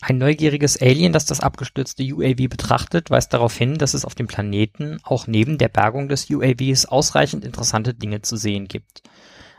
Ein 0.00 0.18
neugieriges 0.18 0.80
Alien, 0.80 1.12
das 1.12 1.26
das 1.26 1.40
abgestürzte 1.40 2.04
UAV 2.04 2.48
betrachtet, 2.48 3.10
weist 3.10 3.32
darauf 3.32 3.56
hin, 3.56 3.78
dass 3.78 3.94
es 3.94 4.04
auf 4.04 4.14
dem 4.14 4.26
Planeten 4.26 4.98
auch 5.02 5.26
neben 5.26 5.58
der 5.58 5.68
Bergung 5.68 6.08
des 6.08 6.30
UAVs 6.30 6.86
ausreichend 6.86 7.44
interessante 7.44 7.94
Dinge 7.94 8.22
zu 8.22 8.36
sehen 8.36 8.68
gibt. 8.68 9.02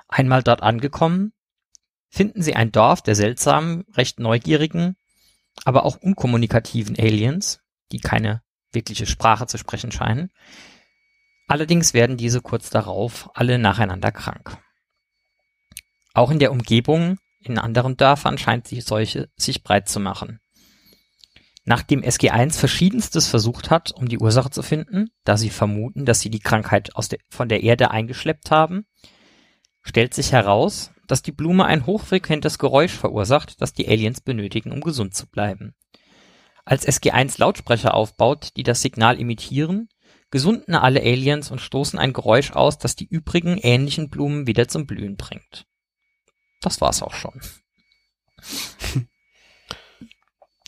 Einmal 0.08 0.44
dort 0.44 0.64
angekommen, 0.64 1.34
finden 2.10 2.42
sie 2.42 2.56
ein 2.56 2.72
Dorf 2.72 3.02
der 3.02 3.16
seltsamen, 3.16 3.84
recht 3.94 4.20
neugierigen, 4.20 4.96
aber 5.66 5.84
auch 5.84 5.98
unkommunikativen 5.98 6.98
Aliens, 6.98 7.60
die 7.92 8.00
keine 8.00 8.42
wirkliche 8.72 9.06
Sprache 9.06 9.48
zu 9.48 9.58
sprechen 9.58 9.92
scheinen. 9.92 10.32
Allerdings 11.48 11.94
werden 11.94 12.17
diese 12.17 12.42
kurz 12.42 12.70
darauf 12.70 13.30
alle 13.34 13.58
nacheinander 13.58 14.12
krank. 14.12 14.58
Auch 16.14 16.30
in 16.30 16.39
der 16.39 16.52
Umgebung, 16.52 17.17
in 17.42 17.58
anderen 17.58 17.95
Dörfern 17.95 18.38
scheint 18.38 18.70
die 18.70 18.81
Seuche 18.81 19.30
sich 19.38 19.64
breit 19.64 19.88
zu 19.88 20.00
machen. 20.00 20.39
Nachdem 21.64 22.02
SG1 22.02 22.58
verschiedenstes 22.58 23.28
versucht 23.28 23.70
hat, 23.70 23.92
um 23.92 24.08
die 24.08 24.20
Ursache 24.20 24.50
zu 24.50 24.62
finden, 24.62 25.09
da 25.23 25.38
sie 25.38 25.50
vermuten, 25.50 26.06
dass 26.06 26.22
sie 26.22 26.30
die 26.30 26.39
Krankheit 26.39 26.92
der, 27.12 27.20
von 27.30 27.50
der 27.50 27.61
Erde 27.64 27.92
eingeschleppt 27.92 28.52
haben, 28.52 28.86
stellt 29.82 30.14
sich 30.14 30.32
heraus, 30.32 30.92
dass 31.08 31.22
die 31.22 31.32
Blume 31.32 31.66
ein 31.66 31.86
hochfrequentes 31.86 32.58
Geräusch 32.59 32.94
verursacht, 32.94 33.61
das 33.61 33.73
die 33.73 33.88
Aliens 33.88 34.22
benötigen, 34.22 34.72
um 34.72 34.82
gesund 34.82 35.14
zu 35.14 35.28
bleiben. 35.28 35.76
Als 36.66 36.88
SG1 36.88 37.39
Lautsprecher 37.39 37.93
aufbaut, 37.93 38.49
die 38.58 38.64
das 38.64 38.82
Signal 38.82 39.20
imitieren, 39.20 39.88
gesunden 40.32 40.76
alle 40.76 41.02
Aliens 41.02 41.52
und 41.52 41.61
stoßen 41.61 41.98
ein 41.99 42.14
Geräusch 42.14 42.52
aus, 42.52 42.77
das 42.77 42.95
die 42.95 43.08
übrigen 43.08 43.58
ähnlichen 43.58 44.10
Blumen 44.10 44.48
wieder 44.48 44.67
zum 44.67 44.86
Blühen 44.86 45.15
bringt. 45.15 45.65
Das 46.61 46.82
war's 46.82 47.02
auch 47.02 47.14
schon. 47.14 47.39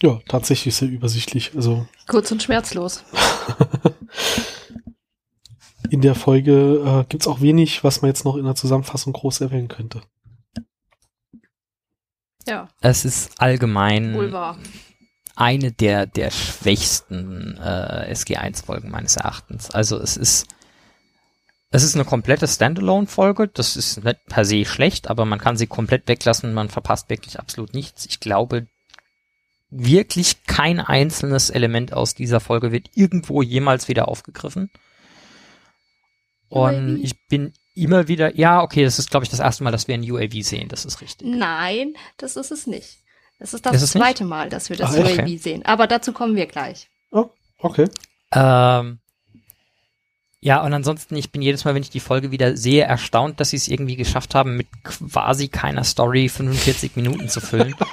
Ja, 0.01 0.19
tatsächlich 0.29 0.75
sehr 0.75 0.87
übersichtlich. 0.87 1.51
Also 1.55 1.85
kurz 2.07 2.31
und 2.31 2.41
schmerzlos. 2.41 3.03
in 5.89 6.01
der 6.01 6.15
Folge 6.15 7.03
äh, 7.03 7.05
gibt's 7.09 7.27
auch 7.27 7.41
wenig, 7.41 7.83
was 7.83 8.01
man 8.01 8.09
jetzt 8.09 8.23
noch 8.23 8.37
in 8.37 8.45
der 8.45 8.55
Zusammenfassung 8.55 9.11
groß 9.13 9.41
erwähnen 9.41 9.67
könnte. 9.67 10.01
Ja. 12.47 12.69
Es 12.81 13.03
ist 13.03 13.41
allgemein 13.41 14.13
Wohl 14.13 14.31
wahr. 14.31 14.57
Eine 15.39 15.71
der 15.71 16.05
der 16.05 16.31
schwächsten 16.31 17.57
äh, 17.57 18.13
SG1-Folgen 18.13 18.89
meines 18.91 19.15
Erachtens. 19.15 19.71
Also 19.71 19.97
es 19.97 20.17
ist 20.17 20.47
es 21.71 21.83
ist 21.83 21.95
eine 21.95 22.05
komplette 22.05 22.47
Standalone-Folge. 22.47 23.47
Das 23.47 23.75
ist 23.77 24.03
nicht 24.03 24.25
per 24.25 24.43
se 24.43 24.65
schlecht, 24.65 25.09
aber 25.09 25.25
man 25.25 25.39
kann 25.39 25.55
sie 25.55 25.67
komplett 25.67 26.07
weglassen. 26.07 26.53
Man 26.53 26.69
verpasst 26.69 27.09
wirklich 27.09 27.39
absolut 27.39 27.73
nichts. 27.73 28.05
Ich 28.07 28.19
glaube, 28.19 28.65
wirklich 29.69 30.43
kein 30.45 30.79
einzelnes 30.79 31.51
Element 31.51 31.93
aus 31.93 32.15
dieser 32.15 32.39
Folge 32.39 32.71
wird 32.71 32.89
irgendwo 32.95 33.43
jemals 33.43 33.87
wieder 33.87 34.07
aufgegriffen. 34.07 34.71
Und 36.49 36.95
UAV? 36.95 37.03
ich 37.03 37.27
bin 37.27 37.53
immer 37.75 38.07
wieder, 38.07 38.35
ja, 38.35 38.63
okay, 38.63 38.83
das 38.83 38.97
ist, 38.97 39.11
glaube 39.11 39.25
ich, 39.25 39.29
das 39.29 39.39
erste 39.39 39.63
Mal, 39.63 39.71
dass 39.71 39.87
wir 39.87 39.93
ein 39.93 40.11
UAV 40.11 40.33
sehen. 40.41 40.69
Das 40.69 40.85
ist 40.85 41.01
richtig. 41.01 41.27
Nein, 41.27 41.93
das 42.17 42.35
ist 42.35 42.51
es 42.51 42.65
nicht. 42.65 42.97
Es 43.39 43.53
ist 43.53 43.65
das 43.65 43.75
Ist 43.75 43.81
es 43.81 43.95
nicht? 43.95 44.03
zweite 44.03 44.25
Mal, 44.25 44.49
dass 44.49 44.69
wir 44.69 44.77
das 44.77 44.93
echt? 44.95 45.19
UAV 45.19 45.41
sehen. 45.41 45.65
Aber 45.65 45.87
dazu 45.87 46.11
kommen 46.11 46.35
wir 46.35 46.45
gleich. 46.45 46.89
Oh, 47.11 47.29
okay. 47.59 47.87
Ähm, 48.33 48.99
ja, 50.41 50.63
und 50.63 50.73
ansonsten, 50.73 51.15
ich 51.15 51.31
bin 51.31 51.41
jedes 51.41 51.65
Mal, 51.65 51.73
wenn 51.73 51.81
ich 51.81 51.89
die 51.89 51.99
Folge 51.99 52.31
wieder 52.31 52.55
sehe, 52.55 52.83
erstaunt, 52.83 53.39
dass 53.39 53.49
sie 53.49 53.57
es 53.57 53.67
irgendwie 53.67 53.95
geschafft 53.95 54.35
haben, 54.35 54.57
mit 54.57 54.67
quasi 54.83 55.47
keiner 55.47 55.83
Story 55.83 56.29
45 56.29 56.95
Minuten 56.95 57.29
zu 57.29 57.41
füllen. 57.41 57.75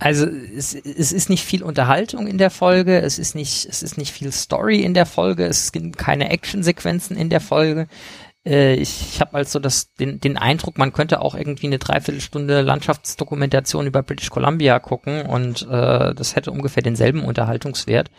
Also 0.00 0.26
es, 0.26 0.74
es 0.74 1.10
ist 1.10 1.28
nicht 1.28 1.44
viel 1.44 1.64
Unterhaltung 1.64 2.28
in 2.28 2.38
der 2.38 2.50
Folge, 2.50 3.00
es 3.00 3.18
ist 3.18 3.34
nicht, 3.34 3.66
es 3.68 3.82
ist 3.82 3.98
nicht 3.98 4.12
viel 4.12 4.30
Story 4.30 4.82
in 4.82 4.94
der 4.94 5.06
Folge, 5.06 5.44
es 5.44 5.72
gibt 5.72 5.98
keine 5.98 6.30
Actionsequenzen 6.30 7.16
in 7.16 7.30
der 7.30 7.40
Folge. 7.40 7.88
Äh, 8.48 8.74
ich 8.74 9.02
ich 9.12 9.20
habe 9.20 9.34
also 9.34 9.58
das, 9.58 9.94
den, 9.94 10.20
den 10.20 10.36
Eindruck, 10.38 10.78
man 10.78 10.92
könnte 10.92 11.20
auch 11.20 11.34
irgendwie 11.34 11.66
eine 11.66 11.78
Dreiviertelstunde 11.78 12.62
Landschaftsdokumentation 12.62 13.86
über 13.86 14.02
British 14.02 14.30
Columbia 14.30 14.78
gucken 14.78 15.22
und 15.26 15.62
äh, 15.62 16.14
das 16.14 16.34
hätte 16.34 16.50
ungefähr 16.50 16.82
denselben 16.82 17.24
Unterhaltungswert. 17.24 18.10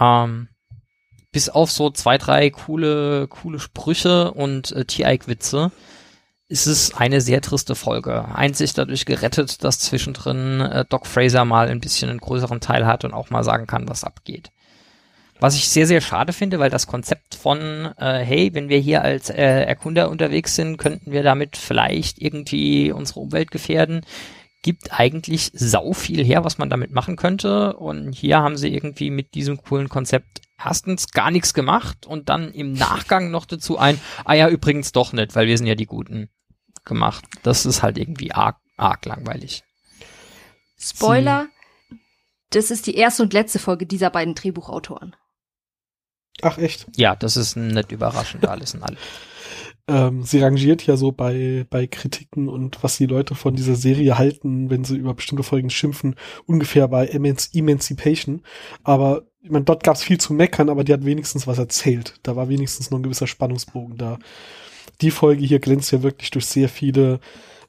Ähm, 0.00 0.48
bis 1.32 1.48
auf 1.50 1.70
so 1.70 1.90
zwei, 1.90 2.16
drei 2.16 2.50
coole, 2.50 3.28
coole 3.28 3.58
Sprüche 3.60 4.32
und 4.32 4.72
äh, 4.72 4.84
Tiereigwitze 4.86 5.70
ist 6.48 6.66
es 6.66 6.94
eine 6.94 7.20
sehr 7.20 7.42
triste 7.42 7.74
Folge. 7.74 8.24
Einzig 8.34 8.72
dadurch 8.72 9.04
gerettet, 9.04 9.64
dass 9.64 9.80
zwischendrin 9.80 10.60
äh, 10.60 10.84
Doc 10.88 11.06
Fraser 11.06 11.44
mal 11.44 11.68
ein 11.68 11.80
bisschen 11.80 12.08
einen 12.08 12.20
größeren 12.20 12.60
Teil 12.60 12.86
hat 12.86 13.04
und 13.04 13.12
auch 13.12 13.30
mal 13.30 13.42
sagen 13.44 13.66
kann, 13.66 13.88
was 13.88 14.04
abgeht. 14.04 14.50
Was 15.38 15.54
ich 15.54 15.68
sehr, 15.68 15.86
sehr 15.86 16.00
schade 16.00 16.32
finde, 16.32 16.58
weil 16.58 16.70
das 16.70 16.86
Konzept 16.86 17.34
von, 17.34 17.92
äh, 17.98 18.20
hey, 18.24 18.54
wenn 18.54 18.68
wir 18.68 18.78
hier 18.78 19.02
als 19.02 19.28
äh, 19.28 19.64
Erkunder 19.64 20.10
unterwegs 20.10 20.54
sind, 20.54 20.78
könnten 20.78 21.12
wir 21.12 21.22
damit 21.22 21.56
vielleicht 21.56 22.18
irgendwie 22.18 22.90
unsere 22.90 23.20
Umwelt 23.20 23.50
gefährden, 23.50 24.00
gibt 24.62 24.98
eigentlich 24.98 25.52
sau 25.54 25.92
viel 25.92 26.24
her, 26.24 26.44
was 26.44 26.58
man 26.58 26.70
damit 26.70 26.90
machen 26.90 27.16
könnte. 27.16 27.76
Und 27.76 28.12
hier 28.12 28.38
haben 28.38 28.56
sie 28.56 28.74
irgendwie 28.74 29.10
mit 29.10 29.34
diesem 29.34 29.62
coolen 29.62 29.88
Konzept 29.88 30.40
erstens 30.62 31.10
gar 31.12 31.30
nichts 31.30 31.54
gemacht 31.54 32.06
und 32.06 32.28
dann 32.28 32.50
im 32.52 32.72
Nachgang 32.72 33.30
noch 33.30 33.44
dazu 33.44 33.78
ein, 33.78 34.00
ah 34.24 34.34
ja, 34.34 34.48
übrigens 34.48 34.92
doch 34.92 35.12
nicht, 35.12 35.36
weil 35.36 35.46
wir 35.46 35.56
sind 35.58 35.66
ja 35.66 35.74
die 35.74 35.86
Guten 35.86 36.30
gemacht. 36.84 37.24
Das 37.42 37.66
ist 37.66 37.82
halt 37.82 37.98
irgendwie 37.98 38.32
arg, 38.32 38.56
arg 38.76 39.04
langweilig. 39.04 39.62
Spoiler, 40.78 41.48
das 42.50 42.70
ist 42.70 42.86
die 42.86 42.94
erste 42.94 43.22
und 43.22 43.32
letzte 43.32 43.58
Folge 43.58 43.86
dieser 43.86 44.10
beiden 44.10 44.34
Drehbuchautoren. 44.34 45.14
Ach 46.42 46.58
echt. 46.58 46.86
Ja, 46.96 47.16
das 47.16 47.36
ist 47.36 47.56
nicht 47.56 47.92
überraschend 47.92 48.46
alles 48.46 48.74
in 48.74 48.82
allem. 48.82 48.98
Ähm, 49.88 50.24
sie 50.24 50.40
rangiert 50.40 50.84
ja 50.84 50.96
so 50.96 51.12
bei, 51.12 51.64
bei 51.70 51.86
Kritiken 51.86 52.48
und 52.48 52.82
was 52.82 52.96
die 52.96 53.06
Leute 53.06 53.36
von 53.36 53.54
dieser 53.54 53.76
Serie 53.76 54.18
halten, 54.18 54.68
wenn 54.68 54.82
sie 54.82 54.96
über 54.96 55.14
bestimmte 55.14 55.44
Folgen 55.44 55.70
schimpfen, 55.70 56.16
ungefähr 56.44 56.88
bei 56.88 57.06
Emanci 57.06 57.56
Emancipation. 57.56 58.42
Aber 58.82 59.22
ich 59.42 59.50
meine, 59.50 59.64
dort 59.64 59.84
gab 59.84 59.94
es 59.94 60.02
viel 60.02 60.18
zu 60.18 60.34
meckern, 60.34 60.70
aber 60.70 60.82
die 60.82 60.92
hat 60.92 61.04
wenigstens 61.04 61.46
was 61.46 61.58
erzählt. 61.58 62.14
Da 62.24 62.34
war 62.34 62.48
wenigstens 62.48 62.90
noch 62.90 62.98
ein 62.98 63.04
gewisser 63.04 63.28
Spannungsbogen 63.28 63.96
da. 63.96 64.18
Die 65.02 65.12
Folge 65.12 65.44
hier 65.44 65.60
glänzt 65.60 65.92
ja 65.92 66.02
wirklich 66.02 66.32
durch 66.32 66.46
sehr 66.46 66.68
viele 66.68 67.20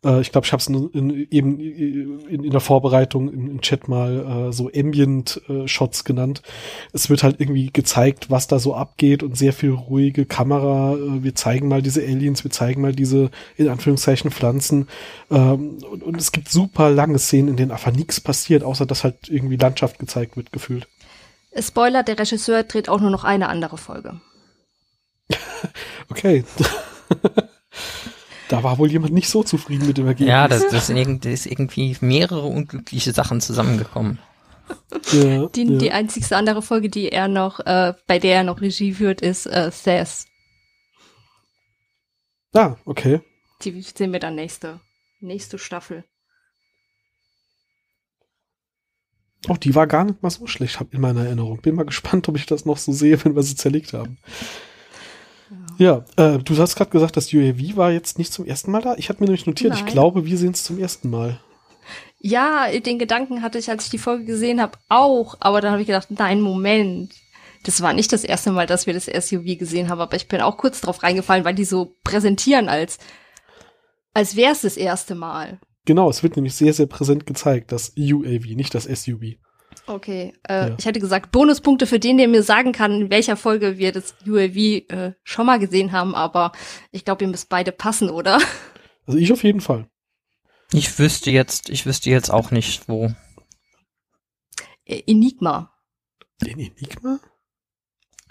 äh, 0.03 0.21
ich 0.21 0.31
glaube, 0.31 0.45
ich 0.45 0.53
habe 0.53 0.61
es 0.61 0.69
eben 1.31 1.59
in, 1.59 2.43
in 2.43 2.51
der 2.51 2.59
Vorbereitung 2.59 3.31
im, 3.31 3.49
im 3.49 3.61
Chat 3.61 3.87
mal 3.87 4.49
äh, 4.49 4.53
so 4.53 4.69
Ambient-Shots 4.73 6.03
genannt. 6.03 6.41
Es 6.93 7.09
wird 7.09 7.23
halt 7.23 7.39
irgendwie 7.39 7.71
gezeigt, 7.71 8.29
was 8.29 8.47
da 8.47 8.59
so 8.59 8.75
abgeht 8.75 9.23
und 9.23 9.37
sehr 9.37 9.53
viel 9.53 9.71
ruhige 9.71 10.25
Kamera. 10.25 10.93
Äh, 10.93 11.23
wir 11.23 11.35
zeigen 11.35 11.67
mal 11.67 11.81
diese 11.81 12.01
Aliens, 12.01 12.43
wir 12.43 12.51
zeigen 12.51 12.81
mal 12.81 12.93
diese 12.93 13.29
in 13.55 13.69
Anführungszeichen 13.69 14.31
Pflanzen. 14.31 14.87
Ähm, 15.31 15.77
und, 15.89 16.03
und 16.03 16.17
es 16.17 16.31
gibt 16.31 16.49
super 16.49 16.89
lange 16.89 17.19
Szenen, 17.19 17.49
in 17.49 17.57
denen 17.57 17.71
einfach 17.71 17.91
nichts 17.91 18.21
passiert, 18.21 18.63
außer 18.63 18.85
dass 18.85 19.03
halt 19.03 19.29
irgendwie 19.29 19.57
Landschaft 19.57 19.99
gezeigt 19.99 20.37
wird, 20.37 20.51
gefühlt. 20.51 20.87
Spoiler, 21.57 22.03
der 22.03 22.19
Regisseur 22.19 22.63
dreht 22.63 22.89
auch 22.89 23.01
nur 23.01 23.09
noch 23.09 23.23
eine 23.23 23.49
andere 23.49 23.77
Folge. 23.77 24.19
Okay. 26.09 26.45
Da 28.49 28.63
war 28.63 28.77
wohl 28.77 28.89
jemand 28.89 29.13
nicht 29.13 29.29
so 29.29 29.43
zufrieden 29.43 29.87
mit 29.87 29.97
dem 29.97 30.07
Ergebnis. 30.07 30.29
Ja, 30.29 30.47
das, 30.47 30.67
das, 30.69 30.87
sind 30.87 30.97
irgendwie, 30.97 31.29
das 31.29 31.41
ist 31.41 31.45
irgendwie 31.47 31.97
mehrere 32.01 32.47
unglückliche 32.47 33.11
Sachen 33.11 33.41
zusammengekommen. 33.41 34.19
Ja, 35.11 35.47
die, 35.47 35.63
ja. 35.63 35.77
die 35.77 35.91
einzigste 35.91 36.35
andere 36.35 36.61
Folge, 36.61 36.89
die 36.89 37.09
er 37.09 37.27
noch, 37.27 37.59
äh, 37.61 37.93
bei 38.05 38.19
der 38.19 38.37
er 38.37 38.43
noch 38.43 38.61
Regie 38.61 38.93
führt, 38.93 39.21
ist 39.21 39.45
äh, 39.45 39.71
Sass. 39.71 40.27
Ah, 42.53 42.75
okay. 42.85 43.21
Die 43.63 43.81
sehen 43.81 44.13
wir 44.13 44.19
dann 44.19 44.35
nächste, 44.35 44.79
nächste 45.19 45.57
Staffel. 45.57 46.03
Auch 49.47 49.51
oh, 49.51 49.57
die 49.57 49.75
war 49.75 49.87
gar 49.87 50.03
nicht 50.03 50.23
mal 50.23 50.29
so 50.29 50.47
schlecht, 50.47 50.79
hab 50.79 50.93
in 50.93 51.01
meiner 51.01 51.25
Erinnerung. 51.25 51.61
Bin 51.61 51.75
mal 51.75 51.85
gespannt, 51.85 52.27
ob 52.27 52.35
ich 52.35 52.45
das 52.45 52.65
noch 52.65 52.77
so 52.77 52.91
sehe, 52.91 53.21
wenn 53.23 53.35
wir 53.35 53.43
sie 53.43 53.55
zerlegt 53.55 53.93
haben. 53.93 54.17
Ja, 55.77 56.03
äh, 56.15 56.39
du 56.39 56.57
hast 56.57 56.75
gerade 56.75 56.89
gesagt, 56.89 57.17
das 57.17 57.33
UAV 57.33 57.75
war 57.75 57.91
jetzt 57.91 58.17
nicht 58.17 58.33
zum 58.33 58.45
ersten 58.45 58.71
Mal 58.71 58.81
da. 58.81 58.95
Ich 58.97 59.09
hatte 59.09 59.19
mir 59.21 59.27
nämlich 59.27 59.45
notiert, 59.45 59.73
Nein. 59.73 59.83
ich 59.85 59.91
glaube, 59.91 60.25
wir 60.25 60.37
sehen 60.37 60.53
es 60.53 60.63
zum 60.63 60.79
ersten 60.79 61.09
Mal. 61.09 61.39
Ja, 62.19 62.67
den 62.79 62.97
Gedanken 62.97 63.41
hatte 63.43 63.59
ich, 63.59 63.69
als 63.69 63.85
ich 63.85 63.91
die 63.91 63.99
Folge 63.99 64.25
gesehen 64.25 64.59
habe, 64.59 64.77
auch. 64.89 65.35
Aber 65.39 65.61
dann 65.61 65.71
habe 65.71 65.81
ich 65.81 65.87
gedacht, 65.87 66.09
nein, 66.09 66.41
Moment. 66.41 67.13
Das 67.63 67.81
war 67.81 67.93
nicht 67.93 68.13
das 68.13 68.23
erste 68.23 68.51
Mal, 68.51 68.65
dass 68.65 68.87
wir 68.87 68.93
das 68.93 69.05
SUV 69.05 69.57
gesehen 69.57 69.89
haben, 69.89 69.99
aber 69.99 70.15
ich 70.15 70.27
bin 70.27 70.41
auch 70.41 70.57
kurz 70.57 70.79
drauf 70.81 71.03
reingefallen, 71.03 71.43
weil 71.43 71.55
die 71.55 71.65
so 71.65 71.93
präsentieren, 72.03 72.69
als, 72.69 72.97
als 74.13 74.35
wäre 74.35 74.53
es 74.53 74.61
das 74.61 74.77
erste 74.77 75.15
Mal. 75.15 75.59
Genau, 75.85 76.09
es 76.09 76.23
wird 76.23 76.35
nämlich 76.35 76.55
sehr, 76.55 76.73
sehr 76.73 76.85
präsent 76.85 77.25
gezeigt, 77.25 77.71
das 77.71 77.93
UAV, 77.97 78.55
nicht 78.55 78.73
das 78.73 78.85
SUV. 78.85 79.37
Okay, 79.87 80.33
äh, 80.47 80.69
ja. 80.69 80.75
ich 80.77 80.85
hätte 80.85 80.99
gesagt, 80.99 81.31
Bonuspunkte 81.31 81.87
für 81.87 81.99
den, 81.99 82.17
der 82.17 82.27
mir 82.27 82.43
sagen 82.43 82.73
kann, 82.73 82.91
in 82.91 83.09
welcher 83.09 83.37
Folge 83.37 83.77
wir 83.77 83.93
das 83.93 84.15
UAV 84.27 84.57
äh, 84.57 85.13
schon 85.23 85.45
mal 85.45 85.59
gesehen 85.59 85.93
haben, 85.93 86.13
aber 86.13 86.51
ich 86.91 87.05
glaube, 87.05 87.23
ihr 87.23 87.29
müsst 87.29 87.47
beide 87.47 87.71
passen, 87.71 88.09
oder? 88.09 88.39
Also 89.05 89.19
ich 89.19 89.31
auf 89.31 89.45
jeden 89.45 89.61
Fall. 89.61 89.89
Ich 90.73 90.99
wüsste 90.99 91.31
jetzt, 91.31 91.69
ich 91.69 91.85
wüsste 91.85 92.09
jetzt 92.09 92.29
auch 92.29 92.51
nicht, 92.51 92.89
wo. 92.89 93.13
Äh, 94.83 95.03
Enigma. 95.07 95.71
Den 96.41 96.59
Enigma? 96.59 97.19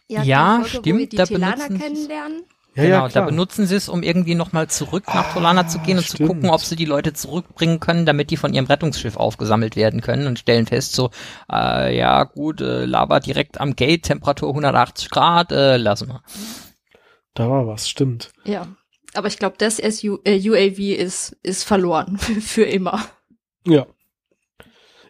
Ja, 0.09 0.23
ja 0.23 0.55
Folge, 0.57 0.69
stimmt. 0.69 0.87
Wo 0.87 0.99
wir 0.99 1.09
die 1.09 1.17
da 1.17 1.25
Telana 1.25 1.69
kennenlernen. 1.69 2.45
Ja, 2.77 2.83
genau, 2.83 3.07
ja, 3.07 3.09
da 3.09 3.21
benutzen 3.23 3.67
sie 3.67 3.75
es, 3.75 3.89
um 3.89 4.03
irgendwie 4.03 4.35
nochmal 4.35 4.69
zurück 4.69 5.05
nach 5.07 5.33
Tolana 5.33 5.63
ah, 5.63 5.67
zu 5.67 5.79
gehen 5.79 5.97
und 5.97 6.05
stimmt. 6.05 6.19
zu 6.19 6.27
gucken, 6.27 6.51
ob 6.51 6.61
sie 6.61 6.77
die 6.77 6.85
Leute 6.85 7.15
zurückbringen 7.15 7.81
können, 7.81 8.05
damit 8.05 8.31
die 8.31 8.37
von 8.37 8.53
ihrem 8.53 8.67
Rettungsschiff 8.67 9.17
aufgesammelt 9.17 9.77
werden 9.77 10.03
können 10.03 10.27
und 10.27 10.39
stellen 10.39 10.67
fest, 10.67 10.93
so, 10.93 11.11
äh, 11.51 11.97
ja 11.97 12.25
gut, 12.25 12.61
äh, 12.61 12.85
Lava 12.85 13.21
direkt 13.21 13.59
am 13.61 13.77
Gate, 13.77 14.03
Temperatur 14.03 14.51
180 14.51 15.09
Grad, 15.09 15.53
äh, 15.53 15.79
lassen 15.79 16.09
wir. 16.09 16.23
Da 17.33 17.49
war 17.49 17.67
was, 17.67 17.89
stimmt. 17.89 18.33
Ja, 18.45 18.67
aber 19.15 19.29
ich 19.29 19.39
glaube, 19.39 19.57
das 19.59 19.79
SU 19.79 20.19
äh, 20.25 20.39
UAV 20.39 20.79
ist, 20.79 21.37
ist 21.43 21.65
verloren 21.65 22.19
für 22.19 22.65
immer. 22.65 23.03
Ja. 23.67 23.87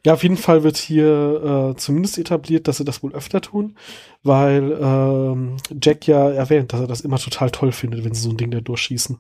Ja, 0.07 0.15
auf 0.15 0.23
jeden 0.23 0.37
Fall 0.37 0.63
wird 0.63 0.77
hier 0.77 1.73
äh, 1.75 1.77
zumindest 1.77 2.17
etabliert, 2.17 2.69
dass 2.69 2.77
sie 2.77 2.85
das 2.85 3.03
wohl 3.03 3.13
öfter 3.13 3.41
tun, 3.41 3.77
weil 4.23 4.79
ähm, 4.81 5.57
Jack 5.83 6.07
ja 6.07 6.31
erwähnt, 6.31 6.73
dass 6.73 6.79
er 6.79 6.87
das 6.87 7.01
immer 7.01 7.19
total 7.19 7.51
toll 7.51 7.73
findet, 7.73 8.05
wenn 8.05 8.15
sie 8.15 8.21
so 8.21 8.31
ein 8.31 8.37
Ding 8.37 8.53
da 8.53 8.61
durchschießen. 8.61 9.19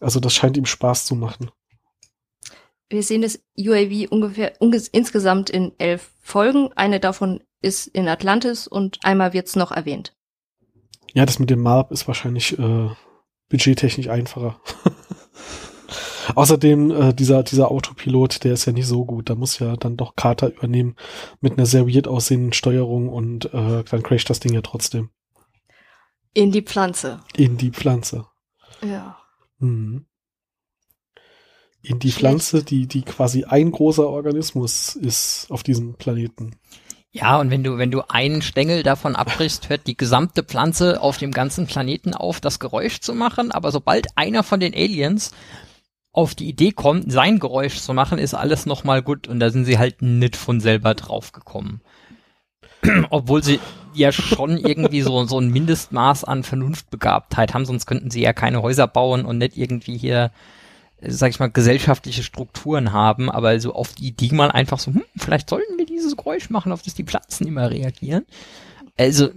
Also 0.00 0.18
das 0.18 0.34
scheint 0.34 0.56
ihm 0.56 0.66
Spaß 0.66 1.06
zu 1.06 1.14
machen. 1.14 1.52
Wir 2.88 3.04
sehen 3.04 3.22
das 3.22 3.38
UAV 3.56 4.10
ungefähr 4.10 4.60
insgesamt 4.60 5.48
in 5.48 5.70
elf 5.78 6.10
Folgen. 6.20 6.72
Eine 6.74 6.98
davon 6.98 7.40
ist 7.60 7.86
in 7.86 8.08
Atlantis 8.08 8.66
und 8.66 8.98
einmal 9.04 9.32
wird's 9.32 9.54
noch 9.54 9.70
erwähnt. 9.70 10.12
Ja, 11.14 11.24
das 11.24 11.38
mit 11.38 11.50
dem 11.50 11.60
Marp 11.60 11.92
ist 11.92 12.08
wahrscheinlich 12.08 12.58
äh, 12.58 12.88
budgettechnisch 13.48 14.08
einfacher. 14.08 14.60
Außerdem, 16.34 16.90
äh, 16.90 17.14
dieser, 17.14 17.42
dieser 17.42 17.70
Autopilot, 17.70 18.44
der 18.44 18.52
ist 18.54 18.66
ja 18.66 18.72
nicht 18.72 18.86
so 18.86 19.04
gut. 19.04 19.30
Da 19.30 19.34
muss 19.34 19.58
ja 19.58 19.76
dann 19.76 19.96
doch 19.96 20.16
Carter 20.16 20.52
übernehmen 20.52 20.96
mit 21.40 21.54
einer 21.54 21.66
sehr 21.66 21.86
weird 21.86 22.08
aussehenden 22.08 22.52
Steuerung 22.52 23.08
und 23.08 23.52
äh, 23.52 23.84
dann 23.84 24.02
crasht 24.02 24.30
das 24.30 24.40
Ding 24.40 24.54
ja 24.54 24.62
trotzdem. 24.62 25.10
In 26.34 26.50
die 26.50 26.62
Pflanze. 26.62 27.20
In 27.36 27.56
die 27.56 27.70
Pflanze. 27.70 28.26
Ja. 28.82 29.18
Mhm. 29.58 30.06
In 31.82 31.98
die 31.98 32.12
Schlecht. 32.12 32.20
Pflanze, 32.20 32.64
die, 32.64 32.86
die 32.86 33.02
quasi 33.02 33.44
ein 33.44 33.72
großer 33.72 34.08
Organismus 34.08 34.94
ist 34.94 35.46
auf 35.50 35.62
diesem 35.62 35.94
Planeten. 35.94 36.56
Ja, 37.10 37.38
und 37.38 37.50
wenn 37.50 37.62
du, 37.62 37.76
wenn 37.76 37.90
du 37.90 38.08
einen 38.08 38.40
Stängel 38.40 38.82
davon 38.82 39.16
abbrichst, 39.16 39.68
hört 39.68 39.86
die 39.86 39.96
gesamte 39.96 40.42
Pflanze 40.42 41.02
auf 41.02 41.18
dem 41.18 41.30
ganzen 41.30 41.66
Planeten 41.66 42.14
auf, 42.14 42.40
das 42.40 42.58
Geräusch 42.58 43.00
zu 43.00 43.14
machen. 43.14 43.52
Aber 43.52 43.70
sobald 43.70 44.06
einer 44.16 44.42
von 44.42 44.60
den 44.60 44.72
Aliens 44.72 45.32
auf 46.12 46.34
die 46.34 46.48
Idee 46.48 46.72
kommt, 46.72 47.10
sein 47.10 47.38
Geräusch 47.38 47.80
zu 47.80 47.94
machen, 47.94 48.18
ist 48.18 48.34
alles 48.34 48.66
nochmal 48.66 49.02
gut 49.02 49.28
und 49.28 49.40
da 49.40 49.50
sind 49.50 49.64
sie 49.64 49.78
halt 49.78 50.02
nicht 50.02 50.36
von 50.36 50.60
selber 50.60 50.94
draufgekommen. 50.94 51.80
Obwohl 53.10 53.42
sie 53.42 53.60
ja 53.94 54.12
schon 54.12 54.58
irgendwie 54.58 55.02
so, 55.02 55.24
so 55.24 55.38
ein 55.38 55.50
Mindestmaß 55.50 56.24
an 56.24 56.42
Vernunftbegabtheit 56.42 57.54
haben, 57.54 57.64
sonst 57.64 57.86
könnten 57.86 58.10
sie 58.10 58.22
ja 58.22 58.32
keine 58.32 58.62
Häuser 58.62 58.86
bauen 58.86 59.24
und 59.24 59.38
nicht 59.38 59.56
irgendwie 59.56 59.96
hier, 59.96 60.32
sag 61.00 61.30
ich 61.30 61.40
mal, 61.40 61.50
gesellschaftliche 61.50 62.22
Strukturen 62.22 62.92
haben, 62.92 63.30
aber 63.30 63.58
so 63.60 63.74
auf 63.74 63.94
die 63.94 64.08
Idee 64.08 64.34
mal 64.34 64.50
einfach 64.50 64.78
so, 64.78 64.92
hm, 64.92 65.04
vielleicht 65.16 65.48
sollten 65.48 65.78
wir 65.78 65.86
dieses 65.86 66.16
Geräusch 66.16 66.50
machen, 66.50 66.72
auf 66.72 66.82
das 66.82 66.94
die 66.94 67.04
Pflanzen 67.04 67.46
immer 67.46 67.70
reagieren. 67.70 68.26
Also, 68.98 69.30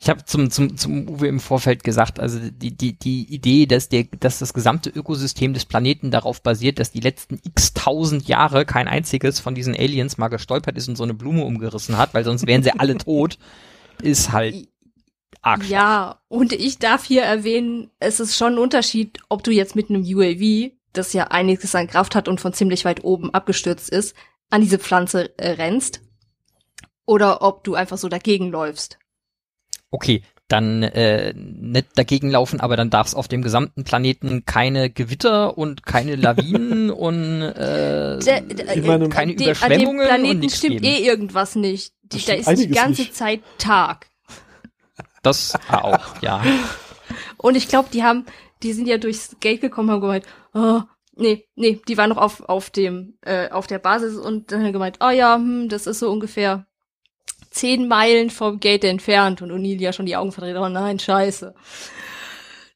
ich 0.00 0.08
habe 0.08 0.24
zum, 0.24 0.50
zum, 0.50 0.76
zum 0.76 1.08
Uwe 1.08 1.28
im 1.28 1.40
Vorfeld 1.40 1.84
gesagt, 1.84 2.20
also 2.20 2.38
die, 2.38 2.76
die, 2.76 2.98
die 2.98 3.32
Idee, 3.32 3.66
dass, 3.66 3.88
der, 3.88 4.04
dass 4.20 4.38
das 4.38 4.52
gesamte 4.52 4.90
Ökosystem 4.90 5.54
des 5.54 5.64
Planeten 5.64 6.10
darauf 6.10 6.42
basiert, 6.42 6.78
dass 6.78 6.90
die 6.90 7.00
letzten 7.00 7.40
x 7.44 7.74
tausend 7.74 8.28
Jahre 8.28 8.66
kein 8.66 8.88
einziges 8.88 9.40
von 9.40 9.54
diesen 9.54 9.74
Aliens 9.74 10.18
mal 10.18 10.28
gestolpert 10.28 10.76
ist 10.76 10.88
und 10.88 10.96
so 10.96 11.04
eine 11.04 11.14
Blume 11.14 11.44
umgerissen 11.44 11.96
hat, 11.96 12.12
weil 12.12 12.24
sonst 12.24 12.46
wären 12.46 12.62
sie 12.62 12.72
alle 12.72 12.98
tot, 12.98 13.38
ist 14.02 14.32
halt 14.32 14.68
arg. 15.42 15.68
Ja, 15.68 16.20
und 16.28 16.52
ich 16.52 16.78
darf 16.78 17.04
hier 17.04 17.22
erwähnen, 17.22 17.90
es 17.98 18.20
ist 18.20 18.36
schon 18.36 18.54
ein 18.54 18.58
Unterschied, 18.58 19.20
ob 19.28 19.42
du 19.42 19.52
jetzt 19.52 19.76
mit 19.76 19.90
einem 19.90 20.02
UAV, 20.02 20.72
das 20.92 21.12
ja 21.12 21.28
einiges 21.28 21.74
an 21.74 21.86
Kraft 21.86 22.14
hat 22.14 22.28
und 22.28 22.40
von 22.40 22.52
ziemlich 22.52 22.84
weit 22.84 23.04
oben 23.04 23.32
abgestürzt 23.32 23.90
ist, 23.90 24.14
an 24.50 24.60
diese 24.60 24.78
Pflanze 24.78 25.36
äh, 25.38 25.52
rennst, 25.52 26.02
oder 27.06 27.42
ob 27.42 27.64
du 27.64 27.74
einfach 27.74 27.98
so 27.98 28.08
dagegen 28.08 28.50
läufst 28.50 28.98
okay, 29.94 30.22
dann 30.48 30.82
äh, 30.82 31.32
nicht 31.34 31.86
dagegen 31.94 32.30
laufen, 32.30 32.60
aber 32.60 32.76
dann 32.76 32.90
darf 32.90 33.06
es 33.06 33.14
auf 33.14 33.28
dem 33.28 33.42
gesamten 33.42 33.84
Planeten 33.84 34.44
keine 34.44 34.90
Gewitter 34.90 35.56
und 35.56 35.86
keine 35.86 36.16
Lawinen 36.16 36.90
und 36.90 37.42
äh, 37.42 38.18
de, 38.18 38.42
de, 38.42 38.80
meine, 38.82 39.08
keine 39.08 39.34
de, 39.34 39.46
Überschwemmungen 39.46 40.00
an 40.02 40.22
dem 40.22 40.22
Planeten 40.22 40.42
und 40.42 40.52
stimmt 40.52 40.82
geben. 40.82 40.84
eh 40.84 41.06
irgendwas 41.06 41.54
nicht. 41.54 41.94
Die, 42.02 42.22
da 42.24 42.34
ist 42.34 42.48
die 42.48 42.68
ganze 42.68 43.02
nicht. 43.02 43.14
Zeit 43.14 43.40
Tag. 43.56 44.08
Das 45.22 45.54
auch, 45.70 46.20
ja. 46.20 46.42
Und 47.38 47.56
ich 47.56 47.68
glaube, 47.68 47.88
die 47.92 48.02
haben, 48.02 48.26
die 48.62 48.72
sind 48.72 48.86
ja 48.86 48.98
durchs 48.98 49.36
Gate 49.40 49.60
gekommen, 49.60 49.90
haben 49.90 50.00
gemeint, 50.00 50.26
oh, 50.54 50.80
nee, 51.16 51.46
nee, 51.54 51.80
die 51.88 51.96
waren 51.96 52.10
noch 52.10 52.18
auf 52.18 52.42
auf 52.48 52.70
dem 52.70 53.16
äh, 53.22 53.50
auf 53.50 53.66
der 53.66 53.78
Basis 53.78 54.16
und 54.16 54.52
dann 54.52 54.62
haben 54.62 54.72
gemeint, 54.72 54.98
oh 55.02 55.10
ja, 55.10 55.36
hm, 55.36 55.68
das 55.68 55.86
ist 55.86 55.98
so 55.98 56.10
ungefähr 56.10 56.66
zehn 57.54 57.88
Meilen 57.88 58.30
vom 58.30 58.58
Gate 58.58 58.84
entfernt 58.84 59.40
und 59.40 59.52
O'Neill 59.52 59.80
ja 59.80 59.92
schon 59.92 60.06
die 60.06 60.16
Augen 60.16 60.32
verdreht, 60.32 60.56
oh 60.56 60.68
nein, 60.68 60.98
scheiße. 60.98 61.54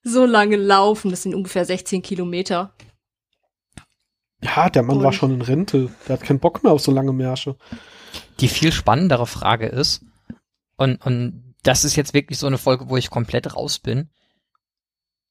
So 0.05 0.25
lange 0.25 0.57
laufen, 0.57 1.11
das 1.11 1.23
sind 1.23 1.35
ungefähr 1.35 1.65
16 1.65 2.03
Kilometer. 2.03 2.73
Ja, 4.41 4.71
der 4.71 4.85
Mann 4.85 4.99
und 4.99 5.05
war 5.05 5.13
schon 5.13 5.35
in 5.35 5.43
Rente. 5.43 5.91
Der 6.07 6.15
hat 6.15 6.23
keinen 6.23 6.39
Bock 6.39 6.63
mehr 6.63 6.73
auf 6.73 6.81
so 6.81 6.93
lange 6.93 7.13
Märsche. 7.13 7.57
Die 8.39 8.49
viel 8.49 8.71
spannendere 8.71 9.27
Frage 9.27 9.67
ist, 9.67 10.05
und, 10.77 11.05
und 11.05 11.55
das 11.65 11.85
ist 11.85 11.97
jetzt 11.97 12.15
wirklich 12.15 12.39
so 12.39 12.47
eine 12.47 12.57
Folge, 12.57 12.89
wo 12.89 12.97
ich 12.97 13.11
komplett 13.11 13.57
raus 13.57 13.81
bin. 13.81 14.11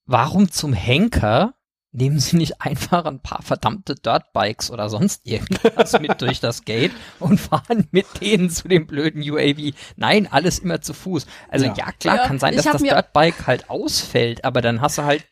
Warum 0.06 0.52
zum 0.52 0.74
Henker 0.74 1.57
nehmen 1.98 2.20
Sie 2.20 2.38
nicht 2.38 2.62
einfach 2.62 3.06
ein 3.06 3.20
paar 3.20 3.42
verdammte 3.42 3.96
Dirtbikes 3.96 4.72
oder 4.72 4.90
sonst 4.90 5.22
irgendwas 5.26 6.00
mit 6.00 6.22
durch 6.22 6.40
das 6.40 6.64
Gate 6.64 6.92
und 7.20 7.40
fahren 7.40 7.88
mit 7.92 8.06
denen 8.22 8.50
zu 8.50 8.68
dem 8.68 8.88
blöden 8.88 9.22
UAV. 9.22 9.74
Nein, 9.96 10.28
alles 10.32 10.60
immer 10.60 10.82
zu 10.82 10.94
Fuß. 10.94 11.26
Also 11.50 11.66
ja, 11.66 11.74
ja 11.76 11.92
klar, 11.92 12.18
ja, 12.18 12.28
kann 12.28 12.40
sein, 12.40 12.56
dass 12.56 12.66
das 12.66 12.82
Dirtbike 12.82 13.48
halt 13.48 13.70
ausfällt, 13.70 14.46
aber 14.46 14.62
dann 14.62 14.82
hast 14.82 14.98
du 14.98 15.04
halt 15.04 15.26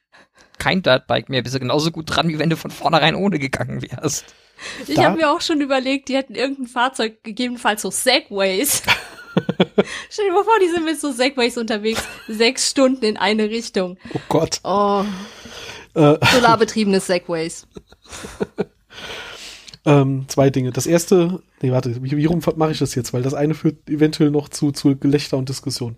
kein 0.57 0.81
Dirtbike 0.81 1.29
mehr, 1.29 1.43
bist 1.43 1.55
du 1.55 1.59
genauso 1.59 1.91
gut 1.91 2.05
dran, 2.07 2.29
wie 2.29 2.39
wenn 2.39 2.49
du 2.49 2.57
von 2.57 2.71
vornherein 2.71 3.15
ohne 3.15 3.39
gegangen 3.39 3.81
wärst. 3.81 4.25
Ich 4.87 4.97
habe 4.97 5.17
mir 5.17 5.29
auch 5.29 5.41
schon 5.41 5.61
überlegt, 5.61 6.09
die 6.09 6.15
hätten 6.15 6.33
irgendein 6.33 6.67
Fahrzeug, 6.67 7.23
gegebenenfalls 7.23 7.81
so 7.81 7.91
Segways. 7.91 8.81
Stell 10.09 10.25
dir 10.25 10.31
mal 10.31 10.45
vor, 10.45 10.59
die 10.61 10.69
sind 10.69 10.85
mit 10.85 10.99
so 10.99 11.11
Segways 11.11 11.57
unterwegs, 11.57 12.01
sechs 12.29 12.69
Stunden 12.69 13.03
in 13.03 13.17
eine 13.17 13.49
Richtung. 13.49 13.97
Oh 14.13 14.21
Gott. 14.29 14.61
Oh. 14.63 15.03
Äh, 15.95 16.17
Solarbetriebene 16.33 16.99
Segways. 16.99 17.67
Ähm, 19.87 20.25
zwei 20.27 20.49
Dinge. 20.49 20.71
Das 20.71 20.87
erste, 20.87 21.43
nee, 21.61 21.71
warte, 21.71 22.01
wie, 22.03 22.17
wie 22.17 22.25
rum 22.25 22.41
mache 22.55 22.71
ich 22.71 22.79
das 22.79 22.95
jetzt? 22.95 23.13
Weil 23.13 23.21
das 23.21 23.35
eine 23.35 23.53
führt 23.53 23.87
eventuell 23.87 24.31
noch 24.31 24.49
zu, 24.49 24.71
zu 24.71 24.97
Gelächter 24.97 25.37
und 25.37 25.47
Diskussion. 25.47 25.95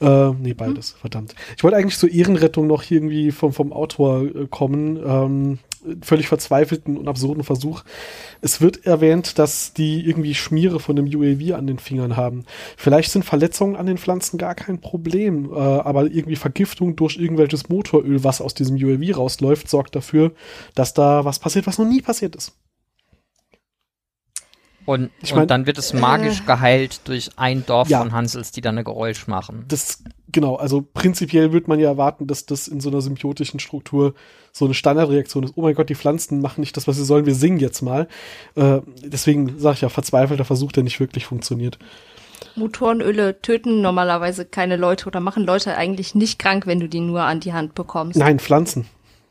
Äh, 0.00 0.30
nee, 0.32 0.54
beides, 0.54 0.94
hm. 0.94 1.00
verdammt. 1.00 1.34
Ich 1.56 1.62
wollte 1.62 1.76
eigentlich 1.76 1.98
zur 1.98 2.10
Ehrenrettung 2.10 2.66
noch 2.66 2.90
irgendwie 2.90 3.30
vom, 3.30 3.52
vom 3.52 3.72
Autor 3.72 4.22
äh, 4.22 4.48
kommen. 4.50 4.96
Ähm, 4.96 5.58
völlig 6.02 6.28
verzweifelten 6.28 6.96
und 6.96 7.08
absurden 7.08 7.44
Versuch. 7.44 7.82
Es 8.40 8.60
wird 8.60 8.86
erwähnt, 8.86 9.38
dass 9.38 9.72
die 9.72 10.06
irgendwie 10.06 10.34
Schmiere 10.34 10.80
von 10.80 10.96
dem 10.96 11.06
UAV 11.06 11.54
an 11.56 11.66
den 11.66 11.78
Fingern 11.78 12.16
haben. 12.16 12.44
Vielleicht 12.76 13.10
sind 13.10 13.24
Verletzungen 13.24 13.76
an 13.76 13.86
den 13.86 13.98
Pflanzen 13.98 14.38
gar 14.38 14.54
kein 14.54 14.80
Problem, 14.80 15.50
äh, 15.52 15.58
aber 15.58 16.04
irgendwie 16.04 16.36
Vergiftung 16.36 16.96
durch 16.96 17.16
irgendwelches 17.16 17.68
Motoröl, 17.68 18.24
was 18.24 18.40
aus 18.40 18.54
diesem 18.54 18.76
UAV 18.76 19.16
rausläuft, 19.16 19.68
sorgt 19.68 19.96
dafür, 19.96 20.32
dass 20.74 20.94
da 20.94 21.24
was 21.24 21.38
passiert, 21.38 21.66
was 21.66 21.78
noch 21.78 21.86
nie 21.86 22.02
passiert 22.02 22.36
ist. 22.36 22.52
Und, 24.88 25.10
ich 25.20 25.34
mein, 25.34 25.42
und 25.42 25.50
dann 25.50 25.66
wird 25.66 25.76
es 25.76 25.92
magisch 25.92 26.40
äh, 26.40 26.44
geheilt 26.44 27.02
durch 27.04 27.28
ein 27.36 27.66
Dorf 27.66 27.90
ja, 27.90 27.98
von 27.98 28.12
Hansels, 28.12 28.52
die 28.52 28.62
dann 28.62 28.78
ein 28.78 28.84
Geräusch 28.84 29.26
machen. 29.26 29.66
Das, 29.68 30.02
genau, 30.32 30.56
also 30.56 30.80
prinzipiell 30.80 31.52
würde 31.52 31.68
man 31.68 31.78
ja 31.78 31.90
erwarten, 31.90 32.26
dass 32.26 32.46
das 32.46 32.68
in 32.68 32.80
so 32.80 32.88
einer 32.88 33.02
symbiotischen 33.02 33.60
Struktur 33.60 34.14
so 34.50 34.64
eine 34.64 34.72
Standardreaktion 34.72 35.44
ist. 35.44 35.52
Oh 35.56 35.60
mein 35.60 35.74
Gott, 35.74 35.90
die 35.90 35.94
Pflanzen 35.94 36.40
machen 36.40 36.60
nicht 36.62 36.74
das, 36.74 36.88
was 36.88 36.96
sie 36.96 37.04
sollen, 37.04 37.26
wir 37.26 37.34
singen 37.34 37.58
jetzt 37.58 37.82
mal. 37.82 38.08
Äh, 38.54 38.80
deswegen 39.04 39.58
sage 39.58 39.74
ich 39.74 39.80
ja, 39.82 39.90
verzweifelter 39.90 40.46
Versuch, 40.46 40.72
der 40.72 40.84
nicht 40.84 41.00
wirklich 41.00 41.26
funktioniert. 41.26 41.78
Motorenöle 42.56 43.42
töten 43.42 43.82
normalerweise 43.82 44.46
keine 44.46 44.76
Leute 44.76 45.04
oder 45.08 45.20
machen 45.20 45.44
Leute 45.44 45.76
eigentlich 45.76 46.14
nicht 46.14 46.38
krank, 46.38 46.66
wenn 46.66 46.80
du 46.80 46.88
die 46.88 47.00
nur 47.00 47.24
an 47.24 47.40
die 47.40 47.52
Hand 47.52 47.74
bekommst. 47.74 48.18
Nein, 48.18 48.38
Pflanzen 48.38 48.86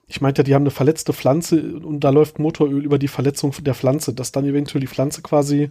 ich 0.08 0.22
meinte 0.22 0.40
ja, 0.40 0.44
die 0.44 0.56
haben 0.56 0.64
eine 0.64 0.72
verletzte 0.72 1.12
Pflanze 1.12 1.80
und 1.80 2.00
da 2.00 2.10
läuft 2.10 2.40
Motoröl 2.40 2.84
über 2.84 2.98
die 2.98 3.10
Verletzung 3.10 3.54
der 3.60 3.76
Pflanze, 3.76 4.14
dass 4.14 4.32
dann 4.32 4.46
eventuell 4.46 4.80
die 4.80 4.88
Pflanze 4.88 5.22
quasi. 5.22 5.70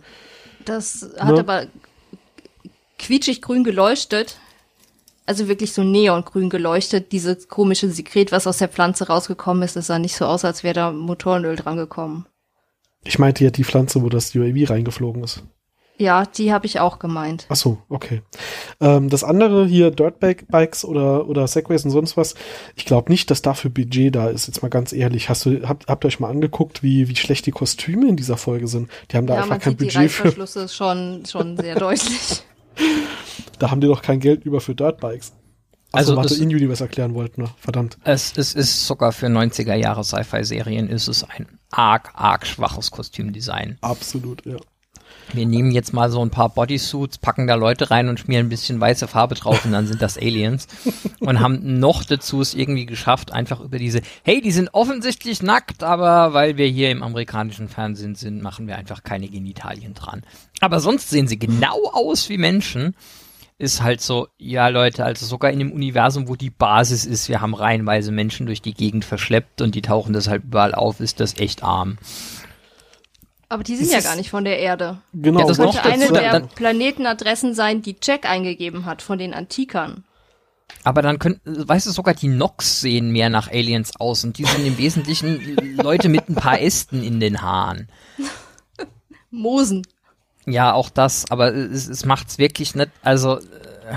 Das 0.64 1.08
hat 1.18 1.32
ne? 1.32 1.40
aber 1.40 1.66
quietschig 2.98 3.40
grün 3.40 3.64
geleuchtet. 3.64 4.38
Also 5.24 5.48
wirklich 5.48 5.72
so 5.72 5.82
neongrün 5.82 6.50
geleuchtet. 6.50 7.12
Dieses 7.12 7.48
komische 7.48 7.90
Sekret, 7.90 8.30
was 8.30 8.46
aus 8.46 8.58
der 8.58 8.68
Pflanze 8.68 9.08
rausgekommen 9.08 9.62
ist, 9.62 9.74
das 9.74 9.88
sah 9.88 9.98
nicht 9.98 10.14
so 10.14 10.26
aus, 10.26 10.44
als 10.44 10.62
wäre 10.62 10.74
da 10.74 10.92
Motorenöl 10.92 11.56
dran 11.56 11.76
gekommen. 11.76 12.26
Ich 13.04 13.18
meinte 13.18 13.42
ja 13.42 13.50
die 13.50 13.64
Pflanze, 13.64 14.02
wo 14.02 14.08
das 14.08 14.34
UAV 14.34 14.70
reingeflogen 14.70 15.24
ist. 15.24 15.42
Ja, 15.98 16.26
die 16.26 16.52
habe 16.52 16.66
ich 16.66 16.78
auch 16.78 16.98
gemeint. 16.98 17.46
Ach 17.48 17.56
so, 17.56 17.78
okay. 17.88 18.22
Ähm, 18.80 19.08
das 19.08 19.24
andere 19.24 19.66
hier, 19.66 19.90
Dirtbikes 19.90 20.84
oder, 20.84 21.26
oder 21.26 21.46
Segways 21.46 21.84
und 21.84 21.90
sonst 21.90 22.16
was, 22.16 22.34
ich 22.74 22.84
glaube 22.84 23.10
nicht, 23.10 23.30
dass 23.30 23.40
dafür 23.40 23.70
Budget 23.70 24.14
da 24.14 24.28
ist, 24.28 24.46
jetzt 24.46 24.62
mal 24.62 24.68
ganz 24.68 24.92
ehrlich. 24.92 25.30
Hast 25.30 25.46
du, 25.46 25.66
habt, 25.66 25.86
habt 25.86 26.04
ihr 26.04 26.08
euch 26.08 26.20
mal 26.20 26.28
angeguckt, 26.28 26.82
wie, 26.82 27.08
wie 27.08 27.16
schlecht 27.16 27.46
die 27.46 27.50
Kostüme 27.50 28.08
in 28.08 28.16
dieser 28.16 28.36
Folge 28.36 28.68
sind? 28.68 28.90
Die 29.10 29.16
haben 29.16 29.26
da 29.26 29.36
ja, 29.36 29.42
einfach 29.42 29.58
kein 29.58 29.76
Budget 29.76 30.02
die 30.02 30.08
für. 30.08 30.28
ist 30.28 30.74
schon, 30.74 31.24
schon 31.26 31.56
sehr 31.56 31.74
deutlich. 31.78 32.42
Da 33.58 33.70
haben 33.70 33.80
die 33.80 33.86
doch 33.86 34.02
kein 34.02 34.20
Geld 34.20 34.44
über 34.44 34.60
für 34.60 34.74
Dirtbikes. 34.74 35.32
Achso, 35.92 36.10
also 36.12 36.16
warte, 36.16 36.34
In-Universe 36.34 36.84
erklären 36.84 37.14
wollten, 37.14 37.42
ne? 37.42 37.48
Verdammt. 37.58 37.96
Es, 38.04 38.36
es 38.36 38.52
ist 38.52 38.86
sogar 38.86 39.12
für 39.12 39.28
90er 39.28 39.74
Jahre 39.74 40.04
Sci-Fi-Serien 40.04 40.88
ist 40.88 41.08
es 41.08 41.24
ein 41.24 41.46
arg, 41.70 42.10
arg 42.14 42.46
schwaches 42.46 42.90
Kostümdesign. 42.90 43.78
Absolut, 43.80 44.44
ja 44.44 44.56
wir 45.32 45.46
nehmen 45.46 45.70
jetzt 45.70 45.92
mal 45.92 46.10
so 46.10 46.22
ein 46.22 46.30
paar 46.30 46.48
Bodysuits, 46.50 47.18
packen 47.18 47.46
da 47.46 47.54
Leute 47.54 47.90
rein 47.90 48.08
und 48.08 48.20
schmieren 48.20 48.46
ein 48.46 48.50
bisschen 48.50 48.80
weiße 48.80 49.08
Farbe 49.08 49.34
drauf 49.34 49.64
und 49.64 49.72
dann 49.72 49.86
sind 49.86 50.02
das 50.02 50.16
Aliens. 50.18 50.66
und 51.20 51.40
haben 51.40 51.78
noch 51.78 52.04
dazu 52.04 52.40
es 52.40 52.54
irgendwie 52.54 52.86
geschafft, 52.86 53.32
einfach 53.32 53.60
über 53.60 53.78
diese, 53.78 54.00
hey, 54.22 54.40
die 54.40 54.52
sind 54.52 54.70
offensichtlich 54.72 55.42
nackt, 55.42 55.82
aber 55.82 56.32
weil 56.32 56.56
wir 56.56 56.66
hier 56.66 56.90
im 56.90 57.02
amerikanischen 57.02 57.68
Fernsehen 57.68 58.14
sind, 58.14 58.42
machen 58.42 58.66
wir 58.66 58.76
einfach 58.76 59.02
keine 59.02 59.28
Genitalien 59.28 59.94
dran. 59.94 60.22
Aber 60.60 60.80
sonst 60.80 61.10
sehen 61.10 61.28
sie 61.28 61.38
genau 61.38 61.90
aus 61.92 62.28
wie 62.28 62.38
Menschen. 62.38 62.94
Ist 63.58 63.82
halt 63.82 64.02
so, 64.02 64.28
ja 64.36 64.68
Leute, 64.68 65.02
also 65.06 65.24
sogar 65.24 65.50
in 65.50 65.58
dem 65.58 65.72
Universum, 65.72 66.28
wo 66.28 66.36
die 66.36 66.50
Basis 66.50 67.06
ist, 67.06 67.30
wir 67.30 67.40
haben 67.40 67.54
reihenweise 67.54 68.12
Menschen 68.12 68.44
durch 68.44 68.60
die 68.60 68.74
Gegend 68.74 69.06
verschleppt 69.06 69.62
und 69.62 69.74
die 69.74 69.80
tauchen 69.80 70.12
deshalb 70.12 70.44
überall 70.44 70.74
auf, 70.74 71.00
ist 71.00 71.20
das 71.20 71.38
echt 71.38 71.62
arm. 71.62 71.96
Aber 73.48 73.62
die 73.62 73.76
sind 73.76 73.92
ja 73.92 74.00
gar 74.00 74.16
nicht 74.16 74.30
von 74.30 74.44
der 74.44 74.58
Erde. 74.58 74.98
Genau. 75.12 75.40
Ja, 75.40 75.46
das 75.46 75.58
könnte 75.58 75.82
eine 75.84 76.08
der 76.08 76.40
Planetenadressen 76.40 77.54
sein, 77.54 77.82
die 77.82 77.96
Jack 78.02 78.28
eingegeben 78.28 78.84
hat 78.86 79.02
von 79.02 79.18
den 79.18 79.34
Antikern. 79.34 80.04
Aber 80.82 81.02
dann 81.02 81.18
könnten, 81.18 81.68
weißt 81.68 81.86
du, 81.86 81.90
sogar 81.90 82.14
die 82.14 82.28
Nox 82.28 82.80
sehen 82.80 83.10
mehr 83.10 83.28
nach 83.30 83.50
Aliens 83.50 83.92
aus 83.98 84.24
und 84.24 84.38
die 84.38 84.44
sind 84.44 84.66
im 84.66 84.78
Wesentlichen 84.78 85.56
Leute 85.76 86.08
mit 86.08 86.28
ein 86.28 86.34
paar 86.34 86.60
Ästen 86.60 87.04
in 87.04 87.20
den 87.20 87.42
Haaren. 87.42 87.88
Mosen. 89.30 89.86
Ja, 90.44 90.72
auch 90.72 90.90
das, 90.90 91.30
aber 91.30 91.54
es, 91.54 91.88
es 91.88 92.04
macht's 92.04 92.38
wirklich 92.38 92.74
nicht, 92.74 92.90
also, 93.02 93.38
äh, 93.38 93.96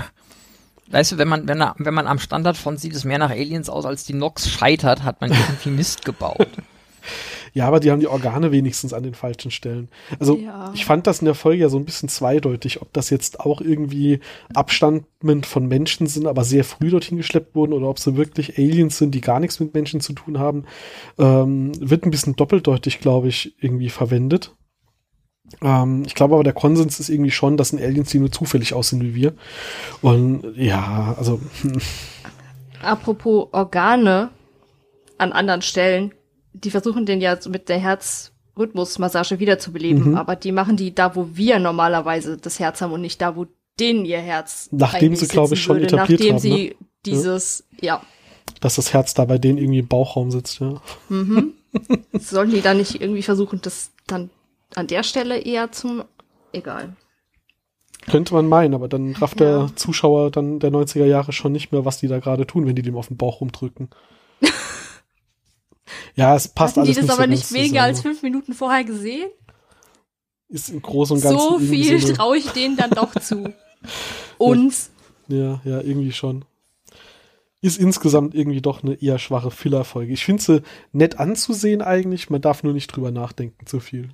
weißt 0.88 1.12
du, 1.12 1.18
wenn 1.18 1.28
man, 1.28 1.46
wenn, 1.46 1.64
wenn 1.76 1.94
man 1.94 2.08
am 2.08 2.18
Standard 2.18 2.56
von 2.56 2.76
sieht 2.76 2.94
es 2.94 3.04
mehr 3.04 3.18
nach 3.18 3.30
Aliens 3.30 3.68
aus, 3.68 3.84
als 3.84 4.04
die 4.04 4.14
Nox 4.14 4.48
scheitert, 4.48 5.04
hat 5.04 5.20
man 5.20 5.30
irgendwie 5.30 5.70
Mist 5.70 6.04
gebaut. 6.04 6.48
Ja, 7.52 7.66
aber 7.66 7.80
die 7.80 7.90
haben 7.90 8.00
die 8.00 8.06
Organe 8.06 8.52
wenigstens 8.52 8.92
an 8.92 9.02
den 9.02 9.14
falschen 9.14 9.50
Stellen. 9.50 9.88
Also 10.18 10.36
ja. 10.36 10.72
ich 10.74 10.84
fand 10.84 11.06
das 11.06 11.20
in 11.20 11.24
der 11.24 11.34
Folge 11.34 11.62
ja 11.62 11.68
so 11.68 11.78
ein 11.78 11.84
bisschen 11.84 12.08
zweideutig, 12.08 12.82
ob 12.82 12.92
das 12.92 13.10
jetzt 13.10 13.40
auch 13.40 13.60
irgendwie 13.60 14.20
Abstandment 14.54 15.46
von 15.46 15.66
Menschen 15.66 16.06
sind, 16.06 16.26
aber 16.26 16.44
sehr 16.44 16.64
früh 16.64 16.90
dorthin 16.90 17.16
geschleppt 17.16 17.54
wurden 17.54 17.72
oder 17.72 17.88
ob 17.88 17.98
sie 17.98 18.16
wirklich 18.16 18.58
Aliens 18.58 18.98
sind, 18.98 19.14
die 19.14 19.20
gar 19.20 19.40
nichts 19.40 19.60
mit 19.60 19.74
Menschen 19.74 20.00
zu 20.00 20.12
tun 20.12 20.38
haben, 20.38 20.64
ähm, 21.18 21.72
wird 21.80 22.04
ein 22.04 22.10
bisschen 22.10 22.36
doppeldeutig, 22.36 23.00
glaube 23.00 23.28
ich, 23.28 23.54
irgendwie 23.60 23.90
verwendet. 23.90 24.54
Ähm, 25.62 26.04
ich 26.06 26.14
glaube 26.14 26.34
aber, 26.34 26.44
der 26.44 26.52
Konsens 26.52 27.00
ist 27.00 27.08
irgendwie 27.08 27.30
schon, 27.30 27.56
das 27.56 27.70
sind 27.70 27.82
Aliens, 27.82 28.10
die 28.10 28.18
nur 28.18 28.32
zufällig 28.32 28.74
aussehen 28.74 29.02
wie 29.02 29.14
wir. 29.14 29.34
Und 30.02 30.44
ja, 30.56 31.14
also. 31.18 31.40
Apropos 32.82 33.48
Organe 33.52 34.30
an 35.18 35.32
anderen 35.32 35.62
Stellen, 35.62 36.14
die 36.52 36.70
versuchen 36.70 37.06
den 37.06 37.20
ja 37.20 37.38
mit 37.48 37.68
der 37.68 37.78
Herzrhythmusmassage 37.78 39.38
wiederzubeleben, 39.38 40.10
mhm. 40.10 40.16
aber 40.16 40.36
die 40.36 40.52
machen 40.52 40.76
die 40.76 40.94
da, 40.94 41.14
wo 41.14 41.28
wir 41.32 41.58
normalerweise 41.58 42.36
das 42.36 42.58
Herz 42.58 42.80
haben 42.80 42.92
und 42.92 43.00
nicht 43.00 43.20
da, 43.20 43.36
wo 43.36 43.46
denen 43.78 44.04
ihr 44.04 44.18
Herz 44.18 44.68
Nachdem 44.72 45.16
sie, 45.16 45.26
glaube 45.26 45.54
ich, 45.54 45.62
schon 45.62 45.76
würde, 45.76 45.86
etabliert 45.86 46.20
nachdem 46.20 46.32
haben. 46.34 46.40
sie 46.40 46.68
ne? 46.68 46.74
dieses, 47.06 47.64
ja. 47.80 47.96
ja. 47.96 48.02
Dass 48.60 48.76
das 48.76 48.92
Herz 48.92 49.14
da 49.14 49.24
bei 49.24 49.38
denen 49.38 49.58
irgendwie 49.58 49.78
im 49.78 49.88
Bauchraum 49.88 50.30
sitzt, 50.30 50.60
ja. 50.60 50.80
Mhm. 51.08 51.54
Sollen 52.12 52.50
die 52.50 52.60
da 52.60 52.74
nicht 52.74 53.00
irgendwie 53.00 53.22
versuchen, 53.22 53.60
das 53.62 53.92
dann 54.06 54.30
an 54.74 54.86
der 54.86 55.02
Stelle 55.02 55.38
eher 55.38 55.72
zum, 55.72 56.04
egal. 56.52 56.94
Könnte 58.08 58.34
man 58.34 58.48
meinen, 58.48 58.74
aber 58.74 58.88
dann 58.88 59.14
rafft 59.16 59.40
ja. 59.40 59.66
der 59.66 59.76
Zuschauer 59.76 60.30
dann 60.30 60.58
der 60.58 60.70
90er 60.70 61.04
Jahre 61.04 61.32
schon 61.32 61.52
nicht 61.52 61.70
mehr, 61.70 61.84
was 61.84 61.98
die 61.98 62.08
da 62.08 62.18
gerade 62.18 62.46
tun, 62.46 62.66
wenn 62.66 62.74
die 62.74 62.82
dem 62.82 62.96
auf 62.96 63.08
den 63.08 63.16
Bauch 63.16 63.40
rumdrücken. 63.40 63.90
Ja, 66.14 66.34
es 66.36 66.48
passt 66.48 66.76
Hatten 66.76 66.80
alles 66.80 66.96
die 66.96 67.00
das 67.00 67.04
nicht 67.04 67.12
aber 67.12 67.24
so 67.24 67.30
nicht 67.30 67.52
weniger 67.52 67.82
als 67.82 68.00
fünf 68.00 68.22
Minuten 68.22 68.54
vorher 68.54 68.84
gesehen? 68.84 69.30
Ist 70.48 70.68
im 70.70 70.82
Großen 70.82 71.16
und 71.16 71.22
Ganzen. 71.22 71.38
So 71.38 71.58
viel 71.58 72.00
so 72.00 72.12
traue 72.12 72.36
ich 72.36 72.50
denen 72.50 72.76
dann 72.76 72.90
doch 72.90 73.14
zu. 73.20 73.52
Uns. 74.38 74.90
Ja, 75.28 75.60
ja, 75.64 75.80
irgendwie 75.80 76.12
schon. 76.12 76.44
Ist 77.62 77.78
insgesamt 77.78 78.34
irgendwie 78.34 78.62
doch 78.62 78.82
eine 78.82 78.94
eher 78.94 79.18
schwache 79.18 79.50
Filler-Folge. 79.50 80.12
Ich 80.12 80.24
finde 80.24 80.42
sie 80.42 80.62
nett 80.92 81.20
anzusehen 81.20 81.82
eigentlich, 81.82 82.30
man 82.30 82.40
darf 82.40 82.62
nur 82.62 82.72
nicht 82.72 82.88
drüber 82.88 83.10
nachdenken 83.10 83.66
zu 83.66 83.80
viel. 83.80 84.08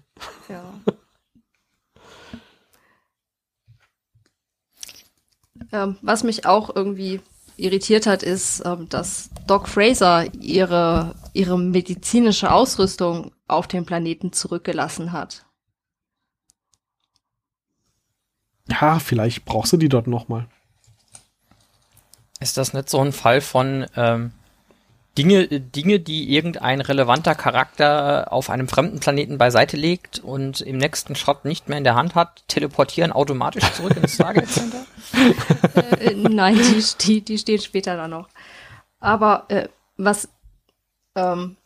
Ja. 0.49 0.75
ähm, 5.73 5.97
was 6.03 6.25
mich 6.25 6.45
auch 6.45 6.75
irgendwie 6.75 7.21
irritiert 7.57 8.07
hat, 8.07 8.23
ist, 8.23 8.63
ähm, 8.65 8.89
dass 8.89 9.31
Doc 9.47 9.69
Fraser 9.69 10.33
ihre, 10.35 11.15
ihre 11.33 11.59
medizinische 11.59 12.51
Ausrüstung 12.51 13.33
auf 13.49 13.67
dem 13.67 13.87
Planeten 13.87 14.33
zurückgelassen 14.33 15.13
hat. 15.13 15.47
Ja, 18.69 18.99
vielleicht 18.99 19.45
brauchst 19.45 19.73
du 19.73 19.77
die 19.77 19.89
dort 19.89 20.07
nochmal. 20.07 20.49
Ist 22.41 22.57
das 22.57 22.75
nicht 22.75 22.91
so 22.91 23.01
ein 23.01 23.13
Fall 23.13 23.41
von 23.41 23.87
ähm, 23.97 24.33
Dinge, 25.17 25.47
Dinge, 25.49 25.99
die 25.99 26.35
irgendein 26.35 26.81
relevanter 26.81 27.35
Charakter 27.35 28.33
auf 28.33 28.51
einem 28.51 28.69
fremden 28.69 29.01
Planeten 29.01 29.39
beiseite 29.39 29.77
legt 29.77 30.19
und 30.19 30.61
im 30.61 30.77
nächsten 30.77 31.15
Shot 31.15 31.45
nicht 31.45 31.69
mehr 31.69 31.79
in 31.79 31.85
der 31.85 31.95
Hand 31.95 32.15
hat, 32.15 32.47
teleportieren 32.49 33.13
automatisch 33.13 33.65
zurück 33.73 33.97
ins 33.97 34.15
Stargate 34.15 34.49
Center? 34.49 34.85
äh, 36.01 36.15
nein, 36.15 36.57
die, 36.57 36.85
die, 37.01 37.21
die 37.23 37.39
steht 37.39 37.63
später 37.63 37.97
da 37.97 38.09
noch. 38.09 38.29
Aber 39.01 39.47
äh, 39.49 39.69
was 39.97 40.29
ähm, 41.15 41.57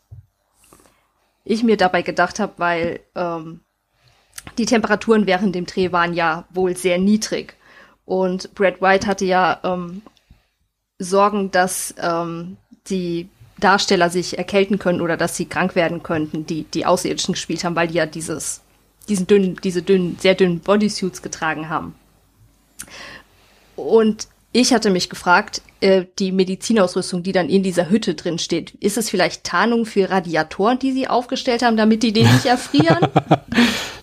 ich 1.43 1.63
mir 1.63 1.75
dabei 1.75 2.01
gedacht 2.03 2.39
habe, 2.39 2.53
weil 2.57 3.01
ähm, 3.15 3.61
die 4.57 4.65
Temperaturen 4.65 5.27
während 5.27 5.55
dem 5.55 5.65
Dreh 5.65 5.91
waren 5.91 6.13
ja 6.13 6.45
wohl 6.51 6.77
sehr 6.77 6.97
niedrig. 6.97 7.55
Und 8.05 8.55
Brad 8.55 8.81
White 8.81 9.07
hatte 9.07 9.25
ja 9.25 9.59
ähm, 9.63 10.01
Sorgen, 10.99 11.51
dass 11.51 11.93
ähm, 11.99 12.57
die 12.89 13.29
Darsteller 13.61 14.09
sich 14.09 14.37
erkälten 14.37 14.79
können 14.79 15.01
oder 15.01 15.17
dass 15.17 15.37
sie 15.37 15.45
krank 15.45 15.75
werden 15.75 16.03
könnten, 16.03 16.45
die 16.45 16.63
die 16.63 16.85
Außerirdischen 16.85 17.33
gespielt 17.33 17.63
haben, 17.63 17.75
weil 17.75 17.87
die 17.87 17.95
ja 17.95 18.05
dieses, 18.05 18.61
diesen 19.07 19.27
dünnen, 19.27 19.57
diese 19.63 19.81
dünnen, 19.81 20.17
sehr 20.19 20.35
dünnen 20.35 20.59
Bodysuits 20.59 21.21
getragen 21.21 21.69
haben. 21.69 21.95
Und 23.75 24.27
ich 24.53 24.73
hatte 24.73 24.89
mich 24.89 25.09
gefragt, 25.09 25.61
äh, 25.79 26.05
die 26.19 26.31
Medizinausrüstung, 26.33 27.23
die 27.23 27.31
dann 27.31 27.49
in 27.49 27.63
dieser 27.63 27.89
Hütte 27.89 28.15
drin 28.15 28.37
steht, 28.37 28.71
ist 28.81 28.97
es 28.97 29.09
vielleicht 29.09 29.45
Tarnung 29.45 29.85
für 29.85 30.09
Radiatoren, 30.09 30.77
die 30.77 30.91
sie 30.91 31.07
aufgestellt 31.07 31.61
haben, 31.63 31.77
damit 31.77 32.03
die 32.03 32.11
den 32.11 32.29
nicht 32.31 32.45
erfrieren? 32.47 33.07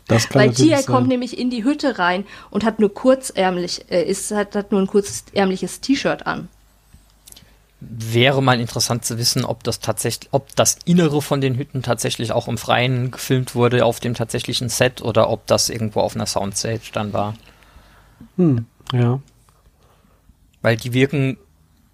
Das 0.07 0.31
kann 0.31 0.41
Weil 0.41 0.55
sein. 0.55 0.87
kommt 0.87 1.09
nämlich 1.09 1.39
in 1.39 1.51
die 1.51 1.65
Hütte 1.65 1.99
rein 1.99 2.25
und 2.51 2.65
hat 2.65 2.81
nur 2.81 2.93
kurzärmlich, 2.93 3.85
äh, 3.91 4.03
ist, 4.03 4.31
hat, 4.31 4.57
hat 4.57 4.73
nur 4.73 4.81
ein 4.81 4.87
kurzärmliches 4.87 5.81
T-Shirt 5.83 6.27
an. 6.27 6.49
Wäre 7.81 8.43
mal 8.43 8.61
interessant 8.61 9.05
zu 9.05 9.19
wissen, 9.19 9.45
ob 9.45 9.63
das 9.63 9.79
tatsächlich, 9.79 10.29
ob 10.33 10.55
das 10.57 10.79
Innere 10.85 11.23
von 11.23 11.41
den 11.41 11.57
Hütten 11.57 11.83
tatsächlich 11.83 12.33
auch 12.33 12.49
im 12.49 12.59
Freien 12.59 13.13
gefilmt 13.13 13.55
wurde 13.55 13.85
auf 13.85 14.01
dem 14.01 14.15
tatsächlichen 14.15 14.69
Set 14.69 15.01
oder 15.01 15.31
ob 15.31 15.47
das 15.47 15.69
irgendwo 15.69 16.01
auf 16.01 16.17
einer 16.17 16.27
Soundstage 16.27 16.91
dann 16.93 17.13
war. 17.13 17.35
Hm, 18.37 18.67
ja. 18.93 19.21
Weil 20.61 20.77
die 20.77 20.93
wirken 20.93 21.39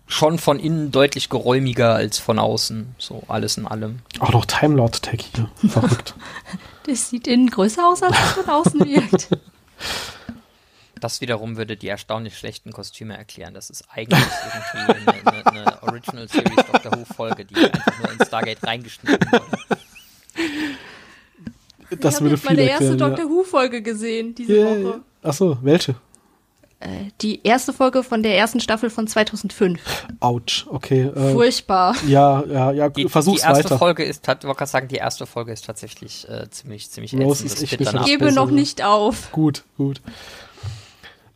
schon 0.07 0.39
von 0.39 0.59
innen 0.59 0.91
deutlich 0.91 1.29
geräumiger 1.29 1.95
als 1.95 2.19
von 2.19 2.39
außen. 2.39 2.95
So 2.99 3.23
alles 3.29 3.57
in 3.57 3.67
allem. 3.67 4.01
Auch 4.21 4.33
noch 4.33 4.45
Time 4.45 4.77
Lord 4.77 5.03
Tag 5.03 5.21
hier. 5.21 5.51
Verrückt. 5.69 6.15
Das 6.87 7.09
sieht 7.09 7.27
innen 7.27 7.49
größer 7.49 7.89
aus, 7.89 8.03
als 8.03 8.15
es 8.15 8.33
von 8.33 8.47
außen 8.47 8.81
wirkt. 8.87 9.31
Das 11.01 11.21
wiederum 11.21 11.57
würde 11.57 11.77
die 11.77 11.89
erstaunlich 11.89 12.39
schlechten 12.39 12.73
Kostüme 12.73 13.17
erklären. 13.17 13.55
Das 13.55 13.71
ist 13.71 13.85
eigentlich 13.91 14.23
irgendwie 14.75 15.11
eine, 15.11 15.27
eine, 15.27 15.47
eine 15.47 15.83
Original 15.83 16.29
Series 16.29 16.57
Doctor 16.71 16.93
Who 16.93 17.05
Folge, 17.05 17.45
die 17.45 17.57
einfach 17.57 17.99
nur 17.99 18.13
in 18.13 18.25
Stargate 18.27 18.63
reingeschnitten 18.63 19.19
wurde. 19.31 19.45
Das 22.01 22.17
ich 22.17 22.21
würde 22.23 22.37
habe 22.37 22.39
viel 22.39 22.57
meine 22.57 22.63
erste 22.63 22.85
erklären. 22.87 23.11
Doctor 23.11 23.31
Who 23.31 23.45
Folge 23.45 23.83
gesehen 23.83 24.35
diese 24.35 24.57
Ja. 24.57 24.83
Woche. 24.85 25.01
Achso, 25.23 25.59
welche? 25.63 25.95
Äh, 26.81 27.11
die 27.23 27.41
erste 27.45 27.73
Folge 27.73 28.03
von 28.03 28.23
der 28.23 28.37
ersten 28.37 28.61
Staffel 28.61 28.91
von 28.91 29.07
2005. 29.07 30.07
Autsch, 30.21 30.67
okay. 30.69 31.03
Äh, 31.05 31.33
Furchtbar. 31.33 31.95
ja, 32.07 32.45
ja, 32.45 32.73
ja, 32.73 32.89
Die, 32.91 33.09
versuch's 33.09 33.41
die 33.41 33.47
erste 33.47 33.65
weiter. 33.65 33.79
Folge 33.79 34.05
ist, 34.05 34.27
wollte 34.27 34.47
gerade 34.47 34.67
sagen, 34.67 34.89
die 34.89 34.97
erste 34.97 35.27
Folge 35.27 35.53
ist 35.53 35.65
tatsächlich 35.65 36.29
äh, 36.29 36.49
ziemlich, 36.51 36.91
ziemlich 36.91 37.15
Rose 37.15 37.47
ätzend. 37.47 37.81
ist 37.81 37.95
Ach, 37.95 38.05
Gebe 38.05 38.33
noch 38.33 38.51
nicht 38.51 38.83
auf. 38.85 39.33
Gut, 39.33 39.65
gut. 39.79 40.03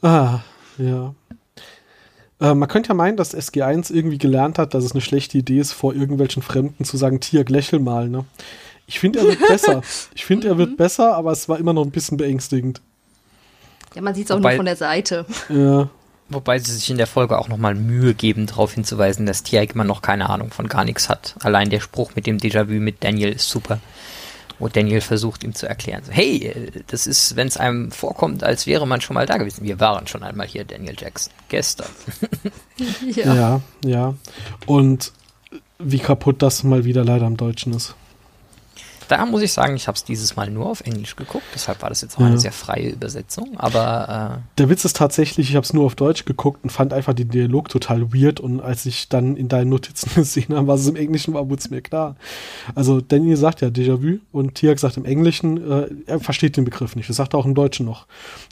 Ah, 0.03 0.41
ja. 0.79 1.15
Äh, 2.41 2.55
man 2.55 2.69
könnte 2.69 2.91
ja 2.91 2.95
meinen, 2.95 3.17
dass 3.17 3.35
SG1 3.35 3.93
irgendwie 3.93 4.19
gelernt 4.19 4.59
hat, 4.59 4.75
dass 4.75 4.85
es 4.85 4.93
eine 4.93 5.01
schlechte 5.01 5.39
Idee 5.39 5.59
ist, 5.59 5.73
vor 5.73 5.95
irgendwelchen 5.95 6.43
Fremden 6.43 6.85
zu 6.85 6.97
sagen, 6.97 7.21
Tier, 7.21 7.45
lächel 7.45 7.81
mal, 7.81 8.09
ne? 8.09 8.25
Ich 8.87 9.01
finde, 9.01 9.19
er 9.19 9.27
wird 9.27 9.47
besser. 9.49 9.83
Ich 10.15 10.25
finde, 10.25 10.49
er 10.49 10.55
Mhm. 10.55 10.59
wird 10.59 10.77
besser, 10.77 11.15
aber 11.17 11.33
es 11.33 11.49
war 11.49 11.59
immer 11.59 11.73
noch 11.73 11.85
ein 11.85 11.91
bisschen 11.91 12.17
beängstigend. 12.17 12.81
Ja, 13.95 14.03
man 14.03 14.15
sieht 14.15 14.27
es 14.27 14.31
auch 14.31 14.39
Wobei- 14.39 14.51
nur 14.53 14.57
von 14.59 14.67
der 14.67 14.77
Seite. 14.77 15.27
Ja. 15.49 15.89
Wobei 16.31 16.59
sie 16.59 16.73
sich 16.73 16.91
in 16.91 16.99
der 16.99 17.07
Folge 17.07 17.39
auch 17.39 17.49
nochmal 17.49 17.75
Mühe 17.75 18.13
geben, 18.13 18.47
darauf 18.47 18.75
hinzuweisen, 18.75 19.25
dass 19.25 19.43
Tiag 19.45 19.75
immer 19.75 19.85
noch 19.85 20.03
keine 20.03 20.29
Ahnung 20.29 20.51
von 20.51 20.69
gar 20.69 20.85
nichts 20.85 21.09
hat. 21.09 21.35
Allein 21.41 21.71
der 21.71 21.81
Spruch 21.81 22.11
mit 22.15 22.27
dem 22.27 22.37
Déjà-vu 22.37 22.75
mit 22.81 23.03
Daniel 23.03 23.33
ist 23.33 23.49
super. 23.49 23.79
Wo 24.59 24.69
Daniel 24.69 25.01
versucht, 25.01 25.45
ihm 25.45 25.55
zu 25.55 25.69
erklären, 25.69 26.03
so, 26.05 26.13
hey, 26.13 26.47
äh, 26.47 26.83
das 26.89 27.07
ist, 27.07 27.37
wenn 27.37 27.47
es 27.47 27.57
einem 27.57 27.91
vorkommt, 27.91 28.43
als 28.43 28.67
wäre 28.67 28.87
man 28.87 29.01
schon 29.01 29.15
mal 29.15 29.27
da 29.27 29.37
gewesen. 29.37 29.65
Wir 29.65 29.79
waren 29.81 30.07
schon 30.07 30.23
einmal 30.23 30.47
hier, 30.47 30.65
Daniel 30.65 30.97
Jackson. 30.99 31.33
Gestern. 31.49 31.89
Ja. 33.15 33.35
Ja, 33.35 33.61
ja. 33.85 34.15
Und 34.67 35.13
wie 35.79 35.99
kaputt 35.99 36.43
das 36.43 36.65
mal 36.65 36.85
wieder 36.85 37.05
leider 37.05 37.27
im 37.27 37.37
Deutschen 37.37 37.73
ist. 37.73 37.95
Da 39.09 39.25
muss 39.27 39.43
ich 39.43 39.53
sagen, 39.53 39.75
ich 39.75 39.89
habe 39.89 39.97
es 39.97 40.05
dieses 40.05 40.37
Mal 40.37 40.51
nur 40.51 40.67
auf 40.67 40.83
Englisch 40.83 41.17
geguckt, 41.17 41.45
deshalb 41.55 41.83
war 41.83 41.89
das 41.89 42.03
jetzt 42.03 42.17
auch 42.17 42.21
Ja. 42.21 42.27
eine 42.27 42.39
sehr 42.39 42.53
freie 42.53 42.91
Übersetzung. 42.91 43.59
Aber 43.59 44.43
Der 44.59 44.69
Witz 44.69 44.85
ist 44.85 44.97
tatsächlich, 44.97 45.49
ich 45.51 45.57
habe 45.57 45.65
es 45.65 45.73
nur 45.73 45.85
auf 45.85 45.95
Deutsch 45.95 46.25
geguckt 46.25 46.61
und 46.63 46.71
fand 46.71 46.93
einfach 46.93 47.15
den 47.15 47.29
Dialog 47.31 47.69
total 47.69 48.13
weird 48.13 48.39
und 48.41 48.61
als 48.61 48.87
ich 48.87 49.09
dann 49.09 49.37
in 49.37 49.49
deinen 49.49 49.71
Notizen 49.71 50.11
gesehen 50.15 50.55
habe, 50.55 50.67
was 50.67 50.81
es 50.83 50.89
im 50.89 50.97
Englischen 50.97 51.35
war, 51.35 51.49
wurde 51.49 51.61
es 51.61 51.71
mir 51.71 51.81
klar. 51.81 52.17
Also 52.75 53.01
Daniel 53.01 53.37
sagt 53.37 53.61
ja 53.63 53.69
Déjà-vu 53.69 54.19
und 54.33 54.55
Tiak 54.55 54.79
sagt 54.79 54.97
im 54.97 55.05
Englischen, 55.05 55.57
äh, 55.71 55.89
er 56.07 56.21
versteht 56.21 56.57
den 56.57 56.65
Begriff 56.65 56.95
nicht. 56.95 57.09
Das 57.09 57.17
sagt 57.17 57.35
er 57.35 57.39
auch 57.39 57.47
im 57.47 57.55
Deutschen 57.55 57.87
noch. 57.87 58.07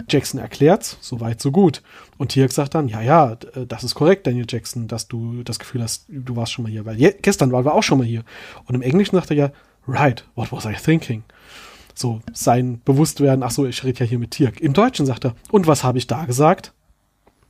Jackson 0.09 0.41
erklärt's, 0.41 0.97
so 1.01 1.21
weit, 1.21 1.41
so 1.43 1.51
gut. 1.53 1.83
Und 2.19 2.31
Tiak 2.33 2.53
sagt 2.53 2.75
dann, 2.75 2.89
ja, 2.89 3.03
ja, 3.03 3.33
äh, 3.55 3.67
das 3.67 3.85
ist 3.85 3.95
korrekt, 3.95 4.27
Daniel 4.27 4.47
Jackson, 4.49 4.89
dass 4.89 5.07
du 5.09 5.43
das 5.43 5.59
Gefühl 5.59 5.83
hast, 5.83 6.07
du 6.09 6.35
warst 6.37 6.53
schon 6.53 6.63
mal 6.63 6.71
hier, 6.73 6.87
weil 6.87 6.97
je 6.97 7.15
gestern 7.21 7.53
waren 7.53 7.65
wir 7.65 7.75
auch 7.75 7.83
schon 7.83 7.99
mal 7.99 8.07
hier. 8.07 8.23
Und 8.65 8.75
im 8.75 8.83
Englischen 8.83 9.17
sagt 9.17 9.31
er 9.31 9.37
ja, 9.37 9.51
right, 9.89 10.25
what 10.35 10.53
was 10.53 10.65
I 10.67 10.75
thinking? 10.75 11.23
So, 11.95 12.21
sein 12.33 12.81
Bewusstwerden, 12.85 13.43
ach 13.43 13.51
so, 13.51 13.65
ich 13.67 13.83
rede 13.85 14.01
ja 14.01 14.07
hier 14.07 14.19
mit 14.19 14.33
Tirk. 14.33 14.61
Im 14.61 14.73
Deutschen 14.75 15.07
sagt 15.07 15.25
er, 15.25 15.35
und 15.51 15.67
was 15.67 15.83
habe 15.83 15.97
ich 15.99 16.07
da 16.07 16.25
gesagt? 16.27 16.73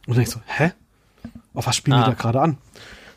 Und 0.06 0.16
dann 0.16 0.24
denkst 0.24 0.34
du, 0.34 0.40
hä? 0.46 0.72
Auf 1.54 1.66
was 1.66 1.74
spielen 1.76 1.96
Ah. 1.96 2.04
die 2.04 2.10
da 2.10 2.14
gerade 2.14 2.40
an? 2.40 2.58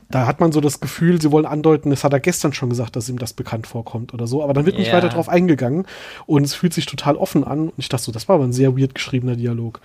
Da 0.10 0.26
hat 0.26 0.40
man 0.40 0.52
so 0.52 0.60
das 0.60 0.80
Gefühl, 0.80 1.22
sie 1.22 1.32
wollen 1.32 1.46
andeuten, 1.46 1.92
das 1.92 2.04
hat 2.04 2.14
er 2.14 2.20
gestern 2.20 2.52
schon 2.52 2.70
gesagt, 2.70 2.96
dass 2.96 3.08
ihm 3.10 3.20
das 3.20 3.34
bekannt 3.34 3.68
vorkommt 3.68 4.12
oder 4.12 4.26
so, 4.26 4.44
aber 4.44 4.54
dann 4.54 4.66
wird 4.66 4.80
nicht 4.80 4.88
Ja. 4.88 4.94
weiter 4.94 5.10
drauf 5.10 5.30
eingegangen 5.30 5.86
und 6.26 6.44
es 6.44 6.56
fühlt 6.56 6.74
sich 6.74 6.88
total 6.88 7.16
offen 7.16 7.44
an 7.44 7.70
und 7.70 7.74
ich 7.78 7.90
dachte 7.90 8.06
so, 8.06 8.12
das 8.12 8.28
war 8.28 8.36
aber 8.38 8.46
ein 8.46 8.54
sehr 8.54 8.76
weird 8.76 8.96
geschriebener 8.96 9.36
Dialog. 9.36 9.82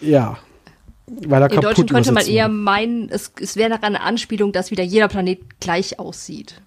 Ja. 0.00 0.38
Weil 1.06 1.42
er 1.42 1.52
Im 1.52 1.60
Deutschen 1.60 1.86
könnte 1.86 2.10
man 2.10 2.26
eher 2.26 2.48
meinen, 2.48 3.08
es, 3.10 3.32
es 3.40 3.54
wäre 3.54 3.70
daran 3.70 3.94
eine 3.94 4.00
Anspielung, 4.00 4.50
dass 4.50 4.72
wieder 4.72 4.82
jeder 4.82 5.06
Planet 5.06 5.60
gleich 5.60 6.00
aussieht. 6.00 6.60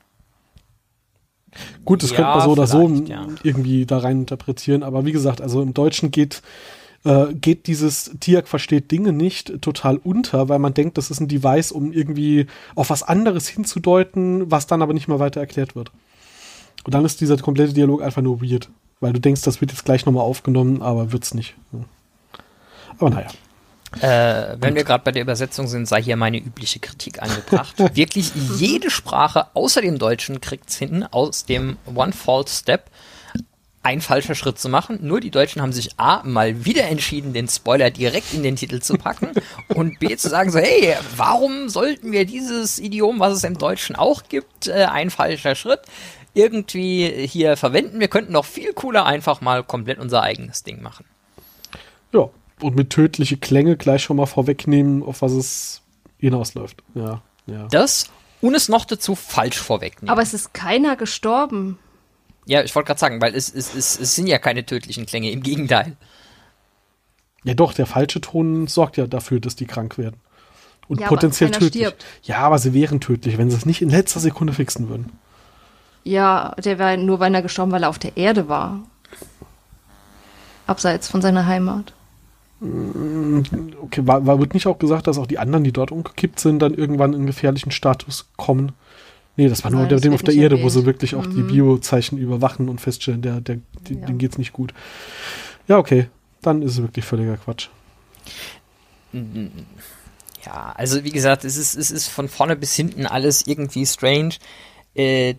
Gut, 1.86 2.04
das 2.04 2.12
Ja, 2.12 2.18
könnte 2.18 2.32
man 2.32 2.42
so 2.42 2.52
oder 2.52 2.68
so 2.68 2.89
ja. 2.89 3.28
irgendwie 3.44 3.86
da 3.86 4.00
rein 4.00 4.22
interpretieren, 4.22 4.84
aber 4.84 5.06
wie 5.06 5.12
gesagt, 5.12 5.42
also 5.42 5.62
im 5.62 5.74
Deutschen 5.74 6.12
geht, 6.12 6.42
äh, 7.04 7.34
geht 7.34 7.68
dieses 7.68 8.12
Tiak 8.20 8.48
versteht 8.48 8.92
Dinge 8.92 9.12
nicht 9.12 9.62
total 9.62 9.98
unter, 9.98 10.50
weil 10.50 10.60
man 10.60 10.74
denkt, 10.74 10.98
das 10.98 11.12
ist 11.12 11.20
ein 11.20 11.28
Device, 11.28 11.72
um 11.72 11.92
irgendwie 11.92 12.48
auf 12.76 12.89
was 12.89 13.04
anderes 13.04 13.48
hinzudeuten, 13.48 14.50
was 14.50 14.68
dann 14.68 14.82
aber 14.82 14.94
nicht 14.94 15.08
mehr 15.08 15.20
weiter 15.20 15.39
erklärt 15.39 15.76
wird. 15.76 15.92
Und 16.84 16.94
dann 16.94 17.06
ist 17.06 17.22
dieser 17.22 17.38
komplette 17.38 17.74
Dialog 17.74 18.02
einfach 18.02 18.22
nur 18.22 18.42
weird, 18.42 18.70
weil 19.00 19.13
du 19.13 19.20
denkst, 19.20 19.42
das 19.42 19.62
wird 19.62 19.72
jetzt 19.72 19.86
gleich 19.86 20.06
nochmal 20.06 20.24
aufgenommen, 20.24 20.82
aber 20.82 21.12
wird's 21.12 21.34
nicht. 21.34 21.56
Aber 22.98 23.10
naja. 23.10 23.28
Äh, 24.01 24.56
wenn 24.60 24.75
wir 24.75 24.84
gerade 24.84 25.03
bei 25.03 25.12
der 25.12 25.21
Übersetzung 25.21 25.67
sind, 25.67 25.88
sei 25.88 26.01
hier 26.01 26.15
meine 26.15 26.38
übliche 26.38 26.79
Kritik 26.79 27.21
angebracht. 27.21 27.75
Wirklich 27.95 28.32
jede 28.58 28.89
Sprache 28.89 29.47
außer 29.53 29.82
dem 29.82 29.99
Deutschen 29.99 30.41
kriegt's 30.41 30.77
hin, 30.77 31.03
aus 31.03 31.45
dem 31.45 31.77
One 31.93 32.13
False 32.13 32.56
Step 32.56 32.89
ein 33.84 33.99
falscher 33.99 34.34
Schritt 34.34 34.58
zu 34.58 34.69
machen. 34.69 34.99
Nur 35.01 35.19
die 35.19 35.29
Deutschen 35.29 35.62
haben 35.62 35.73
sich 35.73 35.99
A, 35.99 36.23
mal 36.23 36.65
wieder 36.65 36.86
entschieden, 36.86 37.34
den 37.34 37.49
Spoiler 37.49 37.91
direkt 37.91 38.34
in 38.34 38.41
den 38.41 38.56
Titel 38.56 38.79
zu 38.79 38.95
packen 38.95 39.32
und 39.67 39.99
B, 39.99 40.15
zu 40.15 40.29
sagen 40.29 40.49
so, 40.51 40.60
hey, 40.60 40.95
warum 41.17 41.69
sollten 41.69 42.12
wir 42.12 42.25
dieses 42.25 42.79
Idiom, 42.79 43.19
was 43.19 43.34
es 43.34 43.43
im 43.43 43.58
Deutschen 43.58 43.95
auch 43.95 44.23
gibt, 44.29 44.67
äh, 44.67 44.86
ein 44.86 45.10
falscher 45.10 45.56
Schritt, 45.56 45.82
irgendwie 46.34 47.27
hier 47.27 47.58
verwenden? 47.58 47.99
Wir 47.99 48.08
könnten 48.08 48.34
doch 48.34 48.45
viel 48.45 48.73
cooler 48.73 49.06
einfach 49.06 49.41
mal 49.41 49.63
komplett 49.63 49.99
unser 49.99 50.23
eigenes 50.23 50.63
Ding 50.63 50.82
machen. 50.82 51.06
Ja. 52.13 52.29
Und 52.62 52.76
mit 52.76 52.89
tödliche 52.92 53.38
Klänge 53.38 53.78
gleich 53.78 54.04
schon 54.04 54.18
mal 54.18 54.26
vorwegnehmen, 54.26 55.04
auf 55.04 55.22
was 55.22 55.32
es 55.34 55.82
hinausläuft. 56.20 56.84
Ja, 56.96 57.22
ja. 57.46 57.68
Das 57.70 58.06
und 58.42 58.56
es 58.56 58.68
noch 58.70 58.86
dazu 58.86 59.16
falsch 59.16 59.58
vorwegnehmen. 59.58 60.10
Aber 60.12 60.22
es 60.22 60.34
ist 60.34 60.54
keiner 60.54 60.96
gestorben. 60.96 61.80
Ja, 62.46 62.62
ich 62.62 62.76
wollte 62.76 62.88
gerade 62.88 63.00
sagen, 63.00 63.22
weil 63.22 63.36
es, 63.36 63.54
es, 63.54 63.74
es, 63.74 63.98
es 63.98 64.16
sind 64.16 64.28
ja 64.28 64.38
keine 64.38 64.66
tödlichen 64.66 65.06
Klänge, 65.06 65.32
im 65.32 65.44
Gegenteil. 65.44 65.96
Ja, 67.46 67.54
doch, 67.54 67.74
der 67.74 67.86
falsche 67.86 68.20
Ton 68.22 68.68
sorgt 68.68 68.98
ja 68.98 69.08
dafür, 69.08 69.39
dass 69.39 69.56
die 69.56 69.66
krank 69.66 69.98
werden. 69.98 70.18
Und 70.89 71.00
Ja, 71.00 71.08
potenziell 71.08 71.52
tödlich. 71.52 71.70
stirbt. 71.84 72.06
Ja, 72.24 72.39
aber 72.39 72.60
sie 72.60 72.74
wären 72.74 73.00
tödlich, 73.00 73.38
wenn 73.38 73.50
sie 73.50 73.56
es 73.56 73.66
nicht 73.66 73.82
in 73.82 73.89
letzter 73.89 74.20
Sekunde 74.20 74.54
fixen 74.54 74.89
würden. 74.89 75.12
Ja, 76.04 76.54
der 76.58 76.80
war 76.80 76.98
nur 76.98 77.22
weil 77.22 77.34
er 77.34 77.42
gestorben, 77.42 77.72
weil 77.72 77.84
er 77.84 77.89
auf 77.89 78.00
der 78.00 78.18
Erde 78.18 78.50
war. 78.50 78.82
Abseits 80.68 81.08
von 81.08 81.22
seiner 81.22 81.46
Heimat. 81.46 81.94
Okay, 83.82 84.02
war, 84.08 84.26
war, 84.26 84.39
wird 84.39 84.54
nicht 84.54 84.67
auch 84.67 84.80
gesagt, 84.80 85.08
dass 85.08 85.17
auch 85.17 85.28
die 85.28 85.38
anderen, 85.39 85.63
die 85.63 85.71
dort 85.73 85.91
umgekippt 85.91 86.39
sind, 86.39 86.60
dann 86.60 86.73
irgendwann 86.73 87.13
in 87.13 87.26
gefährlichen 87.26 87.71
Status 87.71 88.30
kommen? 88.38 88.71
Nee, 89.36 89.49
das 89.49 89.63
war 89.63 89.71
nur 89.71 89.82
Nein, 89.82 89.89
der, 89.89 89.99
dem 89.99 90.13
auf 90.13 90.21
der 90.23 90.36
Erde, 90.36 90.62
wo 90.62 90.69
sie 90.69 90.80
erwähnt. 90.80 90.86
wirklich 90.88 91.15
auch 91.15 91.26
die 91.26 91.41
Mhm. 91.41 91.47
Biozeichen 91.47 92.17
überwachen 92.19 92.69
und 92.69 92.80
feststellen, 92.80 93.21
der, 93.21 93.41
der, 93.41 93.58
die, 93.88 93.95
Ja. 93.95 94.06
dem 94.06 94.17
geht's 94.17 94.38
nicht 94.38 94.54
gut. 94.54 94.73
Ja, 95.67 95.78
okay. 95.78 96.08
Dann 96.41 96.62
ist 96.62 96.73
es 96.73 96.82
wirklich 96.82 97.04
völliger 97.06 97.38
Quatsch. 97.38 97.69
Ja, 100.45 100.73
also 100.76 101.04
wie 101.04 101.12
gesagt, 101.12 101.45
es 101.45 101.56
ist, 101.58 101.76
es 101.76 101.89
ist 101.91 102.08
von 102.10 102.28
vorne 102.28 102.56
bis 102.56 102.76
hinten 102.76 103.06
alles 103.06 103.47
irgendwie 103.47 103.86
strange. 103.86 104.36
Äh, 104.95 105.36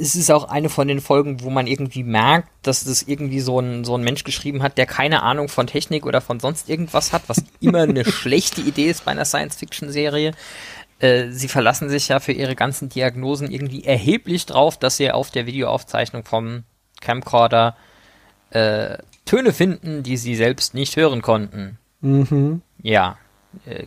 es 0.00 0.14
ist 0.14 0.30
auch 0.30 0.44
eine 0.44 0.68
von 0.68 0.88
den 0.88 1.00
Folgen, 1.00 1.42
wo 1.42 1.50
man 1.50 1.66
irgendwie 1.66 2.02
merkt, 2.02 2.48
dass 2.62 2.84
das 2.84 3.02
irgendwie 3.02 3.40
so 3.40 3.60
ein, 3.60 3.84
so 3.84 3.96
ein 3.96 4.02
Mensch 4.02 4.24
geschrieben 4.24 4.62
hat, 4.62 4.78
der 4.78 4.86
keine 4.86 5.22
Ahnung 5.22 5.48
von 5.48 5.66
Technik 5.66 6.06
oder 6.06 6.20
von 6.20 6.40
sonst 6.40 6.68
irgendwas 6.68 7.12
hat, 7.12 7.22
was 7.26 7.44
immer 7.60 7.82
eine 7.82 8.04
schlechte 8.04 8.60
Idee 8.62 8.86
ist 8.86 9.04
bei 9.04 9.12
einer 9.12 9.24
Science-Fiction-Serie. 9.24 10.32
äh, 11.00 11.28
sie 11.30 11.48
verlassen 11.48 11.90
sich 11.90 12.08
ja 12.08 12.20
für 12.20 12.32
ihre 12.32 12.56
ganzen 12.56 12.88
Diagnosen 12.88 13.50
irgendwie 13.50 13.84
erheblich 13.84 14.46
drauf, 14.46 14.78
dass 14.78 14.96
sie 14.96 15.10
auf 15.10 15.30
der 15.30 15.46
Videoaufzeichnung 15.46 16.24
vom 16.24 16.64
Camcorder 17.00 17.76
äh, 18.50 18.98
Töne 19.24 19.52
finden, 19.52 20.02
die 20.02 20.16
sie 20.16 20.34
selbst 20.34 20.74
nicht 20.74 20.96
hören 20.96 21.22
konnten. 21.22 21.78
Mhm. 22.00 22.62
Ja, 22.82 23.18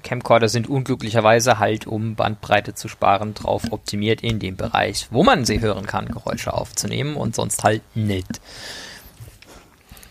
Camcorder 0.03 0.49
sind 0.49 0.67
unglücklicherweise 0.69 1.57
halt, 1.59 1.87
um 1.87 2.15
Bandbreite 2.15 2.73
zu 2.73 2.87
sparen, 2.89 3.33
drauf 3.33 3.63
optimiert, 3.71 4.21
in 4.21 4.39
dem 4.39 4.57
Bereich, 4.57 5.07
wo 5.11 5.23
man 5.23 5.45
sie 5.45 5.61
hören 5.61 5.85
kann, 5.85 6.07
Geräusche 6.07 6.53
aufzunehmen 6.53 7.15
und 7.15 7.33
sonst 7.35 7.63
halt 7.63 7.81
nicht. 7.95 8.41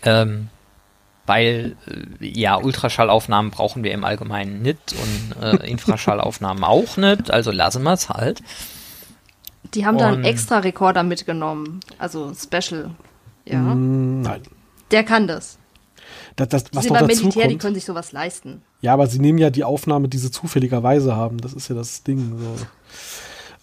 Ähm, 0.03 0.49
weil, 1.25 1.75
äh, 2.19 2.25
ja, 2.27 2.57
Ultraschallaufnahmen 2.57 3.51
brauchen 3.51 3.83
wir 3.83 3.91
im 3.93 4.03
Allgemeinen 4.03 4.61
nicht 4.61 4.93
und 4.93 5.41
äh, 5.43 5.69
Infraschallaufnahmen 5.69 6.63
auch 6.65 6.97
nicht, 6.97 7.31
also 7.31 7.51
lassen 7.51 7.83
wir 7.83 7.93
es 7.93 8.09
halt. 8.09 8.41
Die 9.73 9.85
haben 9.85 9.97
da 9.97 10.09
einen 10.09 10.25
extra 10.25 10.59
Rekorder 10.59 11.03
mitgenommen, 11.03 11.79
also 11.97 12.33
Special. 12.33 12.91
Ja, 13.45 13.59
Mm, 13.59 14.21
Nein. 14.21 14.41
der 14.91 15.03
kann 15.03 15.27
das. 15.27 15.57
Das, 16.35 16.49
das, 16.49 16.63
Die 16.65 16.75
was 16.75 16.83
sind 16.83 16.93
noch 16.93 16.99
beim 16.99 17.09
dazu 17.09 17.21
Militär, 17.21 17.43
die 17.43 17.49
kommt. 17.49 17.61
können 17.61 17.75
sich 17.75 17.85
sowas 17.85 18.11
leisten. 18.11 18.61
Ja, 18.81 18.93
aber 18.93 19.07
sie 19.07 19.19
nehmen 19.19 19.37
ja 19.39 19.49
die 19.49 19.63
Aufnahme, 19.63 20.07
die 20.07 20.17
sie 20.17 20.31
zufälligerweise 20.31 21.15
haben. 21.15 21.37
Das 21.39 21.53
ist 21.53 21.67
ja 21.69 21.75
das 21.75 22.03
Ding. 22.03 22.37
So. 22.39 22.65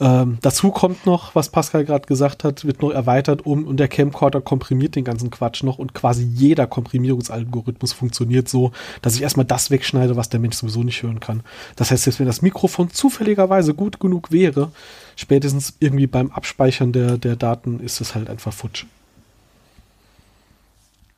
Ähm, 0.02 0.38
dazu 0.40 0.70
kommt 0.70 1.04
noch, 1.04 1.34
was 1.34 1.50
Pascal 1.50 1.84
gerade 1.84 2.06
gesagt 2.06 2.42
hat, 2.42 2.64
wird 2.64 2.80
noch 2.80 2.90
erweitert 2.90 3.44
um 3.44 3.66
und 3.66 3.76
der 3.76 3.88
Camcorder 3.88 4.40
komprimiert 4.40 4.96
den 4.96 5.04
ganzen 5.04 5.30
Quatsch 5.30 5.62
noch 5.62 5.78
und 5.78 5.92
quasi 5.92 6.22
jeder 6.24 6.66
Komprimierungsalgorithmus 6.66 7.92
funktioniert 7.92 8.48
so, 8.48 8.72
dass 9.02 9.14
ich 9.14 9.20
erstmal 9.20 9.44
das 9.44 9.70
wegschneide, 9.70 10.16
was 10.16 10.30
der 10.30 10.40
Mensch 10.40 10.56
sowieso 10.56 10.82
nicht 10.84 11.02
hören 11.02 11.20
kann. 11.20 11.42
Das 11.76 11.90
heißt, 11.90 12.04
selbst 12.04 12.18
wenn 12.18 12.26
das 12.26 12.40
Mikrofon 12.40 12.88
zufälligerweise 12.90 13.74
gut 13.74 14.00
genug 14.00 14.32
wäre, 14.32 14.72
spätestens 15.16 15.74
irgendwie 15.80 16.06
beim 16.06 16.30
Abspeichern 16.30 16.92
der, 16.92 17.18
der 17.18 17.36
Daten 17.36 17.78
ist 17.80 18.00
es 18.00 18.14
halt 18.14 18.30
einfach 18.30 18.54
futsch. 18.54 18.86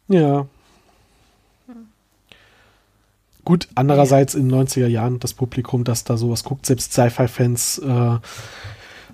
Ja. 0.09 0.47
Gut, 3.44 3.68
andererseits 3.74 4.35
in 4.35 4.48
den 4.48 4.66
90er 4.66 4.87
Jahren 4.87 5.18
das 5.18 5.35
Publikum, 5.35 5.83
das 5.83 6.05
da 6.05 6.16
sowas 6.16 6.44
guckt, 6.44 6.64
selbst 6.64 6.92
Sci-Fi-Fans 6.92 7.78
äh, 7.78 8.18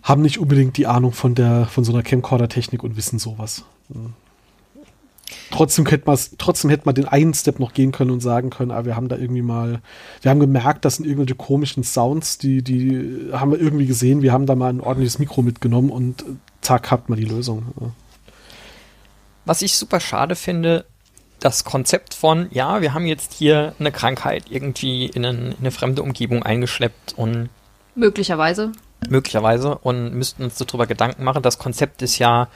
haben 0.02 0.22
nicht 0.22 0.38
unbedingt 0.38 0.76
die 0.76 0.86
Ahnung 0.86 1.12
von 1.12 1.34
der 1.34 1.66
von 1.66 1.84
so 1.84 1.92
einer 1.92 2.02
Camcorder-Technik 2.02 2.82
und 2.82 2.96
wissen 2.96 3.18
sowas. 3.18 3.64
Hm. 3.92 4.12
Trotzdem 5.50 5.86
hätte 5.86 6.06
man 6.06 6.18
trotzdem 6.38 6.70
hätte 6.70 6.84
man 6.86 6.94
den 6.94 7.06
einen 7.06 7.34
Step 7.34 7.58
noch 7.58 7.72
gehen 7.72 7.92
können 7.92 8.10
und 8.10 8.20
sagen 8.20 8.50
können, 8.50 8.70
ah, 8.70 8.84
wir 8.84 8.96
haben 8.96 9.08
da 9.08 9.16
irgendwie 9.16 9.42
mal, 9.42 9.80
wir 10.22 10.30
haben 10.30 10.40
gemerkt, 10.40 10.84
das 10.84 10.96
sind 10.96 11.06
irgendwelche 11.06 11.34
komischen 11.34 11.84
Sounds, 11.84 12.38
die 12.38 12.62
die 12.62 13.30
haben 13.32 13.50
wir 13.50 13.60
irgendwie 13.60 13.86
gesehen, 13.86 14.22
wir 14.22 14.32
haben 14.32 14.46
da 14.46 14.54
mal 14.54 14.70
ein 14.70 14.80
ordentliches 14.80 15.18
Mikro 15.18 15.42
mitgenommen 15.42 15.90
und 15.90 16.22
äh, 16.22 16.24
zack 16.60 16.90
habt 16.90 17.08
man 17.08 17.18
die 17.18 17.24
Lösung. 17.24 17.66
Ja. 17.80 17.90
Was 19.44 19.62
ich 19.62 19.76
super 19.76 20.00
schade 20.00 20.34
finde, 20.34 20.84
das 21.40 21.64
Konzept 21.64 22.14
von, 22.14 22.48
ja, 22.51 22.81
wir 22.81 22.94
haben 22.94 23.07
jetzt 23.07 23.33
hier 23.33 23.74
eine 23.79 23.92
Krankheit 23.92 24.44
irgendwie 24.51 25.07
in, 25.07 25.24
ein, 25.24 25.53
in 25.53 25.57
eine 25.61 25.70
fremde 25.70 26.03
Umgebung 26.03 26.42
eingeschleppt 26.42 27.14
und 27.16 27.48
Möglicherweise. 27.94 28.72
möglicherweise 29.09 29.79
und 29.79 30.14
müssten 30.14 30.44
uns 30.44 30.57
darüber 30.57 30.87
Gedanken 30.87 31.24
machen. 31.24 31.42
Das 31.42 31.59
Konzept 31.59 32.03
ist 32.03 32.18
ja 32.18 32.48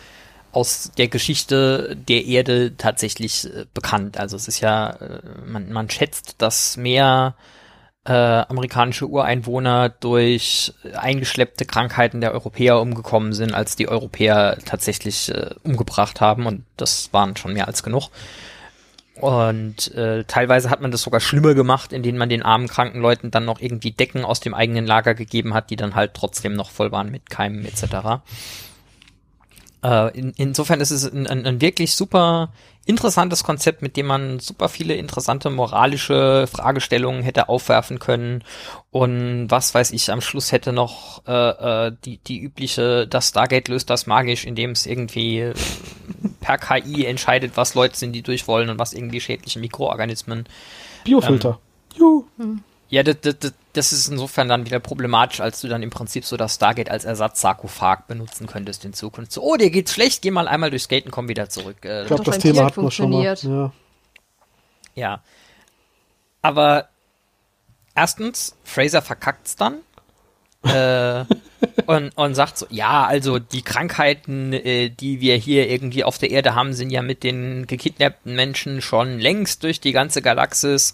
aus 0.53 0.93
der 0.99 1.09
Geschichte 1.09 1.97
der 1.97 2.25
Erde 2.27 2.77
tatsächlich 2.77 3.47
äh, 3.47 3.65
bekannt. 3.73 4.19
Also 4.19 4.37
es 4.37 4.49
ist 4.49 4.61
ja, 4.61 4.91
äh, 4.91 5.21
man, 5.47 5.73
man 5.73 5.89
schätzt, 5.89 6.37
dass 6.39 6.77
mehr 6.77 7.35
äh, 8.05 8.13
amerikanische 8.13 9.07
Ureinwohner 9.07 9.89
durch 9.89 10.75
eingeschleppte 10.95 11.65
Krankheiten 11.65 12.21
der 12.21 12.33
Europäer 12.33 12.81
umgekommen 12.81 13.33
sind, 13.33 13.55
als 13.55 13.77
die 13.77 13.89
Europäer 13.89 14.59
tatsächlich 14.65 15.31
äh, 15.31 15.55
umgebracht 15.63 16.21
haben. 16.21 16.47
Und 16.47 16.65
das 16.77 17.13
waren 17.13 17.37
schon 17.37 17.53
mehr 17.53 17.69
als 17.69 17.83
genug. 17.83 18.11
Und 19.21 19.95
äh, 19.95 20.25
teilweise 20.25 20.71
hat 20.71 20.81
man 20.81 20.91
das 20.91 21.03
sogar 21.03 21.21
schlimmer 21.21 21.55
gemacht, 21.55 21.93
indem 21.93 22.17
man 22.17 22.29
den 22.29 22.43
armen 22.43 22.67
kranken 22.67 23.01
Leuten 23.01 23.31
dann 23.31 23.45
noch 23.45 23.61
irgendwie 23.61 23.91
Decken 23.91 24.25
aus 24.25 24.41
dem 24.41 24.55
eigenen 24.55 24.87
Lager 24.87 25.15
gegeben 25.15 25.53
hat, 25.53 25.71
die 25.71 25.77
dann 25.77 25.95
halt 25.95 26.15
trotzdem 26.15 26.55
noch 26.55 26.71
voll 26.71 26.93
waren 26.93 27.11
mit 27.11 27.29
Keimen 27.29 27.65
etc. 27.67 28.23
Äh, 29.83 30.19
in, 30.19 30.33
insofern 30.37 30.81
ist 30.81 30.91
es 30.91 31.05
ein, 31.05 31.27
ein, 31.27 31.45
ein 31.45 31.61
wirklich 31.61 31.95
super 31.95 32.53
interessantes 32.85 33.45
Konzept, 33.45 33.83
mit 33.83 33.97
dem 33.97 34.07
man 34.07 34.41
super 34.41 34.69
viele 34.69 34.95
interessante 34.95 35.51
moralische 35.51 36.47
Fragestellungen 36.47 37.23
hätte 37.23 37.49
aufwerfen 37.49 37.99
können 37.99 38.43
und 38.91 39.51
was 39.51 39.73
weiß 39.75 39.93
ich, 39.93 40.11
am 40.11 40.21
Schluss 40.21 40.51
hätte 40.51 40.73
noch 40.73 41.23
äh, 41.27 41.87
äh, 41.87 41.93
die, 42.05 42.19
die 42.19 42.41
übliche, 42.41 43.07
das 43.07 43.29
Stargate 43.29 43.69
löst 43.69 43.89
das 43.89 44.07
magisch, 44.07 44.45
indem 44.45 44.73
es 44.73 44.87
irgendwie 44.87 45.53
per 46.41 46.59
KI 46.59 47.07
entscheidet, 47.07 47.53
was 47.57 47.75
Leute 47.75 47.97
sind, 47.97 48.13
die 48.13 48.23
durch 48.23 48.49
wollen 48.49 48.69
und 48.69 48.79
was 48.79 48.93
irgendwie 48.93 49.21
schädliche 49.21 49.61
Mikroorganismen. 49.61 50.47
Biofilter. 51.05 51.61
Juhu. 51.95 52.25
Ja, 52.93 53.03
das, 53.03 53.17
das, 53.23 53.55
das 53.73 53.93
ist 53.95 54.09
insofern 54.09 54.49
dann 54.51 54.67
wieder 54.67 54.79
problematisch, 54.79 55.41
als 55.41 55.63
du 55.63 55.69
dann 55.69 55.83
im 55.83 55.89
Prinzip 55.89 56.27
so 56.27 56.37
das 56.37 56.57
Stargate 56.57 56.91
als 56.91 57.07
Ersatz-Sarkophag 57.07 58.07
benutzen 58.07 58.47
könntest 58.47 58.85
in 58.85 58.93
Zukunft. 58.93 59.33
So, 59.33 59.43
oh, 59.43 59.57
dir 59.57 59.71
geht's 59.71 59.95
schlecht, 59.95 60.21
geh 60.21 60.31
mal 60.31 60.47
einmal 60.47 60.69
durchs 60.69 60.89
Gate 60.89 61.07
und 61.07 61.11
komm 61.11 61.27
wieder 61.29 61.49
zurück. 61.49 61.79
Äh, 61.87 62.03
Ich 62.03 62.09
glaube, 62.09 62.23
das 62.25 62.39
Thema 62.39 62.67
hatten 62.67 62.83
wir 62.83 62.91
schon 62.91 63.11
mal. 63.11 63.25
funktioniert. 63.25 63.73
Ja. 64.95 65.03
Ja. 65.03 65.23
Aber 66.43 66.89
erstens, 67.95 68.57
Fraser 68.63 69.01
verkackt's 69.01 69.57
dann. 69.57 69.79
äh, 70.65 71.25
und, 71.87 72.11
und 72.17 72.35
sagt 72.35 72.59
so, 72.59 72.67
ja, 72.69 73.07
also 73.07 73.39
die 73.39 73.63
Krankheiten, 73.63 74.53
äh, 74.53 74.91
die 74.91 75.23
wir 75.23 75.37
hier 75.37 75.71
irgendwie 75.71 76.05
auf 76.05 76.19
der 76.19 76.31
Erde 76.31 76.55
haben, 76.55 76.75
sind 76.75 76.91
ja 76.91 77.01
mit 77.01 77.23
den 77.25 77.67
gekidnappten 77.67 78.35
Menschen 78.37 78.83
schon 78.83 79.19
längst 79.19 79.63
durch 79.63 79.81
die 79.81 79.93
ganze 79.93 80.21
Galaxis. 80.21 80.93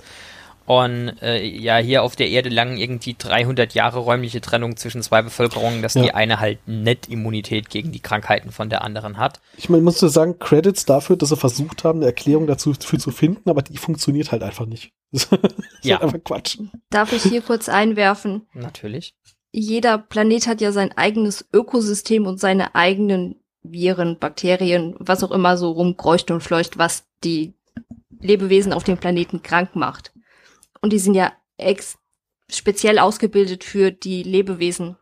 Und 0.69 1.15
äh, 1.23 1.43
ja, 1.45 1.79
hier 1.79 2.03
auf 2.03 2.15
der 2.15 2.29
Erde 2.29 2.51
lang 2.51 2.77
irgendwie 2.77 3.17
300 3.19 3.73
Jahre 3.75 4.01
räumliche 4.01 4.41
Trennung 4.43 4.77
zwischen 4.77 5.03
zwei 5.03 5.23
Bevölkerungen, 5.23 5.81
dass 5.81 5.95
Ja. 5.95 6.03
die 6.03 6.13
eine 6.15 6.41
halt 6.41 6.59
nett 6.67 7.09
Immunität 7.09 7.71
gegen 7.71 7.91
die 7.91 8.01
Krankheiten 8.01 8.53
von 8.53 8.69
der 8.69 8.83
anderen 8.83 9.17
hat. 9.17 9.41
Ich 9.57 9.69
meine, 9.71 9.83
musst 9.83 10.03
du 10.03 10.09
sagen, 10.09 10.39
Credits 10.39 10.85
dafür, 10.85 11.17
dass 11.17 11.31
sie 11.31 11.37
versucht 11.37 11.85
haben, 11.85 12.01
eine 12.01 12.07
Erklärung 12.07 12.47
dazu 12.47 12.75
für 12.79 12.99
zu 12.99 13.11
finden, 13.11 13.49
aber 13.49 13.63
die 13.63 13.79
funktioniert 13.79 14.31
halt 14.31 14.43
einfach 14.43 14.67
nicht. 14.67 14.93
Das 15.11 15.23
ist 15.23 15.85
Ja. 15.85 15.95
halt 15.97 16.03
einfach 16.05 16.23
Quatsch. 16.25 16.59
Darf 16.91 17.13
ich 17.15 17.23
hier 17.23 17.41
kurz 17.41 17.71
einwerfen? 17.71 18.43
Natürlich. 18.53 19.15
Jeder 19.53 19.97
Planet 19.97 20.47
hat 20.47 20.61
ja 20.61 20.71
sein 20.73 20.93
eigenes 20.99 21.49
Ökosystem 21.51 22.27
und 22.27 22.39
seine 22.39 22.75
eigenen 22.75 23.37
Viren, 23.63 24.19
Bakterien, 24.19 24.95
was 24.99 25.25
auch 25.25 25.31
immer 25.31 25.57
so 25.57 25.71
rumkreucht 25.71 26.31
und 26.31 26.43
fleucht, 26.43 26.77
was 26.77 27.05
die 27.25 27.55
Lebewesen 28.21 28.73
auf 28.75 28.85
dem 28.85 28.99
Planeten 28.99 29.43
krank 29.43 29.75
macht. 29.75 30.13
Und 30.81 30.93
die 30.93 30.99
sind 30.99 31.15
ja 31.15 31.33
ex 31.57 31.99
speziell 32.51 32.99
ausgebildet 32.99 33.65
für 33.65 33.91
die 33.91 34.23
Lebewesen 34.23 34.97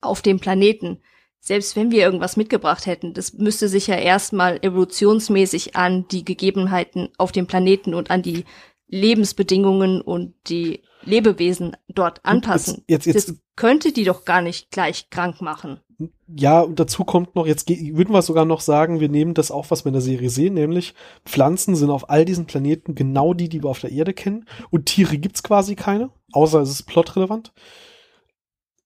auf 0.00 0.22
dem 0.22 0.40
Planeten. 0.40 1.02
Selbst 1.40 1.76
wenn 1.76 1.92
wir 1.92 2.02
irgendwas 2.02 2.36
mitgebracht 2.36 2.86
hätten, 2.86 3.14
das 3.14 3.34
müsste 3.34 3.68
sich 3.68 3.86
ja 3.86 3.96
erstmal 3.96 4.58
evolutionsmäßig 4.64 5.76
an 5.76 6.08
die 6.08 6.24
Gegebenheiten 6.24 7.10
auf 7.18 7.30
dem 7.30 7.46
Planeten 7.46 7.94
und 7.94 8.10
an 8.10 8.22
die 8.22 8.44
Lebensbedingungen 8.88 10.00
und 10.00 10.34
die 10.48 10.82
Lebewesen 11.02 11.76
dort 11.88 12.24
anpassen. 12.24 12.84
jetzt- 12.88 13.06
jetzt- 13.06 13.28
das 13.28 13.36
könnte 13.54 13.92
die 13.92 14.04
doch 14.04 14.24
gar 14.24 14.42
nicht 14.42 14.70
gleich 14.70 15.08
krank 15.10 15.40
machen. 15.40 15.80
Ja, 16.28 16.60
und 16.60 16.80
dazu 16.80 17.04
kommt 17.04 17.36
noch, 17.36 17.46
jetzt 17.46 17.68
würden 17.68 18.12
wir 18.12 18.22
sogar 18.22 18.44
noch 18.44 18.60
sagen, 18.60 18.98
wir 18.98 19.08
nehmen 19.08 19.34
das 19.34 19.52
auch, 19.52 19.70
was 19.70 19.84
wir 19.84 19.90
in 19.90 19.94
der 19.94 20.02
Serie 20.02 20.28
sehen, 20.28 20.54
nämlich 20.54 20.94
Pflanzen 21.24 21.76
sind 21.76 21.90
auf 21.90 22.10
all 22.10 22.24
diesen 22.24 22.46
Planeten 22.46 22.96
genau 22.96 23.32
die, 23.32 23.48
die 23.48 23.62
wir 23.62 23.70
auf 23.70 23.80
der 23.80 23.92
Erde 23.92 24.12
kennen. 24.12 24.44
Und 24.70 24.86
Tiere 24.86 25.18
gibt's 25.18 25.44
quasi 25.44 25.76
keine, 25.76 26.10
außer 26.32 26.60
es 26.60 26.70
ist 26.70 26.82
plotrelevant. 26.84 27.52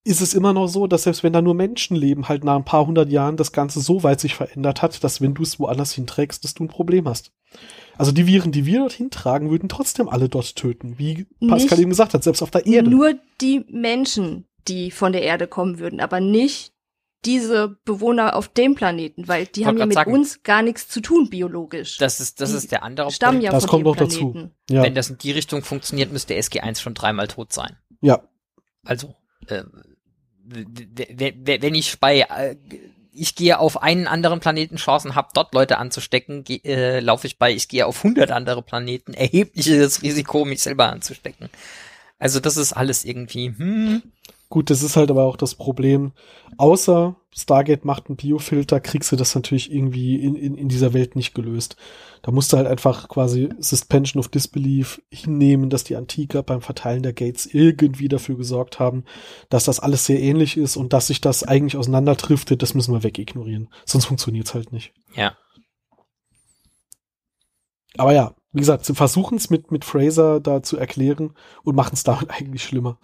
Ist 0.05 0.21
es 0.21 0.35
immer 0.35 0.53
noch 0.53 0.67
so, 0.67 0.87
dass 0.87 1.05
selbst 1.05 1.23
wenn 1.23 1.33
da 1.33 1.41
nur 1.41 1.55
Menschen 1.55 1.97
leben, 1.97 2.29
halt 2.29 2.45
nach 2.45 2.57
ein 2.57 2.65
paar 2.65 2.87
hundert 2.87 3.11
Jahren 3.11 3.37
das 3.37 3.53
Ganze 3.53 3.81
so 3.81 4.03
weit 4.03 4.21
sich 4.21 4.35
verändert 4.35 4.83
hat, 4.83 5.03
dass 5.03 5.21
wenn 5.21 5.35
du 5.35 5.43
es 5.43 5.59
woanders 5.59 5.93
hinträgst, 5.93 6.45
dass 6.45 6.55
du 6.55 6.65
ein 6.65 6.69
Problem 6.69 7.07
hast. 7.09 7.33
Also 7.97 8.13
die 8.13 8.27
Viren, 8.27 8.53
die 8.53 8.65
wir 8.65 8.81
dorthin 8.81 9.11
tragen, 9.11 9.51
würden 9.51 9.69
trotzdem 9.69 10.09
alle 10.09 10.29
dort 10.29 10.57
töten, 10.57 10.99
wie 10.99 11.27
Pascal 11.41 11.59
Nicht 11.59 11.79
eben 11.81 11.91
gesagt 11.91 12.15
hat, 12.15 12.25
selbst 12.25 12.43
auf 12.43 12.51
der 12.51 12.67
Erde. 12.67 12.89
Nur 12.89 13.15
die 13.41 13.65
Menschen, 13.69 14.47
die 14.69 14.91
von 14.91 15.13
der 15.13 15.23
Erde 15.23 15.47
kommen 15.47 15.79
würden, 15.79 16.01
aber 16.01 16.21
nicht 16.21 16.73
diese 17.25 17.77
Bewohner 17.85 18.35
auf 18.37 18.49
dem 18.49 18.75
Planeten, 18.75 19.29
weil 19.29 19.47
die 19.47 19.67
haben 19.67 19.79
ja 19.79 19.87
mit 19.87 19.95
sagen. 19.95 20.13
uns 20.13 20.43
gar 20.43 20.63
nichts 20.63 20.89
zu 20.89 21.01
tun 21.01 21.29
biologisch. 21.31 21.99
Das 21.99 22.21
ist, 22.21 22.41
das 22.41 22.51
Die 22.51 22.57
ist 22.57 22.73
der 22.73 22.83
andere 22.83 23.11
stammen 23.11 23.39
Punkt. 23.39 23.45
ja 23.45 23.51
Das 23.51 23.65
von 23.65 23.71
kommt 23.71 23.85
noch 23.85 23.97
dazu. 23.97 24.51
Ja, 24.71 24.83
Wenn 24.83 24.95
das 24.95 25.11
in 25.11 25.19
die 25.19 25.33
Richtung 25.33 25.63
funktioniert, 25.63 26.13
müsste 26.13 26.35
SG1 26.35 26.81
schon 26.81 26.95
dreimal 26.95 27.29
tot 27.29 27.53
sein. 27.53 27.77
ja. 28.01 28.23
Also, 28.85 29.15
äh, 29.49 29.65
wenn 30.47 31.75
ich 31.75 31.99
bei, 32.01 32.21
äh, 32.23 32.57
ich 33.13 33.35
gehe 33.35 33.59
auf 33.59 33.83
einen 33.83 34.07
anderen 34.07 34.41
Planeten 34.41 34.77
Chancen 34.77 35.15
habe, 35.15 35.29
dort 35.35 35.53
Leute 35.55 35.79
anzustecken, 35.79 36.45
äh, 36.65 37.01
laufe 37.01 37.27
ich 37.27 37.39
bei, 37.39 37.53
ich 37.53 37.69
gehe 37.69 37.87
auf 37.87 37.99
100 38.05 38.31
andere 38.31 38.63
Planeten, 38.63 39.13
erhebliches 39.15 40.03
Risiko, 40.03 40.45
mich 40.45 40.63
selber 40.63 40.91
anzustecken. 40.91 41.51
Also 42.19 42.41
das 42.41 42.57
ist 42.57 42.73
alles 42.73 43.05
irgendwie, 43.05 43.49
hm, 43.49 44.03
Gut, 44.51 44.69
das 44.69 44.83
ist 44.83 44.97
halt 44.97 45.13
aber 45.13 45.23
auch 45.25 45.37
das 45.37 45.55
Problem. 45.55 46.11
Außer 46.59 47.15
Stargate 47.33 47.85
macht 47.85 48.09
einen 48.09 48.17
Biofilter, 48.17 48.81
kriegst 48.81 49.13
du 49.13 49.17
das 49.17 49.33
natürlich 49.37 49.73
irgendwie 49.73 50.17
in, 50.17 50.35
in, 50.35 50.57
in 50.57 50.69
dieser 50.69 50.93
Welt 50.93 51.15
nicht 51.15 51.35
gelöst. 51.35 51.77
Da 52.23 52.33
musst 52.33 52.53
du 52.53 52.57
halt 52.57 52.67
einfach 52.67 53.09
quasi 53.09 53.49
Suspension 53.61 54.19
of 54.19 54.27
Disbelief 54.27 55.01
hinnehmen, 55.09 55.71
dass 55.71 55.85
die 55.85 55.95
Antiker 55.95 56.43
beim 56.43 56.63
Verteilen 56.63 57.05
der 57.05 57.13
Gates 57.13 57.47
irgendwie 57.47 58.09
dafür 58.09 58.37
gesorgt 58.37 58.81
haben, 58.81 59.05
dass 59.51 59.67
das 59.67 59.79
alles 59.79 60.05
sehr 60.05 60.21
ähnlich 60.21 60.57
ist 60.57 60.77
und 60.77 60.93
dass 60.93 61.07
sich 61.07 61.21
das 61.21 61.45
eigentlich 61.45 61.77
auseinanderdriftet, 61.77 62.61
das 62.61 62.75
müssen 62.75 62.93
wir 62.93 63.05
wegignorieren. 63.05 63.69
Sonst 63.87 64.07
funktioniert's 64.07 64.55
halt 64.55 64.73
nicht. 64.73 64.93
Ja. 65.15 65.37
Aber 67.97 68.13
ja, 68.13 68.35
wie 68.53 68.61
gesagt, 68.61 68.85
sie 68.85 68.97
versuchen 68.97 69.37
es 69.37 69.49
mit, 69.49 69.71
mit 69.71 69.85
Fraser 69.85 70.41
da 70.41 70.61
zu 70.61 70.77
erklären 70.77 71.35
und 71.63 71.77
machen 71.77 71.95
es 71.95 72.03
damit 72.05 72.31
eigentlich 72.31 72.65
schlimmer. 72.65 72.99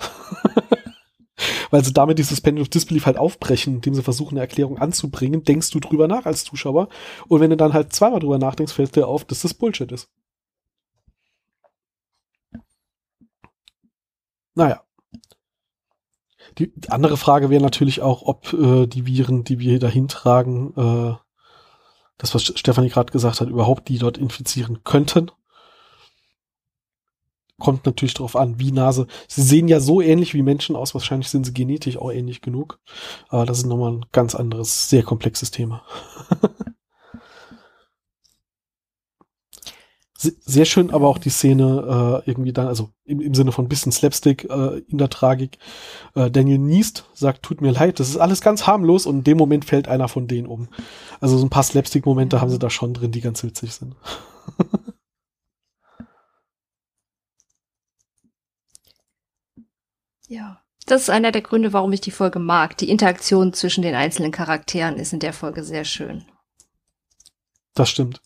Weil 1.76 1.84
sie 1.84 1.92
damit 1.92 2.18
die 2.18 2.22
Suspension 2.22 2.62
of 2.62 2.70
Disbelief 2.70 3.04
halt 3.04 3.18
aufbrechen, 3.18 3.74
indem 3.74 3.92
sie 3.92 4.02
versuchen, 4.02 4.30
eine 4.30 4.40
Erklärung 4.40 4.78
anzubringen, 4.78 5.44
denkst 5.44 5.68
du 5.72 5.78
drüber 5.78 6.08
nach 6.08 6.24
als 6.24 6.42
Zuschauer. 6.42 6.88
Und 7.28 7.40
wenn 7.40 7.50
du 7.50 7.56
dann 7.58 7.74
halt 7.74 7.92
zweimal 7.92 8.18
drüber 8.18 8.38
nachdenkst, 8.38 8.72
fällt 8.72 8.96
dir 8.96 9.06
auf, 9.06 9.26
dass 9.26 9.42
das 9.42 9.52
Bullshit 9.52 9.92
ist. 9.92 10.08
Naja. 14.54 14.84
Die, 16.56 16.72
die 16.74 16.88
andere 16.88 17.18
Frage 17.18 17.50
wäre 17.50 17.62
natürlich 17.62 18.00
auch, 18.00 18.22
ob 18.22 18.54
äh, 18.54 18.86
die 18.86 19.04
Viren, 19.04 19.44
die 19.44 19.58
wir 19.58 19.78
dahin 19.78 20.08
tragen, 20.08 20.72
äh, 20.78 21.14
das, 22.16 22.34
was 22.34 22.42
Stefanie 22.42 22.88
gerade 22.88 23.12
gesagt 23.12 23.42
hat, 23.42 23.50
überhaupt 23.50 23.90
die 23.90 23.98
dort 23.98 24.16
infizieren 24.16 24.82
könnten. 24.82 25.30
Kommt 27.58 27.86
natürlich 27.86 28.14
darauf 28.14 28.36
an, 28.36 28.58
wie 28.60 28.70
Nase. 28.70 29.06
Sie 29.28 29.42
sehen 29.42 29.66
ja 29.68 29.80
so 29.80 30.02
ähnlich 30.02 30.34
wie 30.34 30.42
Menschen 30.42 30.76
aus, 30.76 30.92
wahrscheinlich 30.92 31.28
sind 31.28 31.46
sie 31.46 31.54
genetisch 31.54 31.96
auch 31.96 32.12
ähnlich 32.12 32.42
genug. 32.42 32.78
Aber 33.28 33.46
das 33.46 33.58
ist 33.58 33.66
nochmal 33.66 33.92
ein 33.92 34.06
ganz 34.12 34.34
anderes, 34.34 34.90
sehr 34.90 35.02
komplexes 35.02 35.50
Thema. 35.50 35.82
sehr 40.18 40.64
schön 40.64 40.90
aber 40.90 41.08
auch 41.08 41.18
die 41.18 41.30
Szene 41.30 42.22
äh, 42.26 42.30
irgendwie 42.30 42.52
dann, 42.52 42.66
also 42.66 42.90
im, 43.04 43.20
im 43.20 43.34
Sinne 43.34 43.52
von 43.52 43.68
bisschen 43.68 43.92
Slapstick 43.92 44.44
äh, 44.44 44.78
in 44.88 44.98
der 44.98 45.10
Tragik. 45.10 45.58
Äh, 46.14 46.30
Daniel 46.30 46.58
niest, 46.58 47.04
sagt, 47.14 47.42
tut 47.42 47.60
mir 47.60 47.72
leid, 47.72 48.00
das 48.00 48.08
ist 48.08 48.16
alles 48.16 48.40
ganz 48.40 48.66
harmlos 48.66 49.06
und 49.06 49.18
in 49.18 49.24
dem 49.24 49.38
Moment 49.38 49.64
fällt 49.64 49.88
einer 49.88 50.08
von 50.08 50.26
denen 50.26 50.46
um. 50.46 50.68
Also 51.20 51.38
so 51.38 51.44
ein 51.44 51.50
paar 51.50 51.62
Slapstick-Momente 51.62 52.40
haben 52.40 52.50
sie 52.50 52.58
da 52.58 52.70
schon 52.70 52.94
drin, 52.94 53.12
die 53.12 53.20
ganz 53.20 53.42
witzig 53.42 53.72
sind. 53.72 53.94
ja. 60.28 60.60
Das 60.88 61.02
ist 61.02 61.10
einer 61.10 61.32
der 61.32 61.42
Gründe, 61.42 61.72
warum 61.72 61.92
ich 61.92 62.00
die 62.00 62.12
Folge 62.12 62.38
mag. 62.38 62.76
Die 62.76 62.88
Interaktion 62.90 63.52
zwischen 63.52 63.82
den 63.82 63.96
einzelnen 63.96 64.30
Charakteren 64.30 64.96
ist 64.96 65.12
in 65.12 65.18
der 65.18 65.32
Folge 65.32 65.64
sehr 65.64 65.84
schön. 65.84 66.24
Das 67.74 67.90
stimmt. 67.90 68.20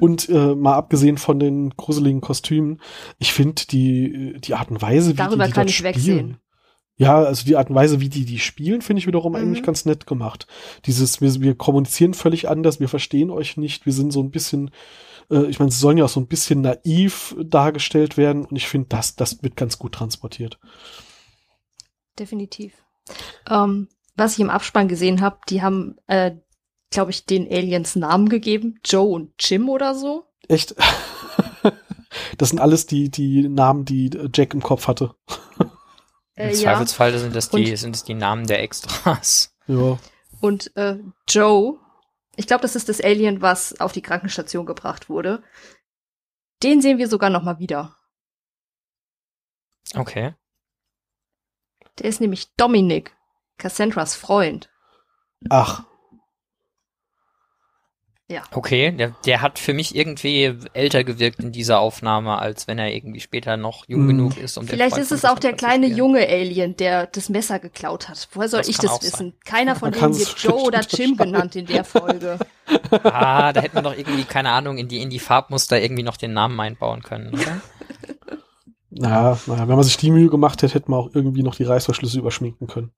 Und 0.00 0.28
äh, 0.28 0.54
mal 0.54 0.74
abgesehen 0.74 1.18
von 1.18 1.40
den 1.40 1.70
gruseligen 1.70 2.20
Kostümen, 2.20 2.80
ich 3.18 3.32
finde 3.32 3.62
die, 3.70 4.36
die 4.40 4.54
Art 4.54 4.70
und 4.70 4.80
Weise, 4.82 5.12
wie 5.12 5.16
Darüber 5.16 5.44
die, 5.44 5.50
die 5.50 5.54
kann 5.54 5.62
dort 5.62 5.70
ich 5.70 5.76
spielen. 5.78 5.94
wegsehen. 5.94 6.36
Ja, 6.96 7.16
also 7.18 7.44
die 7.46 7.56
Art 7.56 7.70
und 7.70 7.76
Weise, 7.76 8.00
wie 8.00 8.10
die 8.10 8.24
die 8.26 8.38
spielen, 8.38 8.82
finde 8.82 9.00
ich 9.00 9.06
wiederum 9.06 9.32
Mhm. 9.32 9.38
eigentlich 9.38 9.62
ganz 9.62 9.84
nett 9.86 10.06
gemacht. 10.06 10.46
Dieses, 10.84 11.20
wir, 11.20 11.40
wir 11.40 11.54
kommunizieren 11.56 12.12
völlig 12.14 12.48
anders, 12.48 12.78
wir 12.78 12.88
verstehen 12.88 13.30
euch 13.30 13.56
nicht, 13.56 13.86
wir 13.86 13.92
sind 13.94 14.12
so 14.12 14.22
ein 14.22 14.30
bisschen, 14.30 14.70
äh, 15.30 15.46
ich 15.46 15.58
meine, 15.58 15.70
sie 15.72 15.78
sollen 15.80 15.96
ja 15.96 16.04
auch 16.04 16.10
so 16.10 16.20
ein 16.20 16.26
bisschen 16.28 16.60
naiv 16.60 17.34
dargestellt 17.42 18.16
werden 18.18 18.44
und 18.44 18.54
ich 18.54 18.68
finde, 18.68 18.88
das, 18.90 19.16
das 19.16 19.42
wird 19.42 19.56
ganz 19.56 19.78
gut 19.78 19.92
transportiert. 19.92 20.58
Definitiv. 22.20 22.74
Ähm, 23.48 23.88
was 24.14 24.34
ich 24.34 24.40
im 24.40 24.50
Abspann 24.50 24.86
gesehen 24.86 25.20
habe, 25.22 25.38
die 25.48 25.62
haben, 25.62 25.96
äh, 26.06 26.32
glaube 26.90 27.10
ich, 27.10 27.24
den 27.26 27.50
Aliens 27.50 27.96
Namen 27.96 28.28
gegeben. 28.28 28.78
Joe 28.84 29.08
und 29.08 29.32
Jim 29.40 29.68
oder 29.68 29.94
so. 29.94 30.26
Echt? 30.48 30.74
das 32.38 32.50
sind 32.50 32.60
alles 32.60 32.86
die, 32.86 33.10
die 33.10 33.48
Namen, 33.48 33.84
die 33.86 34.10
Jack 34.34 34.52
im 34.54 34.62
Kopf 34.62 34.86
hatte. 34.86 35.14
Im 35.58 35.70
Äh, 36.36 36.48
ja. 36.50 36.54
Zweifelsfall 36.54 37.18
sind 37.18 37.34
das 37.34 37.48
die, 37.50 37.70
Und- 37.70 37.76
sind 37.78 37.96
es 37.96 38.04
die 38.04 38.14
Namen 38.14 38.46
der 38.46 38.62
Extras. 38.62 39.54
Ja. 39.66 39.98
Und 40.40 40.76
äh, 40.76 40.98
Joe, 41.28 41.78
ich 42.34 42.48
glaube, 42.48 42.62
das 42.62 42.74
ist 42.74 42.88
das 42.88 43.00
Alien, 43.00 43.40
was 43.40 43.78
auf 43.78 43.92
die 43.92 44.02
Krankenstation 44.02 44.66
gebracht 44.66 45.08
wurde. 45.08 45.44
Den 46.64 46.80
sehen 46.82 46.98
wir 46.98 47.06
sogar 47.08 47.30
noch 47.30 47.44
mal 47.44 47.60
wieder. 47.60 47.94
Okay. 49.94 50.34
Der 52.00 52.08
ist 52.08 52.20
nämlich 52.20 52.48
Dominic, 52.56 53.14
Cassandras 53.58 54.14
Freund. 54.14 54.68
Ach, 55.48 55.84
Okay, 58.52 58.92
der, 58.92 59.12
der 59.24 59.42
hat 59.42 59.58
für 59.58 59.74
mich 59.74 59.96
irgendwie 59.96 60.56
älter 60.72 61.02
gewirkt 61.02 61.40
in 61.40 61.50
dieser 61.50 61.80
Aufnahme, 61.80 62.38
als 62.38 62.68
wenn 62.68 62.78
er 62.78 62.92
irgendwie 62.94 63.20
später 63.20 63.56
noch 63.56 63.88
jung 63.88 64.02
Hm. 64.02 64.08
genug 64.08 64.36
ist, 64.36 64.56
um 64.56 64.66
Vielleicht 64.68 64.96
ist 64.98 65.10
es 65.10 65.24
auch 65.24 65.38
der 65.40 65.52
kleine 65.52 65.86
junge 65.88 66.26
Alien, 66.28 66.76
der 66.76 67.08
das 67.08 67.28
Messer 67.28 67.58
geklaut 67.58 68.08
hat. 68.08 68.28
Woher 68.32 68.48
soll 68.48 68.60
Das 68.60 68.68
ich 68.68 68.76
das 68.78 69.02
wissen? 69.02 69.34
Keiner 69.44 69.74
von 69.74 69.90
denen 69.90 70.16
wird 70.16 70.34
Joe 70.38 70.62
oder 70.62 70.80
Jim 70.80 71.16
genannt 71.16 71.56
in 71.56 71.66
der 71.66 71.84
Folge. 71.84 72.38
Ah, 73.02 73.52
da 73.52 73.62
hätte 73.62 73.74
man 73.74 73.84
doch 73.84 73.96
irgendwie, 73.96 74.22
keine 74.24 74.50
Ahnung, 74.50 74.78
in 74.78 74.86
die, 74.86 75.00
in 75.02 75.10
die 75.10 75.18
Farbmuster 75.18 75.80
irgendwie 75.80 76.04
noch 76.04 76.16
den 76.16 76.32
Namen 76.32 76.58
einbauen 76.60 77.02
können, 77.02 77.34
oder? 77.34 77.60
naja, 78.90 79.38
naja, 79.46 79.68
wenn 79.68 79.76
man 79.76 79.84
sich 79.84 79.96
die 79.96 80.10
Mühe 80.10 80.28
gemacht 80.28 80.62
hätte, 80.62 80.74
hätte 80.74 80.90
man 80.90 81.00
auch 81.00 81.14
irgendwie 81.14 81.42
noch 81.42 81.54
die 81.54 81.64
Reißverschlüsse 81.64 82.18
überschminken 82.18 82.66
können. 82.66 82.90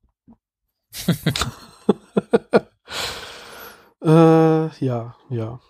äh, 4.03 4.85
ja, 4.85 5.15
ja. 5.31 5.61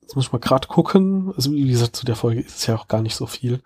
Jetzt 0.00 0.16
muss 0.16 0.26
ich 0.26 0.32
mal 0.32 0.38
gerade 0.38 0.68
gucken. 0.68 1.32
Also 1.36 1.52
wie 1.52 1.70
gesagt, 1.70 1.96
zu 1.96 2.04
der 2.04 2.16
Folge 2.16 2.40
ist 2.40 2.56
es 2.56 2.66
ja 2.66 2.76
auch 2.76 2.88
gar 2.88 3.02
nicht 3.02 3.14
so 3.14 3.26
viel. 3.26 3.62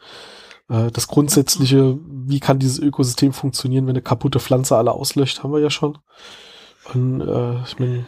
Äh, 0.68 0.90
das 0.90 1.08
grundsätzliche, 1.08 1.98
wie 2.06 2.40
kann 2.40 2.58
dieses 2.58 2.78
Ökosystem 2.78 3.32
funktionieren, 3.32 3.86
wenn 3.86 3.96
eine 3.96 4.02
kaputte 4.02 4.38
Pflanze 4.38 4.76
alle 4.76 4.92
auslöscht, 4.92 5.42
haben 5.42 5.52
wir 5.52 5.60
ja 5.60 5.70
schon. 5.70 5.98
Und 6.92 7.20
äh, 7.20 7.62
ich 7.62 7.78
meine, 7.78 8.06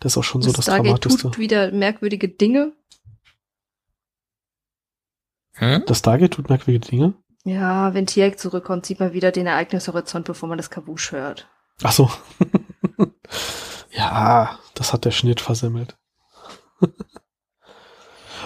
das 0.00 0.12
ist 0.12 0.18
auch 0.18 0.24
schon 0.24 0.42
so 0.42 0.52
das 0.52 0.64
Stargate 0.64 0.86
Dramatischste. 0.86 1.22
tut 1.22 1.38
wieder 1.38 1.72
merkwürdige 1.72 2.28
Dinge. 2.28 2.72
Hm? 5.58 5.82
Das 5.86 5.98
Stargate 5.98 6.32
tut 6.32 6.48
merkwürdige 6.48 6.88
Dinge. 6.90 7.14
Ja, 7.44 7.94
wenn 7.94 8.06
Tiak 8.06 8.38
zurückkommt, 8.38 8.86
sieht 8.86 9.00
man 9.00 9.12
wieder 9.12 9.32
den 9.32 9.46
Ereignishorizont, 9.46 10.26
bevor 10.26 10.48
man 10.48 10.58
das 10.58 10.70
Kabusch 10.70 11.12
hört. 11.12 11.48
Ach 11.82 11.92
so. 11.92 12.10
ja, 13.90 14.58
das 14.74 14.92
hat 14.92 15.04
der 15.04 15.12
Schnitt 15.12 15.40
versemmelt. 15.40 15.96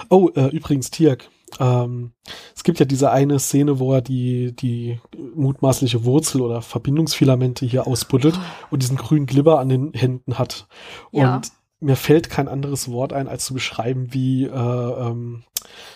oh, 0.09 0.29
äh, 0.35 0.47
übrigens, 0.47 0.91
Tiak. 0.91 1.29
Ähm, 1.59 2.13
es 2.55 2.63
gibt 2.63 2.79
ja 2.79 2.85
diese 2.85 3.11
eine 3.11 3.39
Szene, 3.39 3.79
wo 3.79 3.93
er 3.93 4.01
die, 4.01 4.55
die 4.55 4.99
mutmaßliche 5.35 6.05
Wurzel 6.05 6.41
oder 6.41 6.61
Verbindungsfilamente 6.61 7.65
hier 7.65 7.85
ausbuddelt 7.85 8.39
und 8.71 8.81
diesen 8.81 8.97
grünen 8.97 9.25
Glibber 9.25 9.59
an 9.59 9.69
den 9.69 9.93
Händen 9.93 10.39
hat. 10.39 10.67
Ja. 11.11 11.35
Und 11.35 11.51
mir 11.79 11.95
fällt 11.95 12.29
kein 12.29 12.47
anderes 12.47 12.89
Wort 12.89 13.13
ein, 13.13 13.27
als 13.27 13.45
zu 13.45 13.53
beschreiben, 13.53 14.13
wie 14.13 14.45
äh, 14.45 14.49
ähm, 14.49 15.43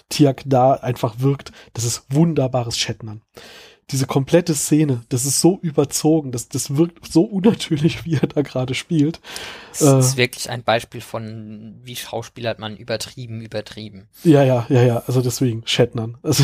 Tiak 0.10 0.44
da 0.46 0.74
einfach 0.74 1.16
wirkt. 1.20 1.52
Das 1.74 1.84
ist 1.84 2.04
wunderbares 2.10 2.78
Shatnern. 2.78 3.22
Diese 3.90 4.06
komplette 4.06 4.54
Szene, 4.54 5.04
das 5.08 5.26
ist 5.26 5.40
so 5.40 5.60
überzogen, 5.62 6.34
das, 6.34 6.50
das 6.50 6.76
wirkt 6.76 7.10
so 7.10 7.24
unnatürlich, 7.24 8.02
wie 8.06 8.16
er 8.16 8.28
da 8.28 8.42
gerade 8.42 8.74
spielt. 8.74 9.22
Das 9.72 9.82
Äh. 9.82 10.00
ist 10.00 10.18
wirklich 10.18 10.50
ein 10.50 10.64
Beispiel 10.64 11.00
von, 11.02 11.80
wie 11.84 11.96
schauspielert 11.96 12.60
man 12.60 12.76
übertrieben, 12.76 13.42
übertrieben. 13.42 14.10
Ja, 14.24 14.44
ja, 14.44 14.66
ja, 14.70 14.84
ja, 14.84 15.04
also 15.08 15.22
deswegen, 15.22 15.64
Shatnern. 15.66 16.18
Also, 16.24 16.44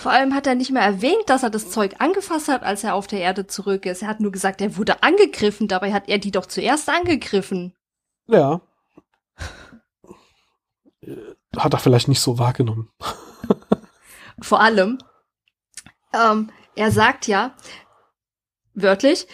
Vor 0.00 0.12
allem 0.12 0.32
hat 0.32 0.46
er 0.46 0.54
nicht 0.54 0.70
mehr 0.70 0.82
erwähnt, 0.84 1.24
dass 1.26 1.42
er 1.42 1.50
das 1.50 1.72
Zeug 1.72 1.96
angefasst 1.98 2.46
hat, 2.46 2.62
als 2.62 2.84
er 2.84 2.94
auf 2.94 3.08
der 3.08 3.18
Erde 3.18 3.48
zurück 3.48 3.84
ist. 3.84 4.02
Er 4.02 4.06
hat 4.08 4.20
nur 4.20 4.30
gesagt, 4.30 4.60
er 4.60 4.76
wurde 4.76 5.02
angegriffen. 5.02 5.66
Dabei 5.66 5.92
hat 5.92 6.08
er 6.08 6.18
die 6.18 6.30
doch 6.30 6.46
zuerst 6.46 6.88
angegriffen. 6.88 7.74
ja. 8.28 8.60
Hat 11.56 11.72
er 11.72 11.78
vielleicht 11.78 12.08
nicht 12.08 12.20
so 12.20 12.38
wahrgenommen. 12.38 12.90
Vor 14.40 14.60
allem, 14.60 14.98
ähm, 16.12 16.50
er 16.74 16.90
sagt 16.90 17.26
ja, 17.26 17.56
wörtlich, 18.74 19.26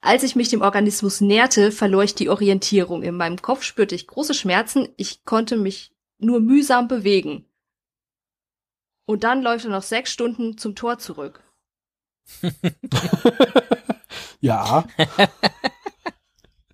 als 0.00 0.22
ich 0.22 0.34
mich 0.34 0.48
dem 0.48 0.62
Organismus 0.62 1.20
näherte, 1.20 1.72
verlor 1.72 2.02
ich 2.02 2.14
die 2.14 2.30
Orientierung. 2.30 3.02
In 3.02 3.16
meinem 3.16 3.42
Kopf 3.42 3.62
spürte 3.62 3.94
ich 3.94 4.06
große 4.06 4.32
Schmerzen. 4.32 4.88
Ich 4.96 5.24
konnte 5.24 5.56
mich 5.56 5.92
nur 6.18 6.40
mühsam 6.40 6.88
bewegen. 6.88 7.44
Und 9.04 9.24
dann 9.24 9.42
läuft 9.42 9.66
er 9.66 9.72
noch 9.72 9.82
sechs 9.82 10.10
Stunden 10.10 10.56
zum 10.56 10.74
Tor 10.74 10.98
zurück. 10.98 11.42
ja, 14.40 14.84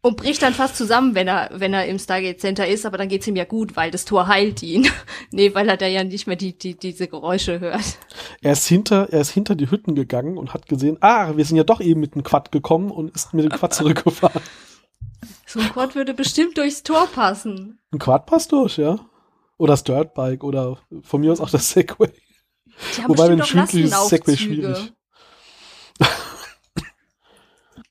Und 0.06 0.18
bricht 0.18 0.40
dann 0.42 0.54
fast 0.54 0.76
zusammen, 0.76 1.16
wenn 1.16 1.26
er, 1.26 1.50
wenn 1.52 1.74
er 1.74 1.86
im 1.86 1.98
Stargate 1.98 2.40
Center 2.40 2.64
ist, 2.64 2.86
aber 2.86 2.96
dann 2.96 3.08
geht's 3.08 3.26
ihm 3.26 3.34
ja 3.34 3.42
gut, 3.42 3.74
weil 3.74 3.90
das 3.90 4.04
Tor 4.04 4.28
heilt 4.28 4.62
ihn. 4.62 4.86
nee, 5.32 5.52
weil 5.52 5.68
er 5.68 5.76
da 5.76 5.88
ja 5.88 6.04
nicht 6.04 6.28
mehr 6.28 6.36
die, 6.36 6.56
die, 6.56 6.76
diese 6.76 7.08
Geräusche 7.08 7.58
hört. 7.58 7.98
Er 8.40 8.52
ist 8.52 8.68
hinter, 8.68 9.08
er 9.10 9.22
ist 9.22 9.30
hinter 9.30 9.56
die 9.56 9.68
Hütten 9.68 9.96
gegangen 9.96 10.38
und 10.38 10.54
hat 10.54 10.68
gesehen, 10.68 10.96
ah, 11.00 11.36
wir 11.36 11.44
sind 11.44 11.56
ja 11.56 11.64
doch 11.64 11.80
eben 11.80 11.98
mit 11.98 12.14
dem 12.14 12.22
Quad 12.22 12.52
gekommen 12.52 12.92
und 12.92 13.16
ist 13.16 13.34
mit 13.34 13.46
dem 13.46 13.50
Quad 13.50 13.74
zurückgefahren. 13.74 14.42
So 15.44 15.58
ein 15.58 15.70
Quad 15.70 15.96
würde 15.96 16.14
bestimmt 16.14 16.56
durchs 16.56 16.84
Tor 16.84 17.08
passen. 17.08 17.80
Ein 17.90 17.98
Quad 17.98 18.26
passt 18.26 18.52
durch, 18.52 18.78
ja. 18.78 19.00
Oder 19.58 19.72
das 19.72 19.82
Dirtbike 19.82 20.44
oder 20.44 20.78
von 21.02 21.20
mir 21.20 21.32
aus 21.32 21.40
auch 21.40 21.50
das 21.50 21.68
Segway. 21.70 22.12
Die 22.96 23.02
haben 23.02 23.08
Wobei, 23.08 23.28
wenn 23.28 23.42
schwimmt, 23.42 23.74
ist 23.74 24.08
Segway 24.08 24.36
schwierig. 24.36 24.92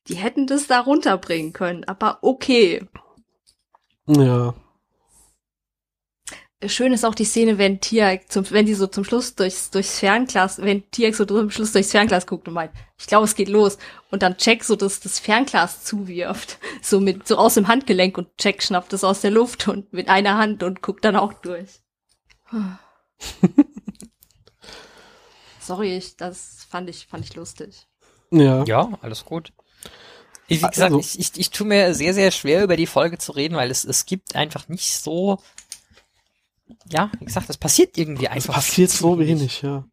Die 0.08 0.16
hätten 0.16 0.48
das 0.48 0.68
da 0.68 0.82
runterbringen 0.82 1.54
können, 1.54 1.84
aber 1.86 2.20
okay. 2.22 2.88
Ja. 4.08 4.54
Schön 6.68 6.94
ist 6.94 7.04
auch 7.04 7.16
die 7.16 7.26
Szene, 7.26 7.58
wenn 7.58 7.82
Tiag 7.82 8.32
zum, 8.32 8.50
wenn 8.50 8.66
die 8.66 8.76
so 8.76 8.88
zum 8.88 9.04
Schluss 9.04 9.36
durchs, 9.36 9.72
durchs 9.72 10.00
Fernglas, 10.00 10.60
wenn 10.62 10.90
Tiag 10.90 11.14
so 11.16 11.26
zum 11.26 11.52
Schluss 11.52 11.74
durchs 11.74 11.92
Fernglas 11.92 12.26
guckt 12.26 12.48
und 12.48 12.54
meint, 12.54 12.72
ich 12.98 13.08
glaube, 13.08 13.26
es 13.26 13.36
geht 13.36 13.50
los. 13.50 13.78
Und 14.10 14.24
dann 14.24 14.36
Jack 14.40 14.64
so 14.64 14.76
das, 14.76 15.00
das 15.00 15.20
Fernglas 15.20 15.84
zuwirft. 15.84 16.60
So 16.82 17.00
mit, 17.00 17.28
so 17.28 17.38
aus 17.38 17.56
dem 17.56 17.68
Handgelenk 17.68 18.16
und 18.16 18.28
Jack 18.40 18.62
schnappt 18.62 18.94
es 18.94 19.04
aus 19.04 19.22
der 19.22 19.32
Luft 19.32 19.68
und 19.68 19.92
mit 19.92 20.08
einer 20.08 20.38
Hand 20.38 20.62
und 20.62 20.84
guckt 20.84 21.04
dann 21.04 21.16
auch 21.16 21.34
durch. 21.34 21.80
Sorry, 25.60 25.98
ich, 25.98 26.16
das 26.16 26.68
fand 26.70 26.88
ich, 26.92 27.08
fand 27.08 27.26
ich 27.26 27.36
lustig. 27.36 27.88
Ja. 28.30 28.64
Ja, 28.66 28.92
alles 29.02 29.26
gut. 29.26 29.52
Wie 30.48 30.56
gesagt, 30.58 30.80
Also- 30.80 31.00
ich, 31.00 31.20
ich, 31.20 31.32
ich 31.36 31.50
tue 31.50 31.66
mir 31.68 31.94
sehr, 31.96 32.14
sehr 32.14 32.32
schwer 32.32 32.64
über 32.64 32.78
die 32.78 32.86
Folge 32.88 33.18
zu 33.18 33.32
reden, 33.32 33.56
weil 33.56 33.72
es, 33.72 33.84
es 33.84 34.06
gibt 34.06 34.36
einfach 34.36 34.68
nicht 34.68 34.94
so, 35.00 35.40
ja, 36.92 37.12
wie 37.20 37.26
gesagt, 37.26 37.50
es 37.50 37.58
passiert 37.58 37.98
irgendwie 37.98 38.26
Es 38.26 38.32
einfach. 38.32 38.56
passiert 38.56 38.90
viel 38.90 38.98
zu 38.98 39.04
so 39.04 39.20
wenig, 39.20 39.62
ja. 39.62 39.86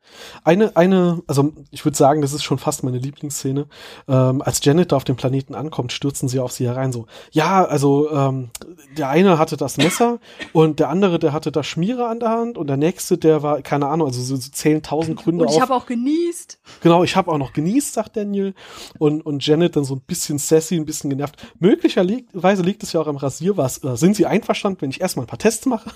Eine, 0.43 0.77
eine, 0.77 1.23
also 1.27 1.53
ich 1.71 1.85
würde 1.85 1.97
sagen, 1.97 2.23
das 2.23 2.33
ist 2.33 2.45
schon 2.45 2.59
fast 2.59 2.83
meine 2.83 2.99
Lieblingsszene. 2.99 3.67
Ähm, 4.09 4.43
als 4.43 4.65
Janet 4.65 4.93
da 4.93 4.97
auf 4.97 5.05
dem 5.05 5.17
Planeten 5.17 5.55
ankommt, 5.55 5.93
stürzen 5.93 6.29
sie 6.29 6.39
auf 6.41 6.53
sie 6.53 6.67
herein. 6.67 6.93
So, 6.93 7.07
ja, 7.31 7.65
also 7.65 8.11
ähm, 8.11 8.51
der 8.97 9.11
eine 9.11 9.39
hatte 9.39 9.57
das 9.57 9.77
Messer 9.77 10.19
und 10.53 10.81
der 10.81 10.89
andere, 10.89 11.19
der 11.19 11.33
hatte 11.33 11.53
das 11.53 11.67
Schmiere 11.67 12.09
an 12.09 12.21
der 12.21 12.31
Hand 12.31 12.57
und 12.57 12.69
der 12.69 12.79
nächste, 12.79 13.19
der 13.19 13.43
war, 13.43 13.61
keine 13.61 13.89
Ahnung, 13.89 14.07
also 14.07 14.23
so, 14.23 14.37
so 14.37 14.51
zählen 14.51 14.83
tausend 14.83 15.19
Gründe 15.19 15.45
Und 15.45 15.51
ich 15.51 15.61
habe 15.61 15.75
auch 15.75 15.87
genießt. 15.87 16.59
Genau, 16.81 17.05
ich 17.05 17.17
habe 17.17 17.31
auch 17.31 17.39
noch 17.39 17.53
genießt, 17.53 17.93
sagt 17.93 18.17
Daniel. 18.17 18.55
Und, 18.99 19.25
und 19.25 19.47
Janet 19.47 19.77
dann 19.77 19.85
so 19.85 19.95
ein 19.95 20.01
bisschen 20.01 20.39
sassy, 20.39 20.77
ein 20.77 20.87
bisschen 20.87 21.11
genervt. 21.11 21.37
Möglicherweise 21.59 22.63
liegt 22.63 22.83
es 22.83 22.93
ja 22.93 23.01
auch 23.01 23.07
am 23.07 23.17
Rasierwasser. 23.17 23.97
Sind 23.99 24.17
Sie 24.17 24.27
einverstanden, 24.27 24.81
wenn 24.81 24.91
ich 24.91 25.01
erstmal 25.03 25.25
ein 25.25 25.29
paar 25.29 25.39
Tests 25.39 25.67
mache? 25.67 25.91